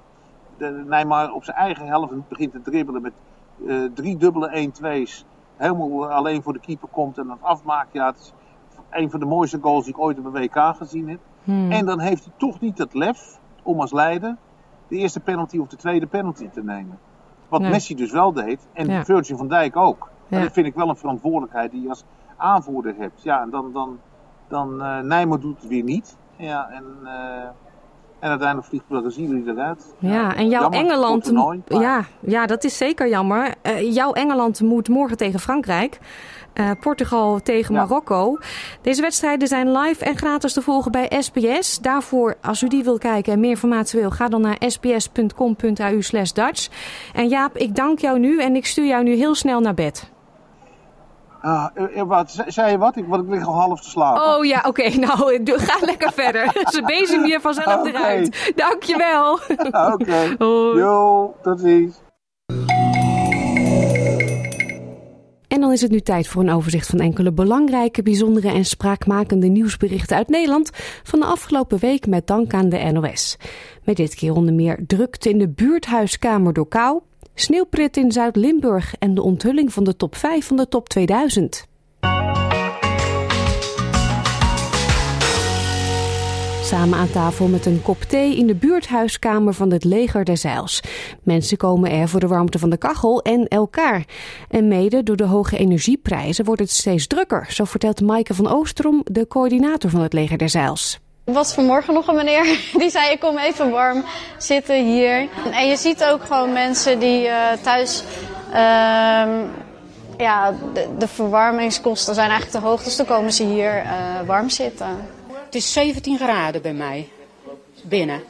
De, 0.58 0.84
Nijmaar 0.88 1.32
op 1.32 1.44
zijn 1.44 1.58
eigen 1.58 1.88
helft 1.88 2.28
begint 2.28 2.52
te 2.52 2.62
dribbelen 2.62 3.02
met 3.02 3.14
uh, 3.58 3.90
drie 3.94 4.18
dubbele 4.18 4.70
1-2's. 4.82 5.26
Helemaal 5.56 6.12
alleen 6.12 6.44
voor 6.44 6.54
de 6.54 6.60
keeper 6.60 6.88
komt 6.92 7.18
en 7.18 7.28
dat 7.28 7.38
afmaakt. 7.42 7.94
Ja, 7.94 8.06
het 8.06 8.18
is 8.18 8.34
een 8.90 9.10
van 9.10 9.20
de 9.20 9.26
mooiste 9.26 9.60
goals 9.62 9.86
die 9.86 9.94
ik 9.94 10.00
ooit 10.00 10.20
op 10.20 10.26
een 10.26 10.32
WK 10.32 10.76
gezien 10.78 11.10
heb. 11.10 11.20
Hmm. 11.44 11.72
En 11.72 11.86
dan 11.86 12.00
heeft 12.00 12.24
hij 12.24 12.34
toch 12.38 12.60
niet 12.60 12.78
het 12.78 12.94
lef 12.94 13.40
om 13.64 13.80
als 13.80 13.92
leider 13.92 14.38
de 14.88 14.96
eerste 14.96 15.20
penalty 15.20 15.58
of 15.58 15.68
de 15.68 15.76
tweede 15.76 16.08
penalty 16.08 16.50
te 16.50 16.64
nemen. 16.64 17.00
Wat 17.50 17.62
Messi 17.62 17.96
dus 17.96 18.12
wel 18.12 18.34
deed 18.34 18.68
en 18.74 18.88
ja. 18.88 19.06
Virgil 19.06 19.38
van 19.38 19.48
Dijk 19.48 19.76
ook. 19.76 20.10
Ja. 20.28 20.42
dat 20.42 20.52
vind 20.52 20.68
ik 20.68 20.76
wel 20.76 20.90
een 20.90 20.96
verantwoordelijkheid 20.96 21.72
die 21.72 21.82
je 21.82 21.90
als 21.90 22.04
aanvoerder 22.38 22.96
hebt. 22.98 23.24
Ja, 23.24 23.42
en 23.42 23.50
dan, 23.50 23.72
dan, 23.74 24.00
dan 24.48 24.82
uh, 24.82 25.00
Nijmer 25.00 25.40
doet 25.40 25.62
het 25.62 25.68
weer 25.68 25.84
niet. 25.84 26.18
Ja, 26.38 26.70
en, 26.70 26.84
uh, 27.04 27.10
en 28.20 28.30
uiteindelijk 28.30 28.68
vliegt 28.68 28.88
Brazilië 28.88 29.44
eruit. 29.48 29.96
Ja, 30.00 30.10
ja 30.10 30.36
en 30.36 30.50
jouw 30.50 30.70
Engeland. 30.70 31.24
Toernooi, 31.24 31.62
ja, 31.68 32.06
ja, 32.20 32.46
dat 32.46 32.64
is 32.64 32.78
zeker 32.78 33.10
jammer. 33.10 33.54
Uh, 33.64 33.94
jouw 33.94 34.14
Engeland 34.14 34.62
moet 34.62 34.90
morgen 34.90 35.18
tegen 35.18 35.40
Frankrijk. 35.40 36.00
Uh, 36.54 36.72
Portugal 36.80 37.40
tegen 37.40 37.74
Marokko. 37.74 38.38
Deze 38.82 39.02
wedstrijden 39.02 39.48
zijn 39.48 39.72
live 39.72 40.06
en 40.06 40.18
gratis 40.18 40.54
te 40.54 40.62
volgen 40.62 40.92
bij 40.92 41.12
SBS. 41.20 41.80
Daarvoor, 41.80 42.36
als 42.42 42.62
u 42.62 42.68
die 42.68 42.84
wil 42.84 42.98
kijken 42.98 43.34
en 43.34 43.40
meer 43.40 43.50
informatie 43.50 44.00
wil, 44.00 44.10
ga 44.12 44.28
dan 44.28 44.42
naar 44.42 44.58
sbs.com.au 44.60 46.02
slash 46.02 46.32
Dutch. 46.32 46.70
En 47.14 47.28
Jaap, 47.28 47.58
ik 47.58 47.76
dank 47.76 48.00
jou 48.00 48.20
nu 48.20 48.42
en 48.42 48.56
ik 48.56 48.66
stuur 48.66 48.86
jou 48.86 49.04
nu 49.04 49.16
heel 49.16 49.36
snel 49.36 49.60
naar 49.60 49.74
bed. 49.74 50.14
Ah, 51.46 51.68
wat, 52.08 52.44
zei 52.48 52.72
je 52.72 52.78
wat? 52.78 52.96
Ik, 52.96 53.06
ik 53.08 53.30
lig 53.30 53.48
al 53.48 53.54
half 53.54 53.82
te 53.82 53.90
slapen. 53.90 54.36
Oh 54.36 54.46
ja, 54.46 54.58
oké. 54.58 54.68
Okay, 54.68 54.96
nou, 55.06 55.42
ga 55.46 55.86
lekker 55.86 56.12
verder. 56.12 56.52
Ze 56.76 56.82
bezem 56.82 57.26
je 57.26 57.40
vanzelf 57.40 57.80
okay. 57.80 57.92
eruit. 57.92 58.54
Dankjewel. 58.56 59.34
Oké. 59.94 59.94
Okay. 59.94 60.36
Jo, 60.76 61.36
tot 61.42 61.60
ziens. 61.60 62.04
En 65.48 65.62
dan 65.62 65.72
is 65.72 65.82
het 65.82 65.92
nu 65.92 66.00
tijd 66.00 66.28
voor 66.28 66.42
een 66.42 66.52
overzicht 66.52 66.88
van 66.88 67.00
enkele 67.00 67.34
belangrijke, 67.34 68.04
bijzondere 68.04 68.48
en 68.48 68.66
spraakmakende 68.66 69.48
nieuwsberichten 69.48 70.18
uit 70.18 70.30
Nederland 70.30 70.70
van 71.04 71.20
de 71.20 71.26
afgelopen 71.26 71.80
week 71.80 72.08
met 72.08 72.28
dank 72.28 72.54
aan 72.54 72.70
de 72.70 72.92
NOS. 72.92 73.38
Met 73.84 73.96
dit 73.96 74.16
keer 74.16 74.34
onder 74.34 74.54
meer 74.54 74.84
drukte 74.88 75.30
in 75.30 75.38
de 75.38 75.50
buurthuiskamer 75.50 76.54
door 76.54 76.68
kou, 76.68 77.02
sneeuwpret 77.36 77.98
in 77.98 78.12
Zuid-Limburg 78.12 78.96
en 79.00 79.14
de 79.16 79.22
onthulling 79.22 79.74
van 79.74 79.84
de 79.84 79.96
top 79.96 80.16
5 80.16 80.46
van 80.46 80.58
de 80.58 80.68
top 80.68 80.90
2000. 80.90 81.68
Samen 86.66 87.00
aan 87.00 87.10
tafel 87.10 87.48
met 87.48 87.66
een 87.66 87.82
kop 87.82 88.02
thee 88.02 88.38
in 88.38 88.48
de 88.48 88.56
buurthuiskamer 88.56 89.54
van 89.54 89.72
het 89.72 89.84
leger 89.84 90.26
der 90.26 90.38
Zeils. 90.38 90.82
Mensen 91.24 91.58
komen 91.58 91.92
er 91.92 92.10
voor 92.10 92.20
de 92.20 92.28
warmte 92.28 92.60
van 92.60 92.70
de 92.70 92.78
kachel 92.78 93.22
en 93.22 93.48
elkaar. 93.48 94.06
En 94.50 94.68
mede 94.68 95.04
door 95.04 95.16
de 95.16 95.26
hoge 95.26 95.58
energieprijzen 95.58 96.46
wordt 96.46 96.62
het 96.62 96.72
steeds 96.72 97.08
drukker. 97.08 97.46
Zo 97.50 97.64
vertelt 97.64 98.02
Maaike 98.02 98.34
van 98.34 98.48
Oosterom, 98.48 99.02
de 99.04 99.28
coördinator 99.28 99.90
van 99.90 100.02
het 100.02 100.14
leger 100.14 100.38
der 100.38 100.50
Zeils. 100.50 101.00
Er 101.26 101.34
was 101.34 101.54
vanmorgen 101.54 101.94
nog 101.94 102.08
een 102.08 102.16
meneer 102.16 102.60
die 102.82 102.90
zei: 102.90 103.12
Ik 103.12 103.20
kom 103.20 103.38
even 103.38 103.70
warm 103.70 104.06
zitten 104.38 104.86
hier. 104.86 105.28
En 105.52 105.68
je 105.68 105.76
ziet 105.76 106.04
ook 106.04 106.24
gewoon 106.24 106.54
mensen 106.54 107.00
die 107.00 107.26
uh, 107.26 107.52
thuis. 107.52 108.04
Uh, 108.50 108.56
ja, 110.18 110.54
de, 110.74 110.88
de, 110.98 111.08
verwarmingskosten 111.08 112.16
zijn 112.16 112.30
eigenlijk 112.30 112.62
te 112.62 112.68
hoog, 112.68 112.84
dus 112.84 112.96
dan 112.96 113.06
komen 113.06 113.34
ze 113.34 113.44
hier 113.44 113.84
uh, 113.84 114.22
warm 114.26 114.50
zitten. 114.50 115.08
Het 115.46 115.56
is 115.56 115.74
17 115.74 116.18
graden 116.18 116.62
bij 116.62 116.74
mij 116.74 117.10
binnen. 117.84 118.24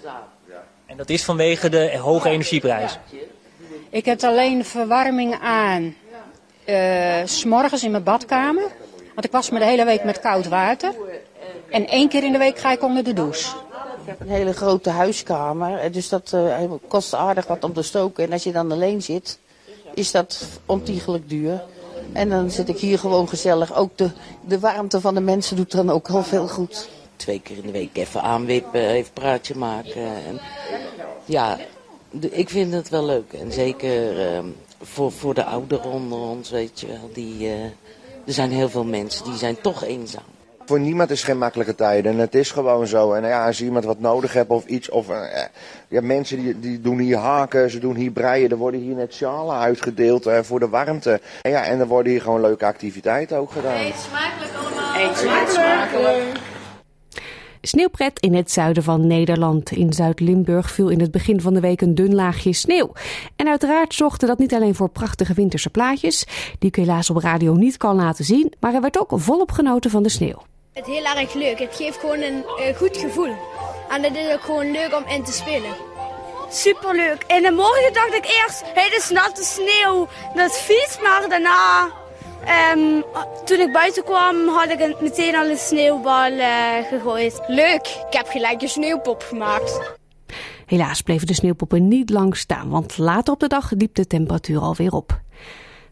En 0.85 0.97
dat 0.97 1.09
is 1.09 1.23
vanwege 1.23 1.69
de 1.69 1.97
hoge 1.97 2.29
energieprijs? 2.29 2.97
Ik 3.89 4.05
heb 4.05 4.23
alleen 4.23 4.65
verwarming 4.65 5.39
aan 5.41 5.95
uh, 6.65 7.15
s'morgens 7.25 7.83
in 7.83 7.91
mijn 7.91 8.03
badkamer. 8.03 8.71
Want 9.13 9.25
ik 9.25 9.31
was 9.31 9.49
me 9.49 9.59
de 9.59 9.65
hele 9.65 9.85
week 9.85 10.03
met 10.03 10.19
koud 10.19 10.47
water. 10.47 10.93
En 11.69 11.87
één 11.87 12.09
keer 12.09 12.23
in 12.23 12.31
de 12.31 12.37
week 12.37 12.57
ga 12.57 12.71
ik 12.71 12.83
onder 12.83 13.03
de 13.03 13.13
douche. 13.13 13.55
Ik 14.01 14.11
heb 14.11 14.19
een 14.19 14.35
hele 14.35 14.53
grote 14.53 14.89
huiskamer. 14.89 15.91
Dus 15.91 16.09
dat 16.09 16.31
uh, 16.35 16.57
kost 16.87 17.13
aardig 17.13 17.47
wat 17.47 17.63
om 17.63 17.73
te 17.73 17.81
stoken. 17.81 18.23
En 18.23 18.31
als 18.31 18.43
je 18.43 18.51
dan 18.51 18.71
alleen 18.71 19.01
zit, 19.01 19.39
is 19.93 20.11
dat 20.11 20.45
ontiegelijk 20.65 21.29
duur. 21.29 21.63
En 22.13 22.29
dan 22.29 22.51
zit 22.51 22.69
ik 22.69 22.77
hier 22.77 22.99
gewoon 22.99 23.29
gezellig. 23.29 23.75
Ook 23.75 23.97
de, 23.97 24.09
de 24.41 24.59
warmte 24.59 25.01
van 25.01 25.13
de 25.13 25.21
mensen 25.21 25.55
doet 25.55 25.71
dan 25.71 25.89
ook 25.89 26.09
al 26.09 26.23
veel 26.23 26.47
goed 26.47 26.89
twee 27.15 27.39
keer 27.39 27.57
in 27.57 27.65
de 27.65 27.71
week 27.71 27.97
even 27.97 28.21
aanwippen, 28.21 28.87
even 28.87 29.13
praatje 29.13 29.55
maken. 29.55 30.03
En 30.03 30.39
ja, 31.25 31.57
ik 32.19 32.49
vind 32.49 32.73
het 32.73 32.89
wel 32.89 33.05
leuk. 33.05 33.33
En 33.33 33.51
zeker 33.51 34.33
uh, 34.33 34.39
voor, 34.81 35.11
voor 35.11 35.33
de 35.33 35.45
ouderen 35.45 35.91
onder 35.91 36.19
ons, 36.19 36.49
weet 36.49 36.79
je 36.79 36.87
wel. 36.87 37.09
Die, 37.13 37.39
uh, 37.39 37.63
er 38.25 38.33
zijn 38.33 38.51
heel 38.51 38.69
veel 38.69 38.83
mensen 38.83 39.25
die 39.25 39.37
zijn 39.37 39.61
toch 39.61 39.83
eenzaam. 39.83 40.34
Voor 40.65 40.79
niemand 40.79 41.09
is 41.09 41.23
geen 41.23 41.37
makkelijke 41.37 41.75
tijden. 41.75 42.11
En 42.11 42.17
het 42.17 42.35
is 42.35 42.51
gewoon 42.51 42.87
zo. 42.87 43.13
En 43.13 43.27
ja, 43.27 43.45
als 43.45 43.61
iemand 43.61 43.85
wat 43.85 43.99
nodig 43.99 44.33
hebt 44.33 44.49
of 44.49 44.65
iets. 44.65 44.89
Of, 44.89 45.09
uh, 45.09 45.15
ja, 45.87 46.01
mensen 46.01 46.37
die, 46.37 46.59
die 46.59 46.81
doen 46.81 46.99
hier 46.99 47.17
haken, 47.17 47.69
ze 47.69 47.79
doen 47.79 47.95
hier 47.95 48.11
breien. 48.11 48.49
Er 48.49 48.57
worden 48.57 48.79
hier 48.79 48.95
net 48.95 49.13
sjalen 49.13 49.55
uitgedeeld 49.55 50.27
uh, 50.27 50.39
voor 50.41 50.59
de 50.59 50.69
warmte. 50.69 51.21
En 51.41 51.51
ja, 51.51 51.63
en 51.63 51.79
er 51.79 51.87
worden 51.87 52.11
hier 52.11 52.21
gewoon 52.21 52.41
leuke 52.41 52.65
activiteiten 52.65 53.37
ook 53.37 53.51
gedaan. 53.51 53.79
Eet 53.79 53.95
smakelijk 53.95 54.51
allemaal. 54.53 55.09
Eet 55.09 55.49
smakelijk. 55.49 56.39
Sneeuwpret 57.61 58.19
in 58.19 58.33
het 58.33 58.51
zuiden 58.51 58.83
van 58.83 59.07
Nederland. 59.07 59.71
In 59.71 59.93
Zuid-Limburg 59.93 60.71
viel 60.71 60.89
in 60.89 60.99
het 61.01 61.11
begin 61.11 61.41
van 61.41 61.53
de 61.53 61.59
week 61.59 61.81
een 61.81 61.95
dun 61.95 62.15
laagje 62.15 62.53
sneeuw. 62.53 62.91
En 63.35 63.47
uiteraard 63.47 63.93
zorgde 63.93 64.25
dat 64.25 64.39
niet 64.39 64.53
alleen 64.53 64.75
voor 64.75 64.89
prachtige 64.89 65.33
winterse 65.33 65.69
plaatjes, 65.69 66.27
die 66.59 66.69
ik 66.69 66.75
helaas 66.75 67.09
op 67.09 67.17
radio 67.17 67.53
niet 67.53 67.77
kan 67.77 67.95
laten 67.95 68.25
zien, 68.25 68.53
maar 68.59 68.73
er 68.73 68.81
werd 68.81 68.99
ook 68.99 69.11
volop 69.15 69.51
genoten 69.51 69.91
van 69.91 70.03
de 70.03 70.09
sneeuw. 70.09 70.41
Het 70.75 70.87
is 70.87 70.93
heel 70.93 71.05
erg 71.05 71.33
leuk. 71.33 71.59
Het 71.59 71.75
geeft 71.75 71.97
gewoon 71.99 72.21
een 72.21 72.43
uh, 72.59 72.75
goed 72.77 72.97
gevoel. 72.97 73.35
En 73.89 74.03
het 74.03 74.15
is 74.15 74.33
ook 74.33 74.41
gewoon 74.41 74.71
leuk 74.71 74.95
om 74.95 75.03
in 75.07 75.23
te 75.23 75.31
spelen. 75.31 75.75
Superleuk. 76.49 77.23
In 77.27 77.41
de 77.41 77.51
morgen 77.51 77.93
dacht 77.93 78.13
ik 78.13 78.25
eerst, 78.25 78.63
het 78.73 78.93
is 78.97 79.09
natte 79.09 79.43
sneeuw, 79.43 80.07
dat 80.33 80.49
is 80.49 80.57
vies, 80.57 80.97
maar 81.03 81.29
daarna 81.29 81.89
Um, 82.73 83.03
toen 83.45 83.59
ik 83.59 83.71
buiten 83.71 84.03
kwam 84.03 84.47
had 84.47 84.69
ik 84.69 85.01
meteen 85.01 85.35
al 85.35 85.45
een 85.45 85.57
sneeuwbal 85.57 86.31
uh, 86.31 86.75
gegooid. 86.89 87.41
Leuk, 87.47 87.87
ik 88.07 88.13
heb 88.13 88.27
gelijk 88.27 88.61
een 88.61 88.69
sneeuwpop 88.69 89.23
gemaakt. 89.23 89.81
Helaas 90.65 91.01
bleven 91.01 91.27
de 91.27 91.33
sneeuwpoppen 91.33 91.87
niet 91.87 92.09
lang 92.09 92.37
staan, 92.37 92.69
want 92.69 92.97
later 92.97 93.33
op 93.33 93.39
de 93.39 93.47
dag 93.47 93.71
liep 93.71 93.95
de 93.95 94.07
temperatuur 94.07 94.59
alweer 94.59 94.91
op. 94.91 95.19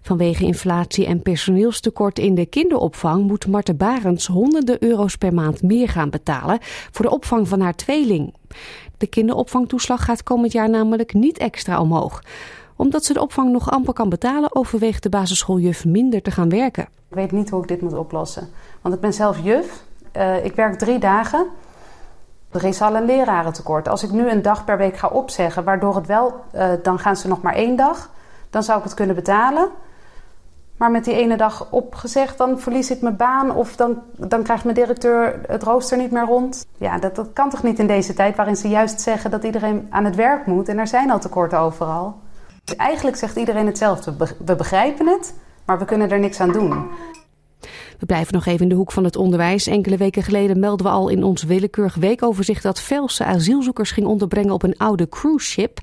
Vanwege 0.06 0.46
inflatie 0.46 1.06
en 1.06 1.22
personeelstekort 1.22 2.20
in 2.20 2.36
de 2.36 2.46
kinderopvang 2.46 3.28
moet 3.28 3.48
Marte 3.48 3.74
Barends 3.74 4.28
honderden 4.28 4.84
euro's 4.84 5.16
per 5.16 5.34
maand 5.34 5.62
meer 5.62 5.90
gaan 5.90 6.10
betalen 6.10 6.58
voor 6.92 7.06
de 7.06 7.12
opvang 7.12 7.48
van 7.48 7.62
haar 7.62 7.76
tweeling. 7.76 8.34
De 8.98 9.08
kinderopvangtoeslag 9.08 10.06
gaat 10.06 10.24
komend 10.24 10.52
jaar 10.52 10.70
namelijk 10.70 11.14
niet 11.14 11.38
extra 11.38 11.82
omhoog 11.82 12.22
omdat 12.76 13.06
ze 13.06 13.14
de 13.14 13.22
opvang 13.22 13.52
nog 13.52 13.72
amper 13.72 13.94
kan 13.94 14.10
betalen, 14.10 14.56
overweegt 14.56 15.04
de 15.04 15.10
basisschooljuf 15.10 15.86
minder 15.86 16.22
te 16.22 16.32
gaan 16.32 16.50
werken. 16.50 16.84
Ik 16.84 17.16
weet 17.16 17.32
niet 17.32 17.50
hoe 17.50 17.62
ik 17.62 17.68
dit 17.68 17.82
moet 17.82 17.94
oplossen. 17.94 18.50
Want 18.82 18.96
ik 18.96 19.02
ben 19.02 19.14
zelf 19.14 19.40
juf. 19.44 19.84
Uh, 20.18 20.46
ik 20.46 20.56
werk 20.56 20.78
drie 20.78 21.00
dagen. 21.00 21.46
Er 22.52 22.64
is 22.64 22.82
al 22.82 22.96
een 22.96 23.06
lerarentekort. 23.06 23.88
Als 23.88 24.04
ik 24.04 24.12
nu 24.12 24.30
een 24.30 24.42
dag 24.42 24.66
per 24.66 24.78
week 24.78 24.98
ga 24.98 25.08
opzeggen, 25.08 25.64
waardoor 25.64 25.96
het 25.96 26.08
wel, 26.08 26.34
uh, 26.56 26.72
dan 26.84 27.00
gaan 27.00 27.16
ze 27.16 27.28
nog 27.28 27.42
maar 27.42 27.54
één 27.54 27.76
dag. 27.76 28.10
Dan 28.50 28.64
zou 28.64 28.78
ik 28.78 28.84
het 28.84 28.94
kunnen 28.94 29.16
betalen. 29.16 29.70
Maar 30.78 30.92
met 30.92 31.06
die 31.06 31.16
ene 31.16 31.38
dag 31.38 31.68
opgezegd, 31.72 32.38
dan 32.38 32.60
verlies 32.60 32.92
ik 32.92 33.02
mijn 33.02 33.16
baan 33.16 33.56
of 33.56 33.76
dan, 33.76 34.02
dan 34.18 34.44
krijgt 34.44 34.64
mijn 34.64 34.76
directeur 34.76 35.42
het 35.48 35.64
rooster 35.64 35.98
niet 35.98 36.12
meer 36.12 36.26
rond. 36.26 36.66
Ja, 36.78 36.98
dat, 36.98 37.16
dat 37.16 37.30
kan 37.34 37.50
toch 37.50 37.64
niet 37.64 37.80
in 37.80 37.88
deze 37.88 38.14
tijd 38.14 38.36
waarin 38.36 38.56
ze 38.56 38.68
juist 38.68 39.02
zeggen 39.02 39.32
dat 39.32 39.44
iedereen 39.44 39.88
aan 39.90 40.06
het 40.06 40.16
werk 40.16 40.46
moet 40.46 40.68
en 40.68 40.78
er 40.78 40.88
zijn 40.88 41.12
al 41.12 41.20
tekorten 41.20 41.60
overal. 41.60 42.16
Eigenlijk 42.78 43.18
zegt 43.18 43.36
iedereen 43.36 43.66
hetzelfde. 43.66 44.14
We 44.46 44.56
begrijpen 44.56 45.08
het, 45.08 45.34
maar 45.66 45.80
we 45.80 45.86
kunnen 45.86 46.10
er 46.10 46.20
niks 46.20 46.40
aan 46.40 46.52
doen. 46.52 46.90
We 48.00 48.06
blijven 48.06 48.34
nog 48.34 48.46
even 48.46 48.62
in 48.62 48.70
de 48.70 48.76
hoek 48.76 48.92
van 48.92 49.04
het 49.04 49.16
onderwijs. 49.16 49.68
Enkele 49.68 49.98
weken 49.98 50.24
geleden 50.24 50.60
melden 50.60 50.86
we 50.86 50.92
al 50.92 51.10
in 51.10 51.24
ons 51.24 51.44
willekeurig 51.44 51.96
weekoverzicht 51.96 52.64
dat 52.64 52.82
Velse 52.82 53.26
asielzoekers 53.26 53.92
ging 53.92 54.08
onderbrengen 54.08 54.54
op 54.54 54.64
een 54.64 54.78
oude 54.78 55.10
cruise 55.10 55.52
ship. 55.52 55.80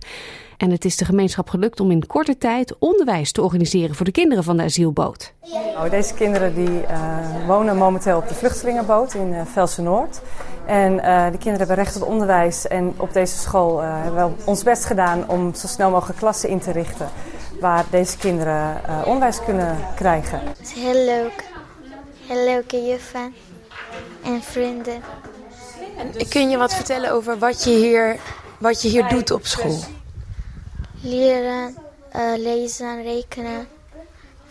En 0.61 0.70
het 0.70 0.84
is 0.84 0.96
de 0.96 1.04
gemeenschap 1.04 1.48
gelukt 1.48 1.80
om 1.80 1.90
in 1.90 2.06
korte 2.06 2.38
tijd 2.38 2.78
onderwijs 2.78 3.32
te 3.32 3.42
organiseren 3.42 3.94
voor 3.94 4.04
de 4.04 4.12
kinderen 4.12 4.44
van 4.44 4.56
de 4.56 4.62
asielboot. 4.62 5.32
Nou, 5.74 5.90
deze 5.90 6.14
kinderen 6.14 6.54
die, 6.54 6.82
uh, 6.82 7.46
wonen 7.46 7.76
momenteel 7.76 8.16
op 8.16 8.28
de 8.28 8.34
vluchtelingenboot 8.34 9.14
in 9.14 9.32
uh, 9.32 9.40
Velsen 9.44 9.84
Noord. 9.84 10.20
En 10.66 10.92
uh, 10.92 11.24
de 11.24 11.38
kinderen 11.38 11.58
hebben 11.58 11.76
recht 11.76 12.02
op 12.02 12.08
onderwijs. 12.08 12.68
En 12.68 12.94
op 12.96 13.12
deze 13.12 13.38
school 13.38 13.80
hebben 13.80 14.26
we 14.26 14.32
ons 14.44 14.62
best 14.62 14.84
gedaan 14.84 15.28
om 15.28 15.54
zo 15.54 15.66
snel 15.66 15.90
mogelijk 15.90 16.18
klassen 16.18 16.48
in 16.48 16.58
te 16.58 16.70
richten. 16.70 17.08
waar 17.61 17.84
deze 17.90 18.16
kinderen 18.16 18.80
uh, 18.88 19.02
onderwijs 19.04 19.44
kunnen 19.44 19.76
krijgen. 19.94 20.40
Het 20.40 20.61
is 20.61 20.72
heel 20.72 21.04
leuk. 21.04 21.44
Heel 22.26 22.44
leuke 22.44 22.84
juffen 22.84 23.34
en 24.24 24.42
vrienden. 24.42 25.02
En 25.96 26.28
kun 26.28 26.50
je 26.50 26.56
wat 26.56 26.74
vertellen 26.74 27.12
over 27.12 27.38
wat 27.38 27.64
je 27.64 27.70
hier, 27.70 28.16
wat 28.58 28.82
je 28.82 28.88
hier 28.88 29.08
doet 29.08 29.30
op 29.30 29.46
school? 29.46 29.98
Leren, 31.03 31.76
uh, 32.14 32.36
lezen, 32.36 33.03
rekenen 33.03 33.68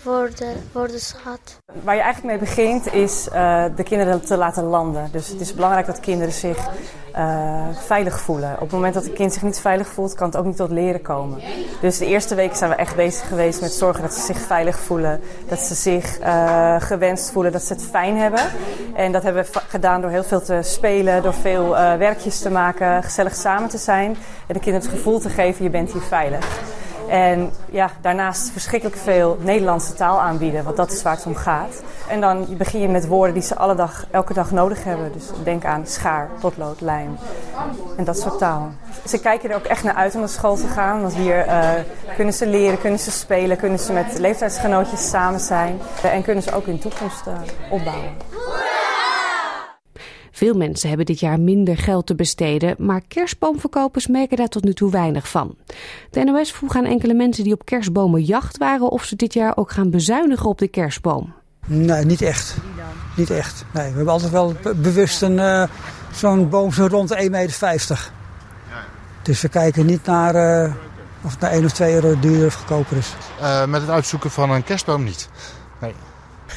woorden, 0.04 0.64
woordenschat. 0.72 1.58
Waar 1.84 1.96
je 1.96 2.02
eigenlijk 2.02 2.40
mee 2.40 2.50
begint 2.50 2.94
is 2.94 3.28
uh, 3.34 3.64
de 3.76 3.84
kinderen 3.84 4.26
te 4.26 4.38
laten 4.38 4.64
landen. 4.64 5.10
Dus 5.12 5.28
het 5.28 5.42
is 5.42 5.54
belangrijk 5.54 5.86
dat 5.86 6.00
kinderen 6.00 6.34
zich 6.34 6.70
uh, 7.16 7.68
veilig 7.74 8.20
voelen. 8.20 8.54
Op 8.54 8.60
het 8.60 8.72
moment 8.72 8.94
dat 8.94 9.06
een 9.06 9.14
kind 9.14 9.34
zich 9.34 9.42
niet 9.42 9.60
veilig 9.60 9.88
voelt, 9.88 10.14
kan 10.14 10.28
het 10.28 10.38
ook 10.38 10.46
niet 10.46 10.56
tot 10.56 10.72
leren 10.72 11.02
komen. 11.02 11.42
Dus 11.82 11.98
de 11.98 12.06
eerste 12.06 12.36
weken 12.36 12.58
zijn 12.58 12.70
we 12.70 12.76
echt 12.76 12.96
bezig 12.96 13.28
geweest 13.28 13.62
met 13.62 13.72
zorgen 13.72 14.02
dat 14.02 14.14
ze 14.14 14.22
zich 14.22 14.38
veilig 14.38 14.80
voelen. 14.80 15.22
Dat 15.48 15.60
ze 15.60 15.74
zich 15.74 16.20
uh, 16.20 16.76
gewenst 16.82 17.32
voelen, 17.32 17.52
dat 17.52 17.64
ze 17.64 17.74
het 17.74 17.84
fijn 17.84 18.18
hebben. 18.18 18.42
En 18.96 19.12
dat 19.12 19.24
hebben 19.24 19.44
we 19.44 19.60
gedaan 19.68 20.02
door 20.02 20.10
heel 20.10 20.24
veel 20.24 20.42
te 20.42 20.60
spelen, 20.62 21.24
door 21.24 21.34
veel 21.34 21.70
werkjes 21.98 22.40
te 22.40 22.50
maken, 22.50 23.04
gezellig 23.04 23.36
samen 23.36 23.70
te 23.70 23.78
zijn. 23.78 24.18
En 24.48 24.54
de 24.54 24.60
kinderen 24.60 24.90
het 24.90 24.98
gevoel 24.98 25.20
te 25.20 25.30
geven, 25.30 25.64
je 25.64 25.70
bent 25.70 25.92
hier 25.92 26.02
veilig. 26.02 26.60
En 27.10 27.52
ja, 27.72 27.90
daarnaast 28.02 28.52
verschrikkelijk 28.52 28.98
veel 28.98 29.38
Nederlandse 29.42 29.94
taal 29.94 30.20
aanbieden, 30.20 30.64
want 30.64 30.78
dat 30.78 30.92
is 30.92 31.02
waar 31.02 31.16
het 31.16 31.26
om 31.26 31.36
gaat. 31.36 31.82
En 32.10 32.22
dan 32.22 32.46
begin 32.58 32.82
je 32.82 32.88
met 32.88 33.08
woorden 33.08 33.34
die 33.34 33.44
ze 33.44 33.56
alle 33.56 33.76
dag, 33.76 34.06
elke 34.12 34.34
dag 34.34 34.52
nodig 34.52 34.84
hebben. 34.84 35.12
Dus 35.14 35.26
denk 35.44 35.66
aan 35.66 35.88
schaar, 35.88 36.30
potlood, 36.40 36.82
lijm 36.82 37.18
en 37.98 38.04
dat 38.04 38.20
soort 38.20 38.38
taal. 38.38 38.72
Ze 39.08 39.20
kijken 39.20 39.50
er 39.50 39.56
ook 39.56 39.66
echt 39.66 39.84
naar 39.84 39.94
uit 39.94 40.14
om 40.14 40.20
naar 40.20 40.30
school 40.30 40.56
te 40.56 40.68
gaan, 40.68 41.02
want 41.02 41.14
hier 41.14 41.46
uh, 41.46 41.70
kunnen 42.16 42.34
ze 42.34 42.48
leren, 42.48 42.80
kunnen 42.80 43.00
ze 43.00 43.12
spelen, 43.12 43.58
kunnen 43.58 43.80
ze 43.80 43.94
met 43.94 44.20
leeftijdsgenootjes 44.20 45.10
samen 45.10 45.40
zijn 45.40 45.80
en 46.04 46.24
kunnen 46.24 46.44
ze 46.44 46.54
ook 46.54 46.66
hun 46.66 46.80
toekomst 46.80 47.28
uh, 47.28 47.34
opbouwen. 47.72 48.18
Veel 50.40 50.54
mensen 50.54 50.88
hebben 50.88 51.06
dit 51.06 51.20
jaar 51.20 51.40
minder 51.40 51.78
geld 51.78 52.06
te 52.06 52.16
besteden, 52.16 52.76
maar 52.78 53.02
kerstboomverkopers 53.08 54.08
merken 54.08 54.38
daar 54.38 54.48
tot 54.48 54.64
nu 54.64 54.74
toe 54.74 54.92
weinig 54.92 55.30
van. 55.30 55.56
De 56.12 56.24
NOS 56.24 56.52
vroeg 56.52 56.76
aan 56.76 56.86
enkele 56.86 57.14
mensen 57.14 57.44
die 57.44 57.54
op 57.54 57.66
kerstbomenjacht 57.66 58.58
waren 58.58 58.90
of 58.90 59.04
ze 59.04 59.16
dit 59.16 59.34
jaar 59.34 59.58
ook 59.58 59.72
gaan 59.72 59.90
bezuinigen 59.90 60.50
op 60.50 60.58
de 60.58 60.68
kerstboom. 60.68 61.34
Nee, 61.66 62.06
niet 62.06 62.22
echt. 62.22 62.58
Niet 63.16 63.30
echt. 63.30 63.66
Nee, 63.74 63.90
we 63.90 63.96
hebben 63.96 64.14
altijd 64.14 64.32
wel 64.32 64.56
bewust 64.76 65.22
een, 65.22 65.38
uh, 65.38 65.64
zo'n 66.12 66.50
boom 66.50 66.72
zo 66.72 66.86
rond 66.86 67.10
de 67.10 67.24
1,50 67.24 67.30
meter. 67.30 68.12
Dus 69.22 69.42
we 69.42 69.50
kijken 69.50 69.86
niet 69.86 70.06
naar 70.06 70.64
uh, 70.66 70.74
of 71.22 71.32
het 71.32 71.40
naar 71.40 71.52
1 71.52 71.66
of 71.66 71.72
2 71.72 71.94
euro 71.94 72.20
duurder 72.20 72.48
of 72.48 72.54
goedkoper 72.54 72.98
is. 72.98 73.14
Uh, 73.42 73.66
met 73.66 73.82
het 73.82 73.90
uitzoeken 73.90 74.32
van 74.32 74.52
een 74.52 74.64
kerstboom 74.64 75.04
niet. 75.04 75.30
Nee. 75.82 75.94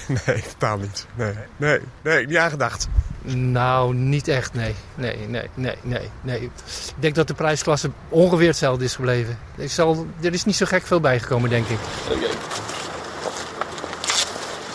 Nee, 0.26 0.42
totaal 0.42 0.78
niet. 0.78 1.06
Nee, 1.14 1.34
nee, 1.56 1.80
nee, 2.02 2.26
niet 2.26 2.36
aangedacht. 2.36 2.88
Nou, 3.24 3.94
niet 3.94 4.28
echt, 4.28 4.54
nee. 4.54 4.74
Nee, 4.94 5.16
nee, 5.28 5.48
nee, 5.54 5.74
nee, 5.82 6.08
nee. 6.20 6.40
Ik 6.40 6.50
denk 6.98 7.14
dat 7.14 7.28
de 7.28 7.34
prijsklasse 7.34 7.90
ongeveer 8.08 8.46
hetzelfde 8.46 8.84
is 8.84 8.94
gebleven. 8.94 9.38
Er, 9.58 9.68
zal, 9.68 10.06
er 10.22 10.32
is 10.32 10.44
niet 10.44 10.56
zo 10.56 10.66
gek 10.66 10.82
veel 10.82 11.00
bijgekomen, 11.00 11.50
denk 11.50 11.66
ik. 11.66 11.78
Oké. 12.04 12.16
Okay. 12.16 12.30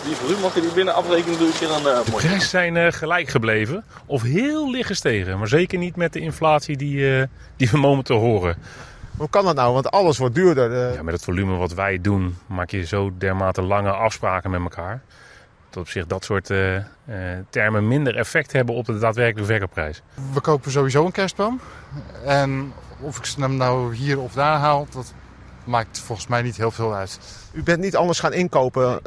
Die 0.04 0.16
voor 0.16 0.30
u 0.30 0.40
mag 0.40 0.54
je 0.54 0.60
die 0.60 0.72
binnen 0.72 0.94
afrekenen 0.94 1.38
doe 1.38 1.48
ik 1.48 1.54
keer 1.54 1.72
aan 1.72 1.82
de 1.82 2.02
De 2.04 2.10
prijzen 2.10 2.48
zijn 2.48 2.74
uh, 2.74 2.92
gelijk 2.92 3.28
gebleven 3.28 3.84
of 4.06 4.22
heel 4.22 4.70
licht 4.70 4.86
gestegen. 4.86 5.38
Maar 5.38 5.48
zeker 5.48 5.78
niet 5.78 5.96
met 5.96 6.12
de 6.12 6.20
inflatie 6.20 6.76
die, 6.76 6.96
uh, 6.96 7.22
die 7.56 7.68
we 7.70 7.78
momenteel 7.78 8.18
horen. 8.18 8.56
Hoe 9.16 9.30
kan 9.30 9.44
dat 9.44 9.54
nou? 9.54 9.72
Want 9.72 9.90
alles 9.90 10.18
wordt 10.18 10.34
duurder. 10.34 10.70
Uh... 10.70 10.94
Ja, 10.94 11.02
met 11.02 11.14
het 11.14 11.24
volume 11.24 11.56
wat 11.56 11.74
wij 11.74 12.00
doen 12.00 12.36
maak 12.46 12.70
je 12.70 12.86
zo 12.86 13.10
dermate 13.18 13.62
lange 13.62 13.90
afspraken 13.90 14.50
met 14.50 14.60
elkaar 14.60 15.02
dat 15.70 15.82
op 15.82 15.88
zich 15.88 16.06
dat 16.06 16.24
soort 16.24 16.50
uh, 16.50 16.74
uh, 16.74 16.82
termen 17.50 17.88
minder 17.88 18.16
effect 18.16 18.52
hebben 18.52 18.74
op 18.74 18.86
de 18.86 18.98
daadwerkelijke 18.98 19.52
verkoopprijs. 19.52 20.02
We 20.32 20.40
kopen 20.40 20.70
sowieso 20.70 21.04
een 21.04 21.12
kerstboom. 21.12 21.60
En 22.24 22.72
of 23.00 23.18
ik 23.18 23.26
hem 23.38 23.56
nou 23.56 23.94
hier 23.94 24.20
of 24.20 24.32
daar 24.32 24.58
haal, 24.58 24.86
dat 24.90 25.14
maakt 25.64 26.00
volgens 26.00 26.28
mij 26.28 26.42
niet 26.42 26.56
heel 26.56 26.70
veel 26.70 26.94
uit. 26.94 27.20
U 27.52 27.62
bent 27.62 27.80
niet 27.80 27.96
anders 27.96 28.20
gaan 28.20 28.32
inkopen? 28.32 29.00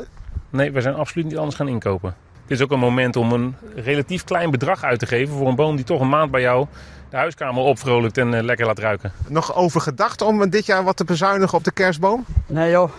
Nee, 0.49 0.71
we 0.71 0.81
zijn 0.81 0.95
absoluut 0.95 1.25
niet 1.25 1.37
anders 1.37 1.55
gaan 1.55 1.67
inkopen. 1.67 2.15
Dit 2.45 2.57
is 2.57 2.63
ook 2.63 2.71
een 2.71 2.79
moment 2.79 3.15
om 3.15 3.31
een 3.31 3.55
relatief 3.75 4.23
klein 4.23 4.51
bedrag 4.51 4.83
uit 4.83 4.99
te 4.99 5.05
geven 5.05 5.35
voor 5.35 5.47
een 5.47 5.55
boom 5.55 5.75
die 5.75 5.85
toch 5.85 6.01
een 6.01 6.09
maand 6.09 6.31
bij 6.31 6.41
jou 6.41 6.67
de 7.11 7.17
huiskamer 7.17 7.63
opvrolijkt 7.63 8.17
en 8.17 8.33
uh, 8.33 8.41
lekker 8.41 8.65
laat 8.65 8.79
ruiken. 8.79 9.11
Nog 9.27 9.55
over 9.55 9.81
gedacht 9.81 10.21
om 10.21 10.49
dit 10.49 10.65
jaar 10.65 10.83
wat 10.83 10.97
te 10.97 11.03
bezuinigen 11.03 11.57
op 11.57 11.63
de 11.63 11.71
kerstboom? 11.71 12.25
Nee 12.47 12.71
joh, 12.71 12.91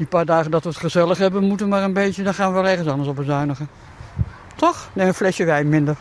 die 0.00 0.08
paar 0.08 0.26
dagen 0.26 0.50
dat 0.50 0.62
we 0.62 0.68
het 0.68 0.78
gezellig 0.78 1.18
hebben, 1.18 1.44
moeten 1.44 1.68
maar 1.68 1.82
een 1.82 1.92
beetje, 1.92 2.22
dan 2.22 2.34
gaan 2.34 2.48
we 2.48 2.60
wel 2.60 2.70
ergens 2.70 2.88
anders 2.88 3.08
op 3.08 3.16
bezuinigen. 3.16 3.68
Toch? 4.56 4.90
Nee, 4.92 5.06
een 5.06 5.14
flesje 5.14 5.44
wijn 5.44 5.68
minder. 5.68 5.96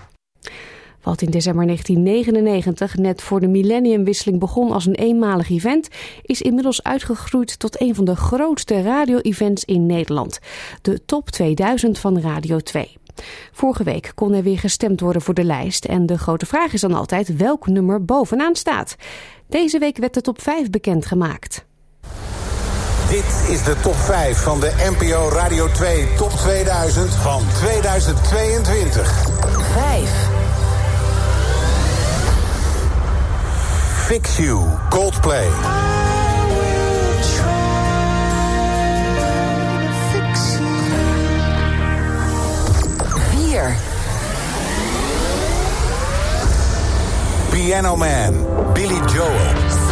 Wat 1.02 1.22
in 1.22 1.30
december 1.30 1.66
1999 1.66 2.96
net 2.96 3.22
voor 3.22 3.40
de 3.40 3.48
millenniumwisseling 3.48 4.40
begon 4.40 4.72
als 4.72 4.86
een 4.86 4.96
eenmalig 4.96 5.50
event, 5.50 5.88
is 6.22 6.42
inmiddels 6.42 6.84
uitgegroeid 6.84 7.60
tot 7.60 7.82
een 7.82 7.96
van 7.96 8.06
de 8.06 8.16
grootste 8.16 8.82
radio-events 8.82 9.66
in 9.66 9.86
Nederland. 9.86 10.40
De 10.82 11.06
Top 11.06 11.30
2000 11.30 12.00
van 12.00 12.20
Radio 12.20 12.60
2. 12.60 12.98
Vorige 13.52 13.84
week 13.84 14.12
kon 14.16 14.34
er 14.34 14.44
weer 14.44 14.60
gestemd 14.60 15.00
worden 15.00 15.22
voor 15.22 15.34
de 15.34 15.44
lijst 15.44 15.86
en 15.86 16.06
de 16.06 16.18
grote 16.18 16.46
vraag 16.46 16.74
is 16.74 16.82
dan 16.82 16.94
altijd 16.94 17.36
welk 17.36 17.68
nummer 17.68 18.06
bovenaan 18.06 18.56
staat. 18.56 18.96
Deze 19.48 19.80
week 19.80 19.98
werd 19.98 20.14
de 20.14 20.22
top 20.22 20.42
5 20.42 20.70
bekendgemaakt. 20.70 21.68
Dit 23.10 23.26
is 23.48 23.64
de 23.64 23.76
top 23.82 23.96
5 23.96 24.42
van 24.42 24.60
de 24.60 24.72
NPO 25.00 25.30
Radio 25.30 25.72
2 25.72 26.08
Top 26.18 26.32
2000 26.32 27.14
van 27.14 27.42
2022. 27.54 29.12
5. 29.74 30.10
Fix 34.06 34.38
You, 34.38 34.60
Coldplay. 34.90 35.48
Piano 47.50 47.96
Man, 47.96 48.46
Billy 48.74 49.00
Joel. 49.14 49.89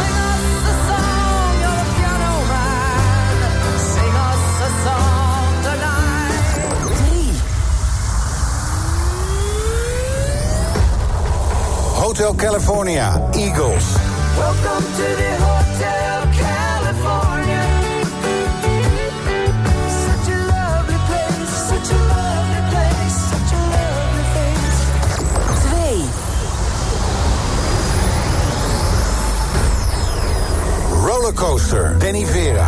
Hotel 12.08 12.32
California, 12.36 13.20
Eagles. 13.36 13.84
Welcome 14.34 14.82
to 14.96 15.06
the 15.20 15.32
Hotel 15.44 16.24
California. 16.32 17.64
Such 20.08 20.28
a 20.32 20.38
lovely 20.48 20.96
place, 21.04 21.52
such 21.68 21.90
a 21.92 22.00
lovely 22.08 22.62
place, 22.72 23.16
such 23.28 23.52
a 23.52 23.60
lovely 23.76 24.24
place. 24.32 24.78
Twee. 25.68 26.00
Rollercoaster, 31.04 32.00
Benny 32.00 32.24
Vera. 32.24 32.67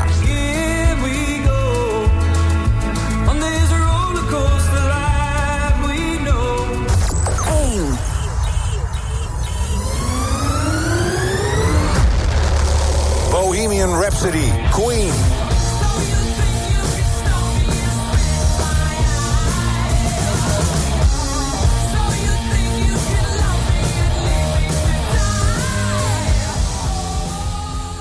Bohemian 13.80 14.02
Rhapsody, 14.02 14.50
Queen. 14.70 15.10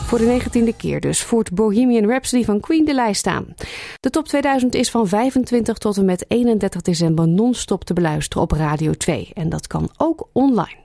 Voor 0.05 0.17
de 0.17 0.25
negentiende 0.25 0.75
keer 0.75 0.99
dus 0.99 1.21
voert 1.21 1.51
Bohemian 1.51 2.05
Rhapsody 2.05 2.43
van 2.43 2.59
Queen 2.59 2.85
de 2.85 2.93
lijst 2.93 3.27
aan. 3.27 3.55
De 3.99 4.09
top 4.09 4.27
2000 4.27 4.75
is 4.75 4.91
van 4.91 5.07
25 5.07 5.77
tot 5.77 5.97
en 5.97 6.05
met 6.05 6.25
31 6.27 6.81
december 6.81 7.27
non-stop 7.27 7.83
te 7.83 7.93
beluisteren 7.93 8.43
op 8.43 8.51
Radio 8.51 8.91
2. 8.91 9.31
En 9.33 9.49
dat 9.49 9.67
kan 9.67 9.89
ook 9.97 10.27
online. 10.33 10.77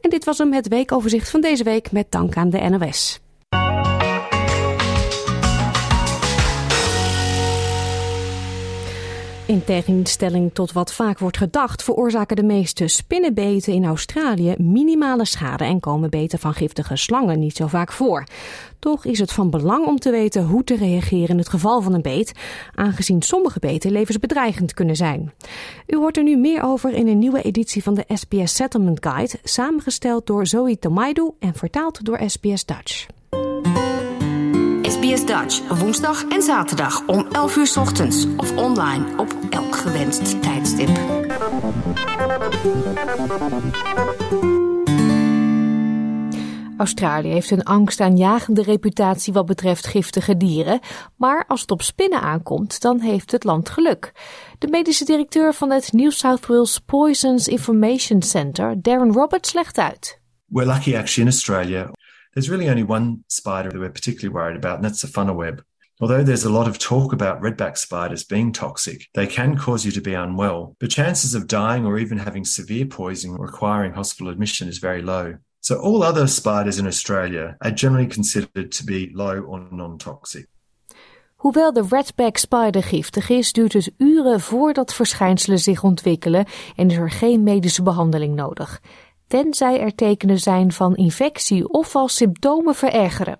En 0.00 0.10
dit 0.10 0.24
was 0.24 0.38
hem 0.38 0.52
het 0.52 0.68
weekoverzicht 0.68 1.30
van 1.30 1.40
deze 1.40 1.64
week 1.64 1.92
met 1.92 2.06
dank 2.10 2.36
aan 2.36 2.50
de 2.50 2.68
NOS. 2.68 3.20
In 9.48 9.64
tegenstelling 9.64 10.50
tot 10.54 10.72
wat 10.72 10.92
vaak 10.92 11.18
wordt 11.18 11.36
gedacht, 11.36 11.82
veroorzaken 11.82 12.36
de 12.36 12.42
meeste 12.42 12.88
spinnenbeten 12.88 13.72
in 13.72 13.84
Australië 13.84 14.54
minimale 14.58 15.24
schade 15.24 15.64
en 15.64 15.80
komen 15.80 16.10
beten 16.10 16.38
van 16.38 16.54
giftige 16.54 16.96
slangen 16.96 17.38
niet 17.38 17.56
zo 17.56 17.66
vaak 17.66 17.92
voor. 17.92 18.24
Toch 18.78 19.04
is 19.04 19.18
het 19.18 19.32
van 19.32 19.50
belang 19.50 19.86
om 19.86 19.98
te 19.98 20.10
weten 20.10 20.44
hoe 20.44 20.64
te 20.64 20.76
reageren 20.76 21.28
in 21.28 21.38
het 21.38 21.48
geval 21.48 21.82
van 21.82 21.94
een 21.94 22.02
beet, 22.02 22.32
aangezien 22.74 23.22
sommige 23.22 23.58
beten 23.58 23.90
levensbedreigend 23.90 24.74
kunnen 24.74 24.96
zijn. 24.96 25.32
U 25.86 25.96
hoort 25.96 26.16
er 26.16 26.22
nu 26.22 26.36
meer 26.36 26.62
over 26.62 26.92
in 26.92 27.08
een 27.08 27.18
nieuwe 27.18 27.42
editie 27.42 27.82
van 27.82 27.94
de 27.94 28.04
SBS 28.08 28.54
Settlement 28.54 29.06
Guide, 29.06 29.38
samengesteld 29.42 30.26
door 30.26 30.46
Zoe 30.46 30.78
Tomaidu 30.78 31.30
en 31.38 31.54
vertaald 31.54 32.04
door 32.04 32.20
SBS 32.26 32.64
Dutch. 32.64 33.06
SBS 34.98 35.26
Dutch, 35.26 35.68
woensdag 35.68 36.24
en 36.24 36.42
zaterdag 36.42 37.06
om 37.06 37.26
11 37.32 37.56
uur 37.56 37.66
's 37.66 37.76
ochtends 37.76 38.26
of 38.36 38.56
online 38.56 39.04
op 39.16 39.36
elk 39.50 39.76
gewenst 39.76 40.42
tijdstip. 40.42 40.88
Australië 46.76 47.28
heeft 47.28 47.50
een 47.50 47.62
angstaanjagende 47.62 48.62
reputatie 48.62 49.32
wat 49.32 49.46
betreft 49.46 49.86
giftige 49.86 50.36
dieren, 50.36 50.80
maar 51.16 51.44
als 51.46 51.60
het 51.60 51.70
op 51.70 51.82
spinnen 51.82 52.20
aankomt, 52.20 52.80
dan 52.80 53.00
heeft 53.00 53.32
het 53.32 53.44
land 53.44 53.68
geluk. 53.68 54.12
De 54.58 54.68
medische 54.68 55.04
directeur 55.04 55.54
van 55.54 55.70
het 55.70 55.92
New 55.92 56.10
South 56.10 56.46
Wales 56.46 56.78
Poisons 56.78 57.48
Information 57.48 58.22
Center, 58.22 58.82
Darren 58.82 59.12
Roberts, 59.12 59.52
legt 59.52 59.78
uit. 59.78 60.20
We're 60.46 60.66
lucky 60.66 60.96
actually 60.96 61.28
in 61.28 61.34
Australia. 61.34 61.90
There's 62.38 62.50
really 62.50 62.68
only 62.68 62.84
one 62.84 63.24
spider 63.26 63.68
that 63.68 63.80
we're 63.80 63.90
particularly 63.90 64.32
worried 64.32 64.56
about, 64.56 64.76
and 64.76 64.84
that's 64.84 65.00
the 65.00 65.08
funnel 65.08 65.34
web. 65.34 65.64
Although 66.00 66.22
there's 66.22 66.44
a 66.44 66.52
lot 66.52 66.68
of 66.68 66.78
talk 66.78 67.12
about 67.12 67.42
redback 67.42 67.76
spiders 67.76 68.22
being 68.22 68.52
toxic, 68.52 69.08
they 69.14 69.26
can 69.26 69.56
cause 69.56 69.84
you 69.84 69.90
to 69.90 70.00
be 70.00 70.14
unwell. 70.14 70.76
The 70.78 70.86
chances 70.86 71.34
of 71.34 71.48
dying 71.48 71.84
or 71.84 71.98
even 71.98 72.18
having 72.18 72.44
severe 72.44 72.86
poisoning 72.86 73.36
requiring 73.40 73.92
hospital 73.92 74.30
admission 74.30 74.68
is 74.68 74.78
very 74.78 75.02
low. 75.02 75.38
So 75.62 75.80
all 75.80 76.04
other 76.04 76.28
spiders 76.28 76.78
in 76.78 76.86
Australia 76.86 77.56
are 77.60 77.72
generally 77.72 78.06
considered 78.06 78.70
to 78.70 78.84
be 78.84 79.10
low 79.12 79.40
or 79.40 79.66
non-toxic. 79.72 80.46
Hoewel 81.38 81.72
de 81.72 81.84
redback 81.88 82.36
spider 82.36 82.82
giftig 82.82 83.28
is, 83.30 83.52
duurt 83.52 83.72
het 83.72 83.90
uren 83.96 84.40
voordat 84.40 84.94
verschijnselen 84.94 85.58
zich 85.58 85.82
ontwikkelen 85.82 86.46
en 86.76 86.90
is 86.90 86.96
er 86.96 87.10
geen 87.10 87.42
medische 87.42 87.82
behandeling 87.82 88.34
nodig. 88.34 88.80
Tenzij 89.28 89.80
er 89.80 89.94
tekenen 89.94 90.38
zijn 90.38 90.72
van 90.72 90.96
infectie 90.96 91.68
of 91.68 91.96
als 91.96 92.14
symptomen 92.14 92.74
verergeren. 92.74 93.38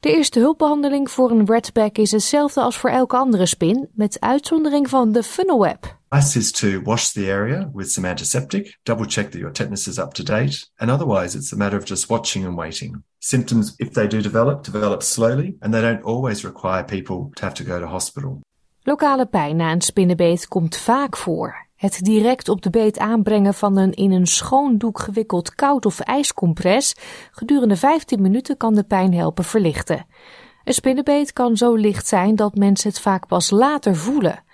De 0.00 0.14
eerste 0.14 0.38
hulpbehandeling 0.38 1.10
voor 1.10 1.30
een 1.30 1.46
redback 1.46 1.98
is 1.98 2.10
hetzelfde 2.10 2.60
als 2.60 2.76
voor 2.76 2.90
elke 2.90 3.16
andere 3.16 3.46
spin, 3.46 3.88
met 3.94 4.20
uitzondering 4.20 4.88
van 4.88 5.12
de 5.12 5.22
funnelweb. 5.22 6.00
Advice 6.08 6.38
is 6.38 6.52
to 6.52 6.82
wash 6.82 7.08
the 7.08 7.32
area 7.32 7.70
with 7.74 7.92
some 7.92 8.08
antiseptic, 8.08 8.78
double 8.82 9.06
check 9.06 9.30
that 9.30 9.40
your 9.40 9.52
tetanus 9.52 9.88
is 9.88 9.98
up 9.98 10.12
to 10.12 10.22
date, 10.22 10.66
and 10.76 10.90
otherwise 10.90 11.38
it's 11.38 11.52
a 11.52 11.56
matter 11.56 11.78
of 11.78 11.88
just 11.88 12.06
watching 12.06 12.46
and 12.46 12.56
waiting. 12.56 13.02
Symptoms, 13.18 13.74
if 13.76 13.88
they 13.88 14.06
do 14.06 14.20
develop, 14.20 14.64
develop 14.64 15.02
slowly, 15.02 15.56
and 15.60 15.72
they 15.72 15.80
don't 15.80 16.02
always 16.04 16.44
require 16.44 16.84
people 16.84 17.30
to 17.34 17.42
have 17.42 17.54
to 17.54 17.64
go 17.64 17.80
to 17.80 17.86
hospital. 17.86 18.40
Lokale 18.82 19.26
pijn 19.26 19.56
na 19.56 19.72
een 19.72 19.80
spinnenbeet 19.80 20.48
komt 20.48 20.76
vaak 20.76 21.16
voor. 21.16 21.66
Het 21.82 21.98
direct 22.02 22.48
op 22.48 22.62
de 22.62 22.70
beet 22.70 22.98
aanbrengen 22.98 23.54
van 23.54 23.76
een 23.76 23.92
in 23.92 24.12
een 24.12 24.26
schoon 24.26 24.78
doek 24.78 24.98
gewikkeld 24.98 25.54
koud 25.54 25.86
of 25.86 26.00
ijscompress 26.00 26.94
gedurende 27.30 27.76
15 27.76 28.22
minuten 28.22 28.56
kan 28.56 28.74
de 28.74 28.82
pijn 28.82 29.14
helpen 29.14 29.44
verlichten. 29.44 30.06
Een 30.64 30.72
spinnenbeet 30.72 31.32
kan 31.32 31.56
zo 31.56 31.74
licht 31.74 32.06
zijn 32.06 32.36
dat 32.36 32.54
mensen 32.54 32.88
het 32.88 33.00
vaak 33.00 33.26
pas 33.26 33.50
later 33.50 33.96
voelen. 33.96 34.44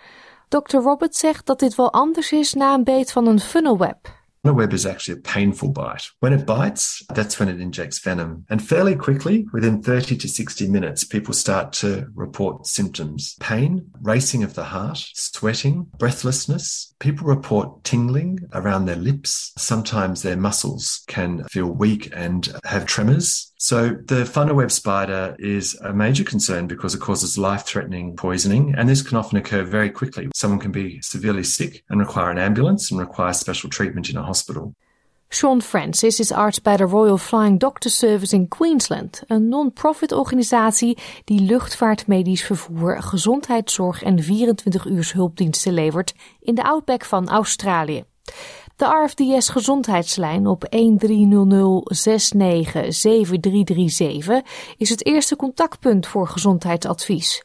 Dr. 0.49 0.77
Roberts 0.77 1.19
zegt 1.19 1.47
dat 1.47 1.59
dit 1.59 1.75
wel 1.75 1.93
anders 1.93 2.33
is 2.33 2.55
na 2.55 2.75
een 2.75 2.85
beet 2.85 3.13
van 3.13 3.27
een 3.27 3.41
funnelweb. 3.41 4.18
A 4.49 4.55
web 4.55 4.73
is 4.73 4.87
actually 4.87 5.19
a 5.19 5.21
painful 5.21 5.73
bite. 5.73 6.09
When 6.21 6.33
it 6.33 6.47
bites, 6.47 7.03
that's 7.13 7.39
when 7.39 7.51
it 7.51 7.61
injects 7.61 7.99
venom. 7.99 8.47
And 8.49 8.67
fairly 8.67 8.97
quickly, 8.97 9.47
within 9.53 9.83
30 9.83 10.17
to 10.17 10.27
60 10.27 10.69
minutes, 10.69 11.05
people 11.05 11.35
start 11.35 11.75
to 11.75 12.07
report 12.15 12.67
symptoms 12.67 13.37
pain, 13.41 13.91
racing 14.01 14.43
of 14.43 14.55
the 14.55 14.65
heart, 14.65 15.07
sweating, 15.13 15.89
breathlessness. 15.99 16.95
People 16.99 17.27
report 17.27 17.85
tingling 17.85 18.41
around 18.55 18.87
their 18.87 18.97
lips. 18.97 19.53
Sometimes 19.59 20.23
their 20.23 20.37
muscles 20.39 21.05
can 21.09 21.45
feel 21.45 21.67
weak 21.67 22.11
and 22.17 22.49
have 22.65 22.87
tremors. 22.87 23.53
So 23.61 23.97
the 24.07 24.25
funnel 24.25 24.55
web 24.55 24.71
spider 24.71 25.35
is 25.37 25.77
a 25.81 25.93
major 25.93 26.23
concern 26.23 26.69
because 26.69 26.95
it 26.95 27.01
causes 27.01 27.37
life-threatening 27.37 28.15
poisoning, 28.15 28.75
and 28.77 28.89
this 28.89 29.03
can 29.03 29.19
often 29.19 29.37
occur 29.37 29.65
very 29.65 29.91
quickly. 29.91 30.29
Someone 30.33 30.61
can 30.61 30.71
be 30.71 31.01
severely 31.03 31.43
sick 31.43 31.83
and 31.89 31.99
require 31.99 32.31
an 32.31 32.39
ambulance 32.39 32.93
and 32.93 33.01
require 33.01 33.33
special 33.33 33.69
treatment 33.69 34.11
in 34.11 34.17
a 34.17 34.23
hospital. 34.23 34.75
Sean 35.29 35.61
Francis 35.61 36.21
is 36.21 36.33
arts 36.33 36.63
bij 36.63 36.77
de 36.77 36.85
Royal 36.85 37.19
Flying 37.19 37.59
Doctor 37.59 37.91
Service 37.91 38.35
in 38.35 38.49
Queensland, 38.49 39.23
een 39.27 39.49
non-profit 39.49 40.13
organisatie 40.13 40.99
die 41.25 41.41
luchtvaartmedisch 41.41 42.45
vervoer, 42.45 43.03
gezondheidszorg 43.03 44.03
en 44.03 44.23
24 44.23 44.85
uur 44.85 45.11
hulpdiensten 45.15 45.73
levert 45.73 46.15
in 46.41 46.55
de 46.55 46.63
outback 46.63 47.05
van 47.05 47.29
Australië. 47.29 48.05
De 48.79 49.05
RFDS 49.05 49.49
gezondheidslijn 49.49 50.47
op 50.47 50.65
1300697337 50.65 50.71
is 54.77 54.89
het 54.89 55.07
eerste 55.07 55.37
contactpunt 55.37 56.07
voor 56.07 56.29
gezondheidsadvies. 56.29 57.45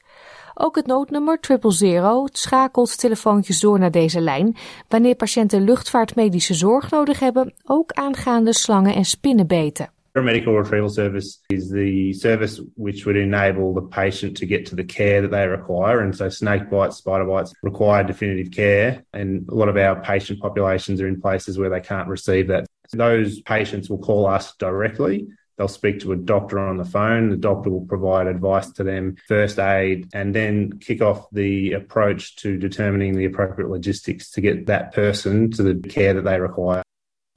Ook 0.53 0.75
het 0.75 0.85
noodnummer 0.85 1.39
000 1.59 2.29
schakelt 2.31 2.97
telefoontjes 2.97 3.59
door 3.59 3.79
naar 3.79 3.91
deze 3.91 4.21
lijn 4.21 4.55
wanneer 4.87 5.15
patiënten 5.15 5.63
luchtvaartmedische 5.63 6.53
zorg 6.53 6.91
nodig 6.91 7.19
hebben, 7.19 7.53
ook 7.65 7.91
aangaande 7.91 8.53
slangen 8.53 8.95
en 8.95 9.05
spinnenbeten. 9.05 9.92
Paramedical 10.15 10.55
retrieval 10.55 10.89
service 10.89 11.39
is 11.49 11.71
the 11.71 12.13
service 12.13 12.59
which 12.75 13.05
would 13.05 13.17
enable 13.17 13.73
the 13.73 13.81
patient 13.81 14.37
to 14.37 14.45
get 14.45 14.67
to 14.67 14.75
the 14.75 14.83
care 14.83 15.23
that 15.23 15.31
they 15.31 15.47
require. 15.47 16.01
And 16.01 16.15
so 16.15 16.29
snake 16.29 16.69
bites, 16.69 16.97
spider 16.97 17.25
bites 17.25 17.51
require 17.63 18.03
definitive 18.03 18.51
care. 18.51 19.03
And 19.11 19.49
a 19.49 19.55
lot 19.55 19.69
of 19.69 19.77
our 19.77 19.99
patient 20.01 20.39
populations 20.39 21.01
are 21.01 21.07
in 21.07 21.19
places 21.19 21.57
where 21.57 21.71
they 21.71 21.81
can't 21.81 22.07
receive 22.07 22.49
that. 22.49 22.67
Those 22.91 23.41
patients 23.41 23.89
will 23.89 23.97
call 23.97 24.27
us 24.27 24.53
directly. 24.57 25.27
They'll 25.57 25.67
speak 25.67 25.99
to 26.01 26.11
a 26.11 26.17
doctor 26.17 26.59
on 26.59 26.77
the 26.77 26.85
phone. 26.85 27.29
The 27.29 27.37
doctor 27.37 27.71
will 27.71 27.85
provide 27.85 28.27
advice 28.27 28.71
to 28.73 28.83
them, 28.83 29.15
first 29.27 29.57
aid, 29.57 30.09
and 30.13 30.35
then 30.35 30.79
kick 30.79 31.01
off 31.01 31.27
the 31.31 31.73
approach 31.73 32.35
to 32.37 32.57
determining 32.57 33.15
the 33.15 33.25
appropriate 33.25 33.69
logistics 33.69 34.29
to 34.31 34.41
get 34.41 34.67
that 34.67 34.93
person 34.93 35.49
to 35.51 35.63
the 35.63 35.87
care 35.87 36.13
that 36.13 36.23
they 36.23 36.39
require. 36.39 36.83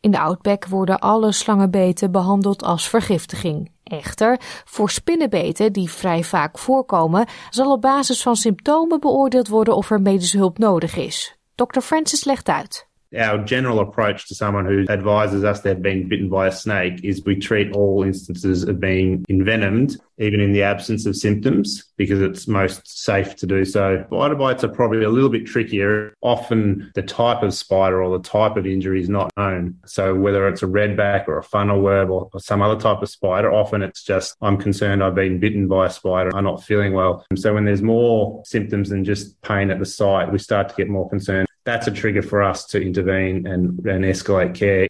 In 0.06 0.12
de 0.12 0.18
Outback 0.18 0.66
worden 0.66 0.98
alle 0.98 1.32
slangenbeten 1.32 2.10
behandeld 2.10 2.62
als 2.62 2.88
vergiftiging. 2.88 3.70
Echter, 3.84 4.40
voor 4.64 4.90
spinnenbeten, 4.90 5.72
die 5.72 5.90
vrij 5.90 6.24
vaak 6.24 6.58
voorkomen, 6.58 7.26
zal 7.50 7.72
op 7.72 7.80
basis 7.80 8.22
van 8.22 8.36
symptomen 8.36 9.00
beoordeeld 9.00 9.48
worden 9.48 9.76
of 9.76 9.90
er 9.90 10.00
medische 10.00 10.36
hulp 10.36 10.58
nodig 10.58 10.96
is. 10.96 11.36
Dr. 11.54 11.80
Francis 11.80 12.24
legt 12.24 12.48
uit. 12.48 12.88
Our 13.16 13.38
general 13.44 13.80
approach 13.80 14.28
to 14.28 14.34
someone 14.34 14.66
who 14.66 14.86
advises 14.88 15.44
us 15.44 15.60
they've 15.60 15.80
been 15.80 16.08
bitten 16.08 16.28
by 16.28 16.48
a 16.48 16.52
snake 16.52 17.04
is 17.04 17.24
we 17.24 17.36
treat 17.36 17.72
all 17.72 18.02
instances 18.02 18.64
of 18.64 18.80
being 18.80 19.24
envenomed, 19.28 19.96
even 20.18 20.40
in 20.40 20.52
the 20.52 20.62
absence 20.62 21.06
of 21.06 21.16
symptoms, 21.16 21.84
because 21.96 22.20
it's 22.20 22.48
most 22.48 23.04
safe 23.04 23.36
to 23.36 23.46
do 23.46 23.64
so. 23.64 24.04
Spider 24.06 24.34
bites 24.34 24.64
are 24.64 24.68
probably 24.68 25.04
a 25.04 25.08
little 25.08 25.28
bit 25.28 25.46
trickier. 25.46 26.14
Often 26.20 26.90
the 26.94 27.02
type 27.02 27.42
of 27.42 27.54
spider 27.54 28.02
or 28.02 28.18
the 28.18 28.24
type 28.24 28.56
of 28.56 28.66
injury 28.66 29.00
is 29.00 29.08
not 29.08 29.30
known. 29.36 29.76
So 29.86 30.14
whether 30.14 30.48
it's 30.48 30.62
a 30.62 30.66
redback 30.66 31.28
or 31.28 31.38
a 31.38 31.42
funnel 31.42 31.80
web 31.80 32.10
or, 32.10 32.28
or 32.32 32.40
some 32.40 32.62
other 32.62 32.80
type 32.80 33.02
of 33.02 33.08
spider, 33.08 33.52
often 33.52 33.82
it's 33.82 34.02
just, 34.02 34.36
I'm 34.40 34.56
concerned 34.56 35.02
I've 35.02 35.14
been 35.14 35.38
bitten 35.38 35.68
by 35.68 35.86
a 35.86 35.90
spider. 35.90 36.34
I'm 36.34 36.44
not 36.44 36.64
feeling 36.64 36.92
well. 36.92 37.24
And 37.30 37.38
so 37.38 37.54
when 37.54 37.64
there's 37.64 37.82
more 37.82 38.42
symptoms 38.44 38.88
than 38.88 39.04
just 39.04 39.40
pain 39.42 39.70
at 39.70 39.78
the 39.78 39.86
site, 39.86 40.32
we 40.32 40.38
start 40.38 40.68
to 40.70 40.74
get 40.74 40.88
more 40.88 41.08
concerned. 41.08 41.46
That's 41.66 41.88
a 41.88 41.90
trigger 41.90 42.22
for 42.22 42.42
us 42.42 42.66
to 42.66 42.78
intervene 42.78 43.52
and, 43.52 43.86
and 43.86 44.04
escalate 44.04 44.50
care. 44.52 44.88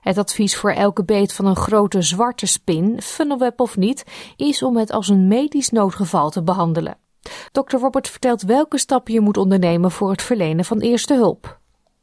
Het 0.00 0.18
advies 0.18 0.56
voor 0.56 0.72
elke 0.72 1.04
beet 1.04 1.32
van 1.32 1.46
een 1.46 1.56
grote 1.56 2.02
zwarte 2.02 2.46
spin, 2.46 3.02
funnelweb 3.02 3.60
of 3.60 3.76
niet, 3.76 4.04
is 4.36 4.62
om 4.62 4.76
het 4.76 4.90
als 4.90 5.08
een 5.08 5.28
medisch 5.28 5.70
noodgeval 5.70 6.30
te 6.30 6.42
behandelen. 6.42 6.96
Dr. 7.52 7.76
Robert 7.76 8.08
vertelt 8.08 8.42
welke 8.42 8.78
stappen 8.78 9.12
je 9.12 9.20
moet 9.20 9.36
ondernemen 9.36 9.90
voor 9.90 10.10
het 10.10 10.22
verlenen 10.22 10.64
van 10.64 10.80
eerste 10.80 11.14
hulp. 11.14 11.58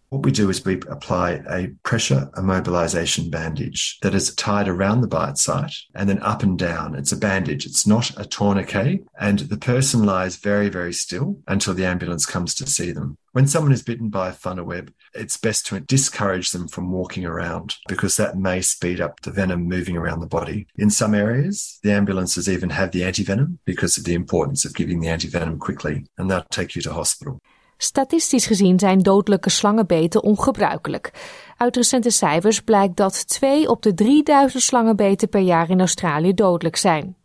What 0.10 0.26
we 0.26 0.32
do 0.32 0.50
is 0.50 0.62
we 0.62 0.80
apply 0.90 1.42
a 1.50 1.68
pressure 1.82 2.30
immobilization 2.38 3.30
bandage 3.30 3.98
that 4.00 4.14
is 4.14 4.34
tied 4.34 4.68
around 4.70 5.02
the 5.02 5.08
bite 5.08 5.38
site 5.38 5.86
and 5.94 6.08
then 6.08 6.22
up 6.24 6.44
and 6.44 6.58
down. 6.58 6.96
It's 6.96 7.12
a 7.12 7.18
bandage. 7.18 7.66
It's 7.66 7.86
not 7.86 8.12
a 8.18 8.24
tourniquet. 8.24 9.04
And 9.20 9.40
the 9.40 9.58
person 9.58 10.06
lies 10.06 10.38
very, 10.38 10.70
very 10.70 10.94
still 10.94 11.42
until 11.46 11.74
the 11.74 11.86
ambulance 11.86 12.26
comes 12.26 12.56
to 12.56 12.66
see 12.66 12.94
them. 12.94 13.18
When 13.38 13.48
someone 13.48 13.72
is 13.72 13.84
bitten 13.84 14.10
by 14.10 14.30
a 14.30 14.34
funnel 14.34 14.66
web, 14.66 14.92
it's 15.14 15.38
best 15.38 15.68
to 15.68 15.80
discourage 15.80 16.50
them 16.50 16.68
from 16.68 16.92
walking 16.92 17.24
around 17.24 17.76
because 17.88 18.16
that 18.16 18.36
may 18.36 18.62
speed 18.62 19.00
up 19.00 19.20
the 19.22 19.32
venom 19.32 19.68
moving 19.68 19.96
around 19.96 20.22
the 20.22 20.38
body. 20.38 20.66
In 20.76 20.90
some 20.90 21.14
areas, 21.14 21.78
the 21.84 21.92
ambulances 21.92 22.50
even 22.50 22.72
have 22.72 22.90
the 22.90 23.04
antivenom 23.04 23.60
because 23.64 24.00
of 24.00 24.06
the 24.06 24.14
importance 24.16 24.66
of 24.66 24.74
giving 24.74 25.02
the 25.02 25.10
antivenom 25.10 25.60
quickly, 25.60 26.06
and 26.18 26.32
they'll 26.32 26.46
take 26.50 26.74
you 26.74 26.82
to 26.82 26.92
hospital. 26.92 27.40
Statistisch 27.78 28.46
gezien 28.46 28.80
zijn 28.80 29.00
dodelijke 29.00 29.50
slangenbeten 29.50 30.24
ongebruikelijk. 30.24 31.12
Uit 31.58 31.76
recente 31.76 32.10
cijfers 32.10 32.62
blijkt 32.62 32.96
dat 32.96 33.28
2 33.28 33.70
op 33.70 33.82
de 33.82 33.94
3000 33.94 34.64
slangenbeten 34.64 35.30
per 35.30 35.42
jaar 35.42 35.70
in 35.70 35.80
Australië 35.80 36.34
dodelijk 36.34 36.76
zijn. 36.76 37.16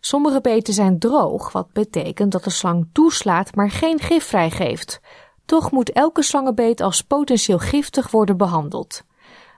Sommige 0.00 0.40
beten 0.40 0.74
zijn 0.74 0.98
droog, 0.98 1.52
wat 1.52 1.72
betekent 1.72 2.32
dat 2.32 2.44
de 2.44 2.50
slang 2.50 2.88
toeslaat 2.92 3.54
maar 3.54 3.70
geen 3.70 4.00
gif 4.00 4.24
vrijgeeft. 4.24 5.00
Toch 5.52 5.70
moet 5.70 5.92
elke 5.92 6.22
slangenbeet 6.22 6.80
als 6.80 7.02
potentieel 7.02 7.58
giftig 7.58 8.10
worden 8.10 8.36
behandeld. 8.36 9.02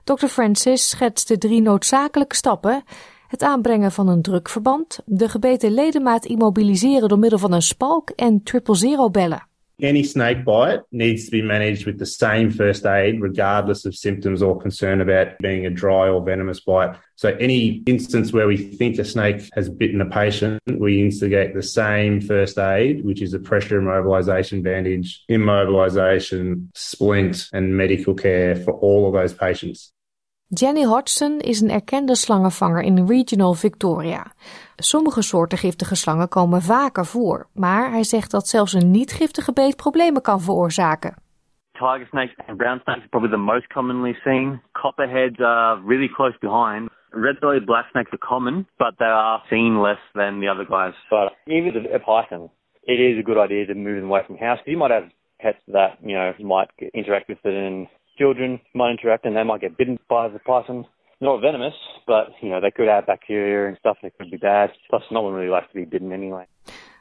Dr. 0.04 0.26
Francis 0.26 0.88
schetst 0.88 1.28
de 1.28 1.38
drie 1.38 1.62
noodzakelijke 1.62 2.34
stappen: 2.36 2.84
het 3.28 3.42
aanbrengen 3.42 3.92
van 3.92 4.08
een 4.08 4.22
drukverband, 4.22 4.98
de 5.04 5.28
gebeten 5.28 5.70
ledemaat 5.70 6.24
immobiliseren 6.24 7.08
door 7.08 7.18
middel 7.18 7.38
van 7.38 7.52
een 7.52 7.62
spalk 7.62 8.10
en 8.10 8.42
triple 8.42 8.74
zero 8.74 9.10
bellen. 9.10 9.46
Any 9.80 10.04
snake 10.04 10.44
bite 10.44 10.80
needs 10.92 11.24
to 11.24 11.30
be 11.32 11.42
managed 11.42 11.84
with 11.84 11.98
the 11.98 12.06
same 12.06 12.50
first 12.50 12.86
aid, 12.86 13.20
regardless 13.20 13.84
of 13.84 13.96
symptoms 13.96 14.40
or 14.40 14.60
concern 14.60 15.00
about 15.00 15.38
being 15.38 15.66
a 15.66 15.70
dry 15.70 16.08
or 16.08 16.24
venomous 16.24 16.60
bite. 16.60 16.96
So, 17.16 17.30
any 17.40 17.82
instance 17.86 18.32
where 18.32 18.46
we 18.46 18.56
think 18.56 18.98
a 18.98 19.04
snake 19.04 19.48
has 19.54 19.68
bitten 19.68 20.00
a 20.00 20.08
patient, 20.08 20.62
we 20.66 21.02
instigate 21.02 21.54
the 21.54 21.62
same 21.62 22.20
first 22.20 22.58
aid, 22.58 23.04
which 23.04 23.20
is 23.22 23.34
a 23.34 23.38
pressure 23.40 23.80
immobilization 23.80 24.62
bandage, 24.62 25.24
immobilization, 25.30 26.68
splint, 26.74 27.48
and 27.52 27.76
medical 27.76 28.14
care 28.14 28.56
for 28.56 28.74
all 28.74 29.08
of 29.08 29.14
those 29.14 29.32
patients. 29.32 29.93
Jenny 30.48 30.84
Hodgson 30.84 31.40
is 31.40 31.60
een 31.60 31.70
erkende 31.70 32.14
slangenvanger 32.14 32.82
in 32.82 33.06
Regional 33.06 33.54
Victoria. 33.54 34.22
Sommige 34.76 35.22
soorten 35.22 35.58
giftige 35.58 35.96
slangen 35.96 36.28
komen 36.28 36.62
vaker 36.62 37.06
voor, 37.06 37.46
maar 37.54 37.90
hij 37.90 38.02
zegt 38.02 38.30
dat 38.30 38.46
zelfs 38.46 38.72
een 38.72 38.90
niet-giftige 38.90 39.52
beet 39.52 39.76
problemen 39.76 40.22
kan 40.22 40.40
veroorzaken. 40.40 41.14
Tiger 41.72 42.06
snakes 42.06 42.36
and 42.46 42.56
brown 42.56 42.80
snakes 42.82 43.02
are 43.02 43.08
probably 43.08 43.30
the 43.30 43.44
most 43.52 43.66
commonly 43.66 44.12
seen. 44.24 44.62
Copperheads 44.72 45.40
are 45.40 45.80
really 45.86 46.08
close 46.08 46.36
behind. 46.40 46.90
Red-bellied 47.10 47.64
black 47.64 47.86
snakes 47.90 48.12
are 48.12 48.26
common, 48.28 48.66
but 48.76 48.96
they 48.96 49.10
are 49.10 49.42
seen 49.48 49.80
less 49.80 50.02
than 50.12 50.40
the 50.40 50.48
other 50.48 50.66
guys. 50.66 50.94
But 51.10 51.32
even 51.46 51.72
a, 51.76 51.96
a 51.96 51.98
python, 51.98 52.50
it 52.82 53.00
is 53.00 53.18
a 53.18 53.22
good 53.22 53.38
idea 53.44 53.66
to 53.66 53.74
move 53.74 53.96
them 54.00 54.10
away 54.10 54.22
from 54.26 54.36
house. 54.36 54.60
You 54.66 54.78
might 54.78 54.94
have 54.94 55.10
pets 55.40 55.62
that, 55.66 55.90
you 56.02 56.14
know, 56.16 56.32
might 56.38 56.70
interact 56.92 57.28
with 57.28 57.44
it 57.44 57.54
and 57.54 57.86
children 58.18 58.60
might 58.74 58.90
interact 58.90 59.24
and 59.24 59.34
they 59.34 59.44
might 59.44 59.60
get 59.60 59.76
bitten 59.76 59.98
by 60.08 60.28
the 60.28 60.38
python. 60.38 60.86
Not 61.20 61.40
venomous, 61.40 61.74
but, 62.06 62.26
you 62.40 62.48
know, 62.48 62.60
they 62.60 62.70
could 62.70 62.88
have 62.88 63.06
bacteria 63.06 63.68
and 63.68 63.76
stuff 63.76 63.98
that 64.02 64.12
could 64.16 64.30
be 64.30 64.36
bad. 64.36 64.70
Plus, 64.88 65.02
no 65.10 65.22
one 65.22 65.34
really 65.34 65.50
likes 65.50 65.68
to 65.72 65.74
be 65.74 65.86
bitten 65.86 66.12
anyway. 66.12 66.44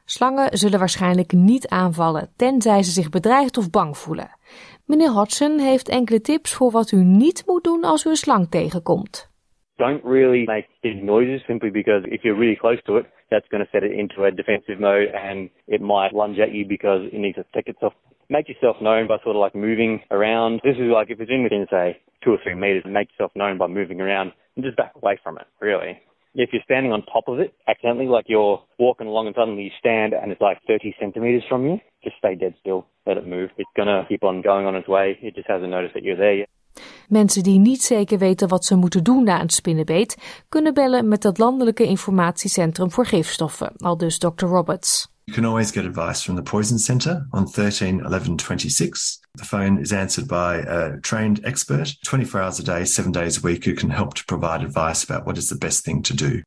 Slangen 0.05 0.57
zullen 0.57 0.80
waarschijnlijk 0.80 1.32
niet 1.32 1.68
aanvallen, 1.68 2.30
tenzij 2.36 2.84
ze 2.84 2.91
zich 2.91 3.09
bedreigd 3.09 3.57
of 3.57 3.70
bang 3.70 3.97
voelen. 3.97 4.30
Meneer 4.86 5.09
Hodgson 5.09 5.59
heeft 5.59 5.89
enkele 5.89 6.22
tips 6.22 6.53
voor 6.53 6.72
wat 6.72 6.91
u 6.91 7.03
niet 7.03 7.43
moet 7.45 7.64
doen 7.64 7.84
als 7.84 8.05
u 8.05 8.09
een 8.09 8.16
slang 8.16 8.49
tegenkomt. 8.49 9.32
don't 9.78 10.03
really 10.05 10.45
make 10.45 10.66
big 10.82 11.01
noises 11.01 11.41
simply 11.47 11.70
because 11.70 12.03
if 12.07 12.24
you're 12.24 12.36
really 12.36 12.55
close 12.55 12.78
to 12.86 12.97
it, 12.97 13.05
that's 13.30 13.47
going 13.49 13.64
to 13.64 13.70
set 13.72 13.84
it 13.84 13.91
into 13.91 14.24
a 14.26 14.32
defensive 14.32 14.80
mode 14.80 15.09
and 15.14 15.49
it 15.68 15.82
might 15.82 16.14
lunge 16.14 16.39
at 16.39 16.53
you 16.53 16.66
because 16.66 17.01
it 17.11 17.20
needs 17.20 17.36
to 17.36 17.43
protect 17.43 17.70
itself. 17.70 17.93
Make 18.30 18.49
yourself 18.49 18.78
known 18.82 19.07
by 19.07 19.17
sort 19.24 19.36
of 19.36 19.41
like 19.41 19.55
moving 19.55 20.01
around. 20.11 20.61
This 20.63 20.76
is 20.76 20.89
like 20.91 21.09
if 21.09 21.19
it's 21.19 21.32
in 21.32 21.43
within, 21.43 21.65
say, 21.69 21.99
two 22.24 22.32
or 22.32 22.38
three 22.43 22.55
meters, 22.55 22.84
make 22.88 23.09
yourself 23.11 23.32
known 23.36 23.57
by 23.57 23.67
moving 23.67 24.01
around 24.01 24.32
and 24.55 24.63
just 24.63 24.78
back 24.78 24.93
away 24.95 25.19
from 25.24 25.38
it, 25.38 25.47
really. 25.59 25.99
If 26.36 26.49
you're 26.51 26.63
standing 26.63 26.91
on 26.91 27.03
top 27.03 27.28
of 27.28 27.39
it 27.39 27.53
accidentally, 27.67 28.07
like 28.07 28.26
you're 28.28 28.63
walking 28.80 29.07
along 29.07 29.28
and 29.28 29.36
suddenly 29.36 29.63
you 29.63 29.71
stand 29.78 30.13
and 30.13 30.32
it's 30.32 30.41
like 30.41 30.57
30 30.67 30.95
centimeters 30.99 31.43
from 31.47 31.65
you, 31.67 31.80
just 32.03 32.17
stay 32.17 32.36
dead 32.36 32.55
still. 32.59 32.88
Let 33.05 33.17
it 33.17 33.28
move. 33.28 33.51
It's 33.57 33.69
to 33.76 34.05
keep 34.09 34.24
on 34.24 34.41
going 34.41 34.65
on 34.65 34.76
its 34.76 34.88
way. 34.88 35.17
It 35.21 35.36
just 35.36 35.47
hasn't 35.47 35.69
noticed 35.69 35.93
that 35.93 36.03
you're 36.03 36.17
there 36.17 36.36
yet. 36.36 36.49
Mensen 37.09 37.43
die 37.43 37.59
niet 37.59 37.82
zeker 37.82 38.17
weten 38.17 38.47
wat 38.47 38.65
ze 38.65 38.76
moeten 38.76 39.03
doen 39.03 39.24
na 39.24 39.41
een 39.41 39.49
spinnenbeet, 39.49 40.43
kunnen 40.49 40.74
bellen 40.74 41.07
met 41.07 41.24
het 41.24 41.38
Landelijke 41.38 41.84
Informatiecentrum 41.84 42.91
voor 42.91 43.05
Gifstoffen, 43.05 43.74
aldus 43.78 44.17
Dr. 44.17 44.45
Roberts. 44.45 45.12
You 45.26 45.34
can 45.34 45.45
always 45.45 45.71
get 45.71 45.86
advice 45.86 46.21
from 46.21 46.36
the 46.36 46.43
Poison 46.43 46.78
Centre 46.78 47.26
on 47.32 47.47
13 47.47 48.01
11 48.01 48.38
26. 48.38 49.19
The 49.38 49.45
phone 49.45 49.78
is 49.78 49.93
answered 49.93 50.28
by 50.28 50.57
a 50.57 50.99
trained 50.99 51.39
expert 51.45 51.95
24 52.03 52.41
hours 52.41 52.59
a 52.59 52.63
day, 52.63 52.86
seven 52.86 53.11
days 53.11 53.38
a 53.38 53.41
week, 53.41 53.63
who 53.63 53.74
can 53.74 53.89
help 53.89 54.15
to 54.15 54.26
provide 54.26 54.61
advice 54.63 55.03
about 55.03 55.26
what 55.26 55.38
is 55.38 55.47
the 55.47 55.55
best 55.55 55.86
thing 55.86 56.03
to 56.03 56.13
do. 56.13 56.41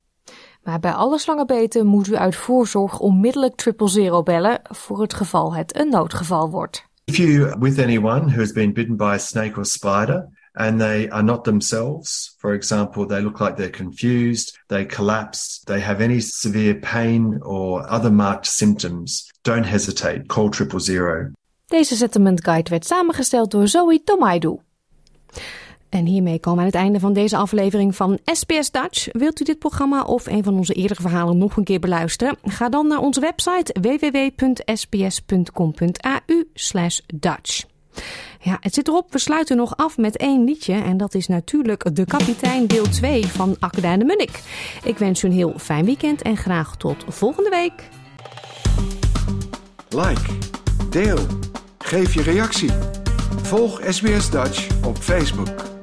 Maar 0.62 0.80
bij 0.80 0.92
alle 0.92 1.18
slangenbeten 1.18 1.86
moet 1.86 2.08
u 2.08 2.16
uit 2.16 2.36
voorzorg 2.36 2.98
onmiddellijk 2.98 3.56
triple 3.56 3.88
zero 3.88 4.22
bellen 4.22 4.60
voor 4.62 5.00
het 5.00 5.14
geval 5.14 5.54
het 5.54 5.78
een 5.78 5.88
noodgeval 5.88 6.50
wordt. 6.50 6.84
If 7.04 7.16
you're 7.16 7.58
with 7.58 7.78
anyone 7.78 8.20
who 8.20 8.38
has 8.38 8.52
been 8.52 8.72
bitten 8.72 8.96
by 8.96 9.04
a 9.14 9.18
snake 9.18 9.58
or 9.58 9.64
spider 9.64 10.28
and 10.56 10.80
they 10.80 11.08
are 11.08 11.22
not 11.22 11.44
themselves, 11.44 12.34
for 12.38 12.54
example, 12.54 13.06
they 13.06 13.20
look 13.20 13.40
like 13.40 13.56
they're 13.56 13.70
confused, 13.70 14.58
they 14.68 14.86
collapse, 14.86 15.60
they 15.64 15.80
have 15.80 16.04
any 16.04 16.20
severe 16.20 16.74
pain 16.74 17.40
or 17.42 17.84
other 17.90 18.12
marked 18.12 18.46
symptoms, 18.46 19.30
don't 19.42 19.66
hesitate. 19.66 20.26
Call 20.26 20.50
triple 20.50 20.80
zero. 20.80 21.30
Deze 21.66 21.96
settlement 21.96 22.44
guide 22.44 22.70
werd 22.70 22.86
samengesteld 22.86 23.50
door 23.50 23.68
Zoe 23.68 24.02
Tomaidu. 24.04 24.58
En 25.88 26.06
hiermee 26.06 26.40
komen 26.40 26.58
we 26.58 26.64
aan 26.64 26.72
het 26.72 26.82
einde 26.82 27.00
van 27.00 27.12
deze 27.12 27.36
aflevering 27.36 27.96
van 27.96 28.18
SPS 28.24 28.70
Dutch. 28.70 29.08
Wilt 29.12 29.40
u 29.40 29.44
dit 29.44 29.58
programma 29.58 30.02
of 30.02 30.26
een 30.26 30.44
van 30.44 30.54
onze 30.56 30.72
eerdere 30.72 31.00
verhalen 31.00 31.38
nog 31.38 31.56
een 31.56 31.64
keer 31.64 31.80
beluisteren? 31.80 32.36
Ga 32.42 32.68
dan 32.68 32.86
naar 32.86 32.98
onze 32.98 33.20
website 33.20 33.76
www.sps.com.au 33.80 34.64
Dutch. 37.14 37.64
Ja, 38.46 38.56
het 38.60 38.74
zit 38.74 38.88
erop. 38.88 39.12
We 39.12 39.18
sluiten 39.18 39.56
nog 39.56 39.76
af 39.76 39.96
met 39.96 40.16
één 40.16 40.44
liedje. 40.44 40.72
En 40.72 40.96
dat 40.96 41.14
is 41.14 41.26
natuurlijk 41.26 41.96
De 41.96 42.04
Kapitein 42.04 42.66
deel 42.66 42.88
2 42.88 43.26
van 43.26 43.56
Akda 43.58 43.96
de 43.96 44.04
Munnik. 44.04 44.42
Ik 44.84 44.98
wens 44.98 45.22
u 45.22 45.26
een 45.26 45.34
heel 45.34 45.54
fijn 45.58 45.84
weekend 45.84 46.22
en 46.22 46.36
graag 46.36 46.76
tot 46.76 47.04
volgende 47.08 47.50
week. 47.50 47.88
Like, 49.88 50.32
deel, 50.90 51.18
geef 51.78 52.14
je 52.14 52.22
reactie. 52.22 52.70
Volg 53.42 53.80
SBS 53.84 54.30
Dutch 54.30 54.84
op 54.84 54.96
Facebook. 54.96 55.75